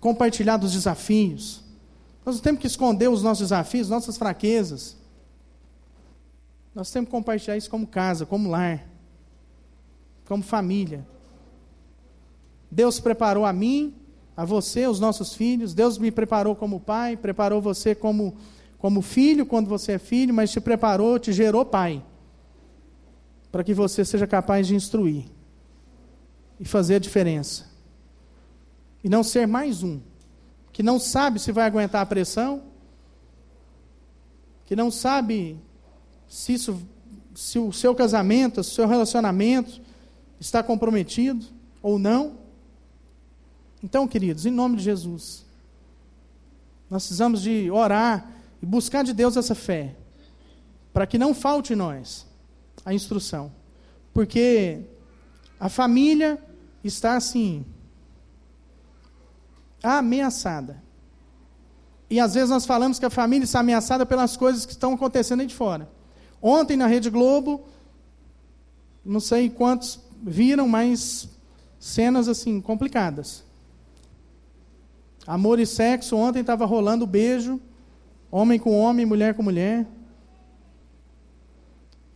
Compartilhar 0.00 0.56
dos 0.56 0.72
desafios. 0.72 1.62
Nós 2.24 2.36
não 2.36 2.42
temos 2.42 2.60
que 2.60 2.66
esconder 2.66 3.08
os 3.08 3.22
nossos 3.22 3.48
desafios, 3.48 3.88
nossas 3.88 4.16
fraquezas. 4.16 4.96
Nós 6.74 6.90
temos 6.90 7.08
que 7.08 7.12
compartilhar 7.12 7.56
isso 7.56 7.70
como 7.70 7.86
casa, 7.86 8.26
como 8.26 8.50
lar, 8.50 8.86
como 10.26 10.42
família. 10.42 11.06
Deus 12.70 13.00
preparou 13.00 13.44
a 13.44 13.52
mim, 13.52 13.94
a 14.36 14.44
você, 14.44 14.86
os 14.86 15.00
nossos 15.00 15.34
filhos. 15.34 15.72
Deus 15.72 15.98
me 15.98 16.10
preparou 16.10 16.54
como 16.54 16.80
pai, 16.80 17.16
preparou 17.16 17.60
você 17.60 17.94
como 17.94 18.36
como 18.78 19.00
filho 19.00 19.46
quando 19.46 19.68
você 19.68 19.92
é 19.92 19.98
filho, 19.98 20.34
mas 20.34 20.50
te 20.50 20.60
preparou, 20.60 21.18
te 21.18 21.32
gerou 21.32 21.64
pai. 21.64 22.02
Para 23.56 23.64
que 23.64 23.72
você 23.72 24.04
seja 24.04 24.26
capaz 24.26 24.66
de 24.66 24.74
instruir 24.74 25.24
e 26.60 26.64
fazer 26.66 26.96
a 26.96 26.98
diferença. 26.98 27.64
E 29.02 29.08
não 29.08 29.22
ser 29.22 29.46
mais 29.46 29.82
um 29.82 29.98
que 30.74 30.82
não 30.82 30.98
sabe 30.98 31.40
se 31.40 31.52
vai 31.52 31.64
aguentar 31.64 32.02
a 32.02 32.04
pressão, 32.06 32.64
que 34.66 34.76
não 34.76 34.90
sabe 34.90 35.58
se, 36.28 36.52
isso, 36.52 36.86
se 37.34 37.58
o 37.58 37.72
seu 37.72 37.94
casamento, 37.94 38.60
o 38.60 38.62
seu 38.62 38.86
relacionamento 38.86 39.80
está 40.38 40.62
comprometido 40.62 41.46
ou 41.82 41.98
não. 41.98 42.36
Então, 43.82 44.06
queridos, 44.06 44.44
em 44.44 44.50
nome 44.50 44.76
de 44.76 44.82
Jesus, 44.82 45.46
nós 46.90 47.04
precisamos 47.04 47.40
de 47.40 47.70
orar 47.70 48.30
e 48.60 48.66
buscar 48.66 49.02
de 49.02 49.14
Deus 49.14 49.34
essa 49.34 49.54
fé, 49.54 49.96
para 50.92 51.06
que 51.06 51.16
não 51.16 51.32
falte 51.32 51.74
nós 51.74 52.25
a 52.86 52.94
instrução. 52.94 53.52
Porque 54.14 54.80
a 55.60 55.68
família 55.68 56.38
está 56.82 57.16
assim, 57.16 57.66
ameaçada. 59.82 60.82
E 62.08 62.20
às 62.20 62.34
vezes 62.34 62.48
nós 62.48 62.64
falamos 62.64 62.98
que 63.00 63.04
a 63.04 63.10
família 63.10 63.44
está 63.44 63.60
ameaçada 63.60 64.06
pelas 64.06 64.36
coisas 64.36 64.64
que 64.64 64.72
estão 64.72 64.94
acontecendo 64.94 65.40
aí 65.40 65.46
de 65.46 65.54
fora. 65.54 65.90
Ontem 66.40 66.76
na 66.76 66.86
Rede 66.86 67.10
Globo, 67.10 67.66
não 69.04 69.18
sei 69.18 69.50
quantos 69.50 70.00
viram, 70.22 70.68
mas 70.68 71.28
cenas 71.80 72.28
assim 72.28 72.60
complicadas. 72.60 73.44
Amor 75.26 75.58
e 75.58 75.66
sexo, 75.66 76.16
ontem 76.16 76.40
estava 76.40 76.64
rolando 76.64 77.04
beijo 77.04 77.60
homem 78.30 78.58
com 78.58 78.78
homem, 78.78 79.06
mulher 79.06 79.34
com 79.34 79.42
mulher. 79.42 79.86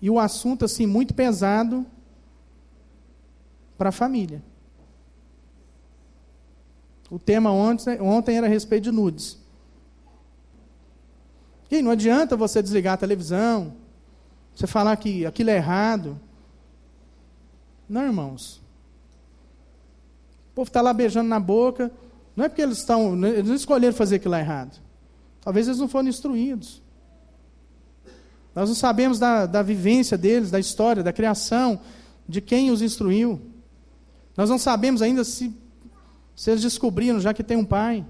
E 0.01 0.09
o 0.09 0.19
assunto 0.19 0.65
assim 0.65 0.87
muito 0.87 1.15
pesado 1.15 1.87
para 3.77 3.91
a 3.91 3.93
família. 3.93 4.43
O 7.11 7.19
tema 7.19 7.51
ontem, 7.51 8.01
ontem 8.01 8.37
era 8.37 8.47
a 8.47 8.51
respeito 8.51 8.85
de 8.85 8.93
nudes. 8.93 9.39
E 11.71 11.83
não 11.83 11.91
adianta 11.91 12.37
você 12.37 12.63
desligar 12.63 12.95
a 12.95 12.97
televisão, 12.97 13.75
você 14.55 14.67
falar 14.67 14.97
que 14.97 15.25
aquilo 15.25 15.51
é 15.51 15.57
errado. 15.57 16.21
Não, 17.89 18.03
irmãos. 18.03 18.61
O 20.51 20.55
povo 20.55 20.69
está 20.69 20.81
lá 20.81 20.93
beijando 20.93 21.29
na 21.29 21.41
boca. 21.41 21.91
Não 22.37 22.45
é 22.45 22.49
porque 22.49 22.63
eles 22.63 22.79
estão. 22.79 23.15
Eles 23.27 23.49
não 23.49 23.55
escolheram 23.55 23.95
fazer 23.95 24.17
aquilo 24.17 24.35
errado. 24.35 24.81
Talvez 25.41 25.67
eles 25.67 25.79
não 25.79 25.89
foram 25.89 26.09
instruídos. 26.09 26.83
Nós 28.61 28.69
não 28.69 28.77
sabemos 28.77 29.19
da, 29.19 29.47
da 29.47 29.63
vivência 29.63 30.19
deles, 30.19 30.51
da 30.51 30.61
história, 30.61 31.03
da 31.03 31.15
criação, 31.15 31.81
de 32.29 32.43
quem 32.43 32.71
os 32.71 32.83
instruiu. 32.83 33.41
Nós 34.37 34.51
não 34.51 34.59
sabemos 34.59 35.01
ainda 35.01 35.25
se, 35.25 35.51
se 36.37 36.51
eles 36.51 36.61
descobriram, 36.61 37.19
já 37.21 37.33
que 37.33 37.43
tem 37.43 37.57
um 37.57 37.65
pai. 37.65 38.05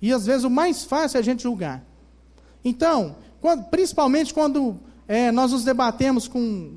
E 0.00 0.12
às 0.12 0.26
vezes 0.26 0.44
o 0.44 0.48
mais 0.48 0.84
fácil 0.84 1.16
é 1.16 1.20
a 1.20 1.24
gente 1.24 1.42
julgar. 1.42 1.84
Então, 2.64 3.16
quando, 3.40 3.64
principalmente 3.64 4.32
quando 4.32 4.78
é, 5.08 5.32
nós 5.32 5.50
nos 5.50 5.64
debatemos 5.64 6.28
com, 6.28 6.74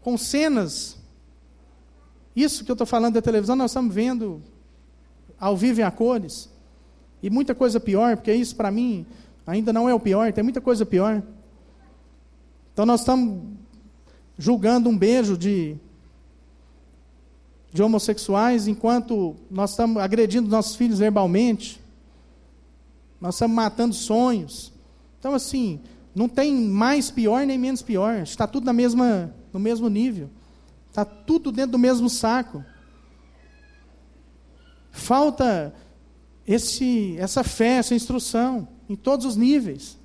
com 0.00 0.16
cenas, 0.16 0.96
isso 2.36 2.64
que 2.64 2.70
eu 2.70 2.74
estou 2.74 2.86
falando 2.86 3.14
da 3.14 3.20
televisão, 3.20 3.56
nós 3.56 3.72
estamos 3.72 3.92
vendo 3.92 4.40
ao 5.40 5.56
vivo 5.56 5.80
e 5.80 5.82
a 5.82 5.90
cores. 5.90 6.48
E 7.20 7.28
muita 7.28 7.52
coisa 7.52 7.80
pior, 7.80 8.16
porque 8.16 8.32
isso 8.32 8.54
para 8.54 8.70
mim 8.70 9.04
ainda 9.44 9.72
não 9.72 9.88
é 9.88 9.94
o 9.94 9.98
pior, 9.98 10.32
tem 10.32 10.44
muita 10.44 10.60
coisa 10.60 10.86
pior. 10.86 11.20
Então 12.76 12.84
nós 12.84 13.00
estamos 13.00 13.42
julgando 14.36 14.90
um 14.90 14.98
beijo 14.98 15.34
de, 15.38 15.78
de 17.72 17.82
homossexuais 17.82 18.68
enquanto 18.68 19.34
nós 19.50 19.70
estamos 19.70 19.96
agredindo 19.96 20.46
nossos 20.50 20.76
filhos 20.76 20.98
verbalmente. 20.98 21.80
Nós 23.18 23.36
estamos 23.36 23.56
matando 23.56 23.94
sonhos. 23.94 24.74
Então, 25.18 25.32
assim, 25.32 25.80
não 26.14 26.28
tem 26.28 26.54
mais 26.54 27.10
pior 27.10 27.46
nem 27.46 27.56
menos 27.56 27.80
pior. 27.80 28.18
Está 28.18 28.46
tudo 28.46 28.66
na 28.66 28.74
mesma, 28.74 29.34
no 29.54 29.58
mesmo 29.58 29.88
nível. 29.88 30.28
Está 30.90 31.02
tudo 31.02 31.50
dentro 31.50 31.72
do 31.72 31.78
mesmo 31.78 32.10
saco. 32.10 32.62
Falta 34.90 35.74
esse, 36.46 37.16
essa 37.16 37.42
fé, 37.42 37.78
essa 37.78 37.94
instrução, 37.94 38.68
em 38.86 38.94
todos 38.94 39.24
os 39.24 39.34
níveis. 39.34 39.96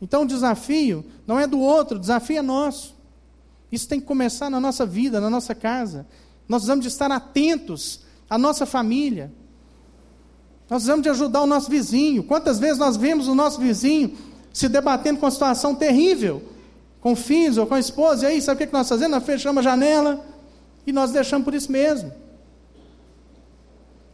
Então 0.00 0.22
o 0.22 0.26
desafio 0.26 1.04
não 1.26 1.38
é 1.38 1.46
do 1.46 1.60
outro, 1.60 1.96
o 1.96 2.00
desafio 2.00 2.38
é 2.38 2.42
nosso. 2.42 2.94
Isso 3.70 3.86
tem 3.86 4.00
que 4.00 4.06
começar 4.06 4.50
na 4.50 4.58
nossa 4.58 4.84
vida, 4.86 5.20
na 5.20 5.30
nossa 5.30 5.54
casa. 5.54 6.06
Nós 6.48 6.62
precisamos 6.62 6.82
de 6.84 6.88
estar 6.88 7.10
atentos 7.12 8.00
à 8.28 8.36
nossa 8.36 8.66
família. 8.66 9.32
Nós 10.68 10.82
precisamos 10.82 11.02
de 11.02 11.08
ajudar 11.10 11.42
o 11.42 11.46
nosso 11.46 11.70
vizinho. 11.70 12.24
Quantas 12.24 12.58
vezes 12.58 12.78
nós 12.78 12.96
vemos 12.96 13.28
o 13.28 13.34
nosso 13.34 13.60
vizinho 13.60 14.16
se 14.52 14.68
debatendo 14.68 15.20
com 15.20 15.26
uma 15.26 15.30
situação 15.30 15.74
terrível, 15.74 16.42
com 17.00 17.14
filhos 17.14 17.58
ou 17.58 17.66
com 17.66 17.74
a 17.74 17.80
esposa, 17.80 18.24
e 18.24 18.32
aí 18.32 18.42
sabe 18.42 18.64
o 18.64 18.66
que 18.66 18.72
nós 18.72 18.88
fazemos? 18.88 19.12
Nós 19.12 19.24
fechamos 19.24 19.60
a 19.60 19.70
janela 19.70 20.24
e 20.86 20.92
nós 20.92 21.12
deixamos 21.12 21.44
por 21.44 21.54
isso 21.54 21.70
mesmo. 21.70 22.12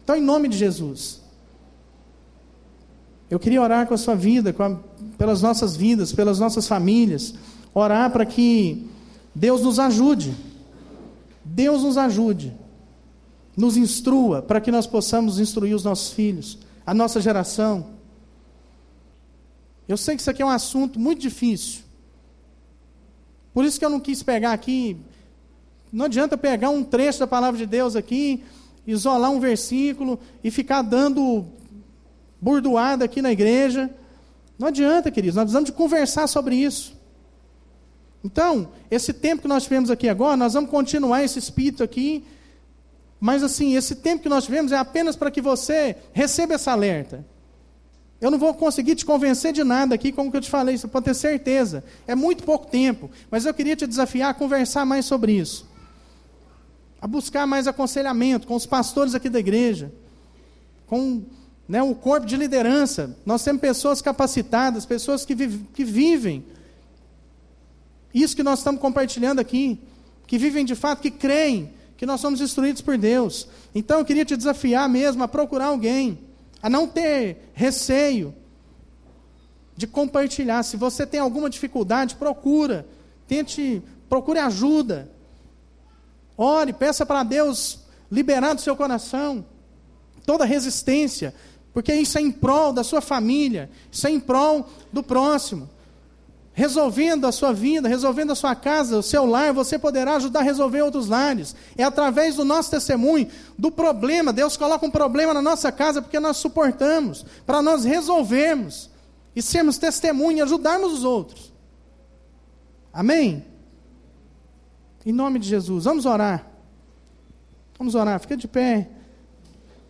Então, 0.04 0.16
em 0.16 0.22
nome 0.22 0.48
de 0.48 0.56
Jesus, 0.56 1.20
eu 3.28 3.38
queria 3.38 3.60
orar 3.60 3.86
com 3.86 3.94
a 3.94 3.98
sua 3.98 4.14
vida, 4.14 4.54
a, 4.56 4.76
pelas 5.18 5.42
nossas 5.42 5.76
vidas, 5.76 6.12
pelas 6.12 6.38
nossas 6.38 6.68
famílias. 6.68 7.34
Orar 7.74 8.10
para 8.10 8.24
que 8.24 8.88
Deus 9.34 9.62
nos 9.62 9.78
ajude. 9.78 10.34
Deus 11.44 11.82
nos 11.82 11.96
ajude. 11.96 12.52
Nos 13.56 13.76
instrua 13.76 14.42
para 14.42 14.60
que 14.60 14.70
nós 14.70 14.86
possamos 14.86 15.40
instruir 15.40 15.74
os 15.74 15.82
nossos 15.82 16.12
filhos, 16.12 16.58
a 16.86 16.94
nossa 16.94 17.20
geração. 17.20 17.86
Eu 19.88 19.96
sei 19.96 20.14
que 20.14 20.20
isso 20.20 20.30
aqui 20.30 20.42
é 20.42 20.46
um 20.46 20.50
assunto 20.50 20.98
muito 20.98 21.20
difícil. 21.20 21.82
Por 23.52 23.64
isso 23.64 23.78
que 23.78 23.84
eu 23.84 23.90
não 23.90 24.00
quis 24.00 24.22
pegar 24.22 24.52
aqui. 24.52 24.96
Não 25.92 26.04
adianta 26.04 26.36
pegar 26.36 26.70
um 26.70 26.84
trecho 26.84 27.20
da 27.20 27.26
palavra 27.26 27.56
de 27.58 27.66
Deus 27.66 27.96
aqui, 27.96 28.44
isolar 28.86 29.30
um 29.30 29.40
versículo 29.40 30.18
e 30.44 30.50
ficar 30.50 30.82
dando 30.82 31.46
burdoada 32.40 33.04
aqui 33.04 33.22
na 33.22 33.32
igreja. 33.32 33.90
Não 34.58 34.68
adianta, 34.68 35.10
queridos, 35.10 35.36
nós 35.36 35.44
precisamos 35.44 35.70
de 35.70 35.76
conversar 35.76 36.26
sobre 36.26 36.56
isso. 36.56 36.96
Então, 38.24 38.68
esse 38.90 39.12
tempo 39.12 39.42
que 39.42 39.48
nós 39.48 39.64
tivemos 39.64 39.90
aqui 39.90 40.08
agora, 40.08 40.36
nós 40.36 40.54
vamos 40.54 40.70
continuar 40.70 41.22
esse 41.22 41.38
espírito 41.38 41.82
aqui, 41.82 42.24
mas 43.20 43.42
assim, 43.42 43.76
esse 43.76 43.94
tempo 43.94 44.22
que 44.22 44.28
nós 44.28 44.44
tivemos 44.44 44.72
é 44.72 44.76
apenas 44.76 45.14
para 45.14 45.30
que 45.30 45.40
você 45.40 45.96
receba 46.12 46.54
essa 46.54 46.72
alerta. 46.72 47.24
Eu 48.20 48.30
não 48.30 48.38
vou 48.38 48.54
conseguir 48.54 48.94
te 48.94 49.04
convencer 49.04 49.52
de 49.52 49.62
nada 49.62 49.94
aqui, 49.94 50.10
como 50.10 50.30
que 50.30 50.36
eu 50.36 50.40
te 50.40 50.50
falei, 50.50 50.76
você 50.76 50.88
pode 50.88 51.04
ter 51.04 51.14
certeza. 51.14 51.84
É 52.06 52.14
muito 52.14 52.44
pouco 52.44 52.66
tempo, 52.66 53.10
mas 53.30 53.44
eu 53.44 53.52
queria 53.52 53.76
te 53.76 53.86
desafiar 53.86 54.30
a 54.30 54.34
conversar 54.34 54.84
mais 54.86 55.04
sobre 55.04 55.32
isso. 55.32 55.68
A 57.00 57.06
buscar 57.06 57.46
mais 57.46 57.68
aconselhamento 57.68 58.46
com 58.46 58.54
os 58.54 58.64
pastores 58.64 59.14
aqui 59.14 59.28
da 59.28 59.38
igreja, 59.38 59.92
com 60.86 61.22
né, 61.68 61.82
o 61.82 61.94
corpo 61.94 62.26
de 62.26 62.36
liderança. 62.36 63.16
Nós 63.24 63.42
temos 63.42 63.60
pessoas 63.60 64.00
capacitadas, 64.00 64.86
pessoas 64.86 65.24
que, 65.24 65.34
que 65.36 65.84
vivem. 65.84 66.44
Isso 68.14 68.36
que 68.36 68.42
nós 68.42 68.60
estamos 68.60 68.80
compartilhando 68.80 69.40
aqui. 69.40 69.80
Que 70.26 70.38
vivem 70.38 70.64
de 70.64 70.74
fato, 70.74 71.02
que 71.02 71.10
creem 71.10 71.72
que 71.96 72.06
nós 72.06 72.20
somos 72.20 72.40
instruídos 72.40 72.82
por 72.82 72.96
Deus. 72.98 73.48
Então 73.74 73.98
eu 73.98 74.04
queria 74.04 74.24
te 74.24 74.36
desafiar 74.36 74.88
mesmo 74.88 75.22
a 75.22 75.28
procurar 75.28 75.66
alguém, 75.66 76.18
a 76.62 76.68
não 76.68 76.86
ter 76.86 77.50
receio 77.54 78.34
de 79.76 79.86
compartilhar. 79.86 80.62
Se 80.62 80.76
você 80.76 81.06
tem 81.06 81.20
alguma 81.20 81.48
dificuldade, 81.50 82.16
procura. 82.16 82.86
Tente, 83.26 83.82
procure 84.08 84.38
ajuda. 84.38 85.10
Ore, 86.36 86.72
peça 86.72 87.06
para 87.06 87.22
Deus 87.22 87.80
liberar 88.10 88.54
do 88.54 88.60
seu 88.60 88.76
coração 88.76 89.44
toda 90.26 90.44
resistência, 90.44 91.32
porque 91.76 91.94
isso 91.94 92.16
é 92.16 92.22
em 92.22 92.30
prol 92.30 92.72
da 92.72 92.82
sua 92.82 93.02
família, 93.02 93.68
isso 93.92 94.06
é 94.06 94.10
em 94.10 94.18
prol 94.18 94.66
do 94.90 95.02
próximo. 95.02 95.68
Resolvendo 96.54 97.26
a 97.26 97.32
sua 97.32 97.52
vida, 97.52 97.86
resolvendo 97.86 98.32
a 98.32 98.34
sua 98.34 98.54
casa, 98.54 98.96
o 98.96 99.02
seu 99.02 99.26
lar, 99.26 99.52
você 99.52 99.78
poderá 99.78 100.14
ajudar 100.14 100.40
a 100.40 100.42
resolver 100.42 100.80
outros 100.80 101.06
lares. 101.06 101.54
É 101.76 101.84
através 101.84 102.36
do 102.36 102.46
nosso 102.46 102.70
testemunho, 102.70 103.28
do 103.58 103.70
problema. 103.70 104.32
Deus 104.32 104.56
coloca 104.56 104.86
um 104.86 104.90
problema 104.90 105.34
na 105.34 105.42
nossa 105.42 105.70
casa 105.70 106.00
porque 106.00 106.18
nós 106.18 106.38
suportamos, 106.38 107.26
para 107.44 107.60
nós 107.60 107.84
resolvermos 107.84 108.88
e 109.36 109.42
sermos 109.42 109.76
testemunho 109.76 110.44
ajudarmos 110.44 110.94
os 110.94 111.04
outros. 111.04 111.52
Amém? 112.90 113.44
Em 115.04 115.12
nome 115.12 115.38
de 115.38 115.46
Jesus, 115.46 115.84
vamos 115.84 116.06
orar. 116.06 116.46
Vamos 117.78 117.94
orar, 117.94 118.18
fica 118.18 118.34
de 118.34 118.48
pé. 118.48 118.95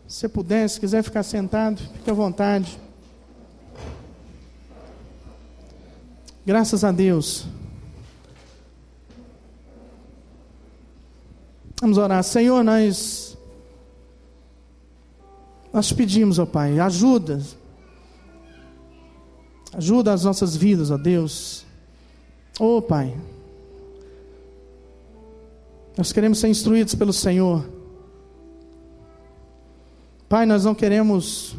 Se 0.08 0.20
você 0.20 0.28
puder, 0.28 0.68
se 0.68 0.78
quiser 0.78 1.02
ficar 1.02 1.22
sentado, 1.22 1.78
fique 1.78 2.10
à 2.10 2.14
vontade. 2.14 2.78
Graças 6.44 6.84
a 6.84 6.92
Deus. 6.92 7.46
Vamos 11.80 11.98
orar. 11.98 12.22
Senhor, 12.22 12.62
nós 12.62 13.36
nós 15.72 15.92
pedimos, 15.92 16.38
ó 16.38 16.46
Pai, 16.46 16.78
ajuda. 16.78 17.42
Ajuda 19.74 20.12
as 20.12 20.24
nossas 20.24 20.56
vidas, 20.56 20.90
ó 20.90 20.96
Deus. 20.96 21.66
Ó 22.58 22.80
Pai. 22.80 23.14
Nós 25.98 26.12
queremos 26.12 26.38
ser 26.38 26.48
instruídos 26.48 26.94
pelo 26.94 27.12
Senhor. 27.12 27.75
Pai, 30.28 30.44
nós 30.44 30.64
não 30.64 30.74
queremos 30.74 31.54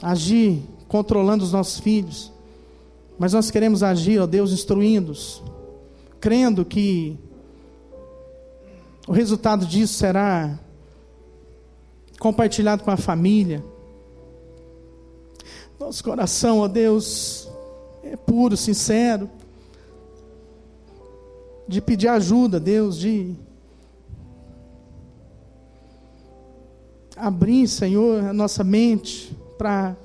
agir 0.00 0.62
controlando 0.86 1.42
os 1.42 1.52
nossos 1.52 1.80
filhos, 1.80 2.32
mas 3.18 3.32
nós 3.32 3.50
queremos 3.50 3.82
agir, 3.82 4.20
ó 4.20 4.26
Deus, 4.26 4.52
instruindo-os, 4.52 5.42
crendo 6.20 6.64
que 6.64 7.18
o 9.08 9.12
resultado 9.12 9.66
disso 9.66 9.94
será 9.94 10.56
compartilhado 12.20 12.84
com 12.84 12.92
a 12.92 12.96
família. 12.96 13.64
Nosso 15.80 16.04
coração, 16.04 16.60
ó 16.60 16.68
Deus, 16.68 17.48
é 18.04 18.16
puro, 18.16 18.56
sincero, 18.56 19.28
de 21.66 21.80
pedir 21.80 22.08
ajuda, 22.08 22.60
Deus, 22.60 22.96
de 22.98 23.34
abrir, 27.20 27.68
Senhor, 27.68 28.24
a 28.24 28.32
nossa 28.32 28.62
mente 28.62 29.36
para 29.56 29.96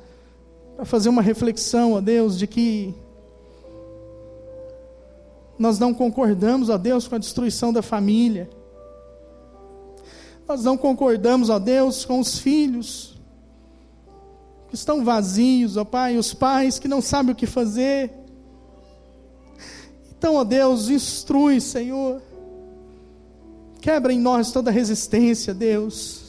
fazer 0.83 1.09
uma 1.09 1.21
reflexão, 1.21 1.93
ó 1.93 2.01
Deus, 2.01 2.37
de 2.37 2.47
que 2.47 2.93
nós 5.57 5.77
não 5.79 5.93
concordamos, 5.93 6.69
ó 6.69 6.77
Deus, 6.77 7.07
com 7.07 7.15
a 7.15 7.19
destruição 7.19 7.71
da 7.71 7.81
família. 7.81 8.49
Nós 10.47 10.63
não 10.63 10.75
concordamos, 10.75 11.49
ó 11.49 11.59
Deus, 11.59 12.03
com 12.03 12.19
os 12.19 12.39
filhos 12.39 13.17
que 14.67 14.75
estão 14.75 15.05
vazios, 15.05 15.77
ó 15.77 15.85
Pai, 15.85 16.17
os 16.17 16.33
pais 16.33 16.79
que 16.79 16.87
não 16.87 17.01
sabem 17.01 17.31
o 17.31 17.35
que 17.35 17.45
fazer. 17.45 18.11
Então, 20.17 20.35
ó 20.35 20.43
Deus, 20.43 20.89
instrui, 20.89 21.61
Senhor. 21.61 22.21
Quebra 23.79 24.11
em 24.11 24.19
nós 24.19 24.51
toda 24.51 24.71
resistência, 24.71 25.53
Deus. 25.53 26.22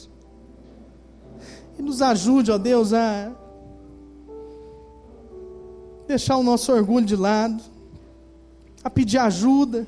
E 1.77 1.81
nos 1.81 2.01
ajude, 2.01 2.51
ó 2.51 2.57
Deus, 2.57 2.93
a 2.93 3.31
deixar 6.07 6.37
o 6.37 6.43
nosso 6.43 6.71
orgulho 6.71 7.05
de 7.05 7.15
lado, 7.15 7.61
a 8.83 8.89
pedir 8.89 9.17
ajuda, 9.17 9.87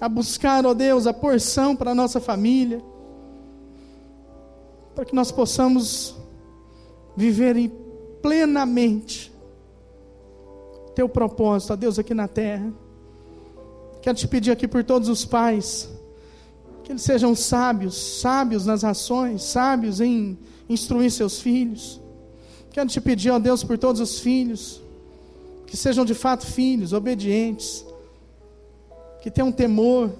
a 0.00 0.08
buscar, 0.08 0.66
ó 0.66 0.74
Deus, 0.74 1.06
a 1.06 1.14
porção 1.14 1.74
para 1.74 1.92
a 1.92 1.94
nossa 1.94 2.20
família, 2.20 2.82
para 4.94 5.04
que 5.04 5.14
nós 5.14 5.32
possamos 5.32 6.14
viver 7.16 7.70
plenamente 8.20 9.32
teu 10.94 11.08
propósito, 11.08 11.72
ó 11.72 11.76
Deus, 11.76 11.98
aqui 11.98 12.14
na 12.14 12.28
terra. 12.28 12.72
Quero 14.02 14.16
te 14.16 14.28
pedir 14.28 14.50
aqui 14.50 14.68
por 14.68 14.84
todos 14.84 15.08
os 15.08 15.24
pais, 15.24 15.88
que 16.84 16.92
eles 16.92 17.02
sejam 17.02 17.34
sábios, 17.34 18.20
sábios 18.20 18.66
nas 18.66 18.84
ações, 18.84 19.42
sábios 19.42 20.00
em 20.00 20.38
instruir 20.68 21.10
seus 21.10 21.40
filhos. 21.40 22.00
Quero 22.70 22.88
te 22.88 23.00
pedir, 23.00 23.30
ó 23.30 23.38
Deus, 23.38 23.64
por 23.64 23.78
todos 23.78 24.00
os 24.00 24.18
filhos, 24.18 24.82
que 25.66 25.76
sejam 25.76 26.04
de 26.04 26.14
fato 26.14 26.46
filhos, 26.46 26.92
obedientes, 26.92 27.84
que 29.22 29.30
tenham 29.30 29.50
temor, 29.50 30.12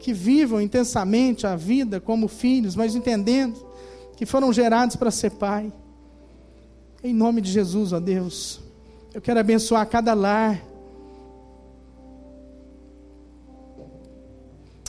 que 0.00 0.12
vivam 0.12 0.60
intensamente 0.60 1.46
a 1.46 1.54
vida 1.54 2.00
como 2.00 2.26
filhos, 2.26 2.74
mas 2.74 2.96
entendendo 2.96 3.56
que 4.16 4.26
foram 4.26 4.52
gerados 4.52 4.96
para 4.96 5.10
ser 5.10 5.30
pai. 5.30 5.72
Em 7.04 7.14
nome 7.14 7.40
de 7.40 7.52
Jesus, 7.52 7.92
ó 7.92 8.00
Deus, 8.00 8.60
eu 9.14 9.20
quero 9.20 9.38
abençoar 9.38 9.88
cada 9.88 10.12
lar. 10.14 10.67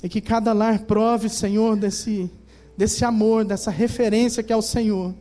E 0.02 0.10
que 0.10 0.22
cada 0.22 0.54
lar 0.54 0.80
prove, 0.80 1.30
Senhor, 1.30 1.76
desse, 1.76 2.32
desse 2.78 3.04
amor, 3.04 3.43
dessa 3.43 3.70
referência 3.70 4.41
que 4.41 4.54
é 4.54 4.56
o 4.56 4.62
Senhor. 4.62 5.14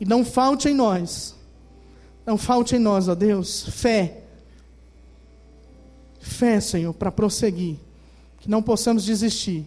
E 0.00 0.04
não 0.04 0.24
falte 0.24 0.68
em 0.68 0.74
nós, 0.74 1.34
não 2.24 2.36
falte 2.36 2.76
em 2.76 2.78
nós, 2.78 3.08
ó 3.08 3.14
Deus, 3.14 3.68
fé. 3.68 4.22
Fé, 6.20 6.60
Senhor, 6.60 6.92
para 6.92 7.10
prosseguir. 7.10 7.76
Que 8.38 8.48
não 8.48 8.62
possamos 8.62 9.04
desistir, 9.04 9.66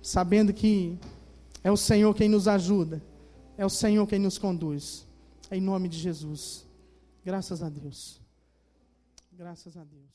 sabendo 0.00 0.52
que 0.52 0.96
é 1.64 1.70
o 1.70 1.76
Senhor 1.76 2.14
quem 2.14 2.28
nos 2.28 2.46
ajuda, 2.46 3.02
é 3.58 3.66
o 3.66 3.70
Senhor 3.70 4.06
quem 4.06 4.18
nos 4.18 4.38
conduz. 4.38 5.06
Em 5.50 5.60
nome 5.60 5.88
de 5.88 5.98
Jesus. 5.98 6.64
Graças 7.24 7.62
a 7.62 7.68
Deus. 7.68 8.20
Graças 9.32 9.76
a 9.76 9.82
Deus. 9.84 10.09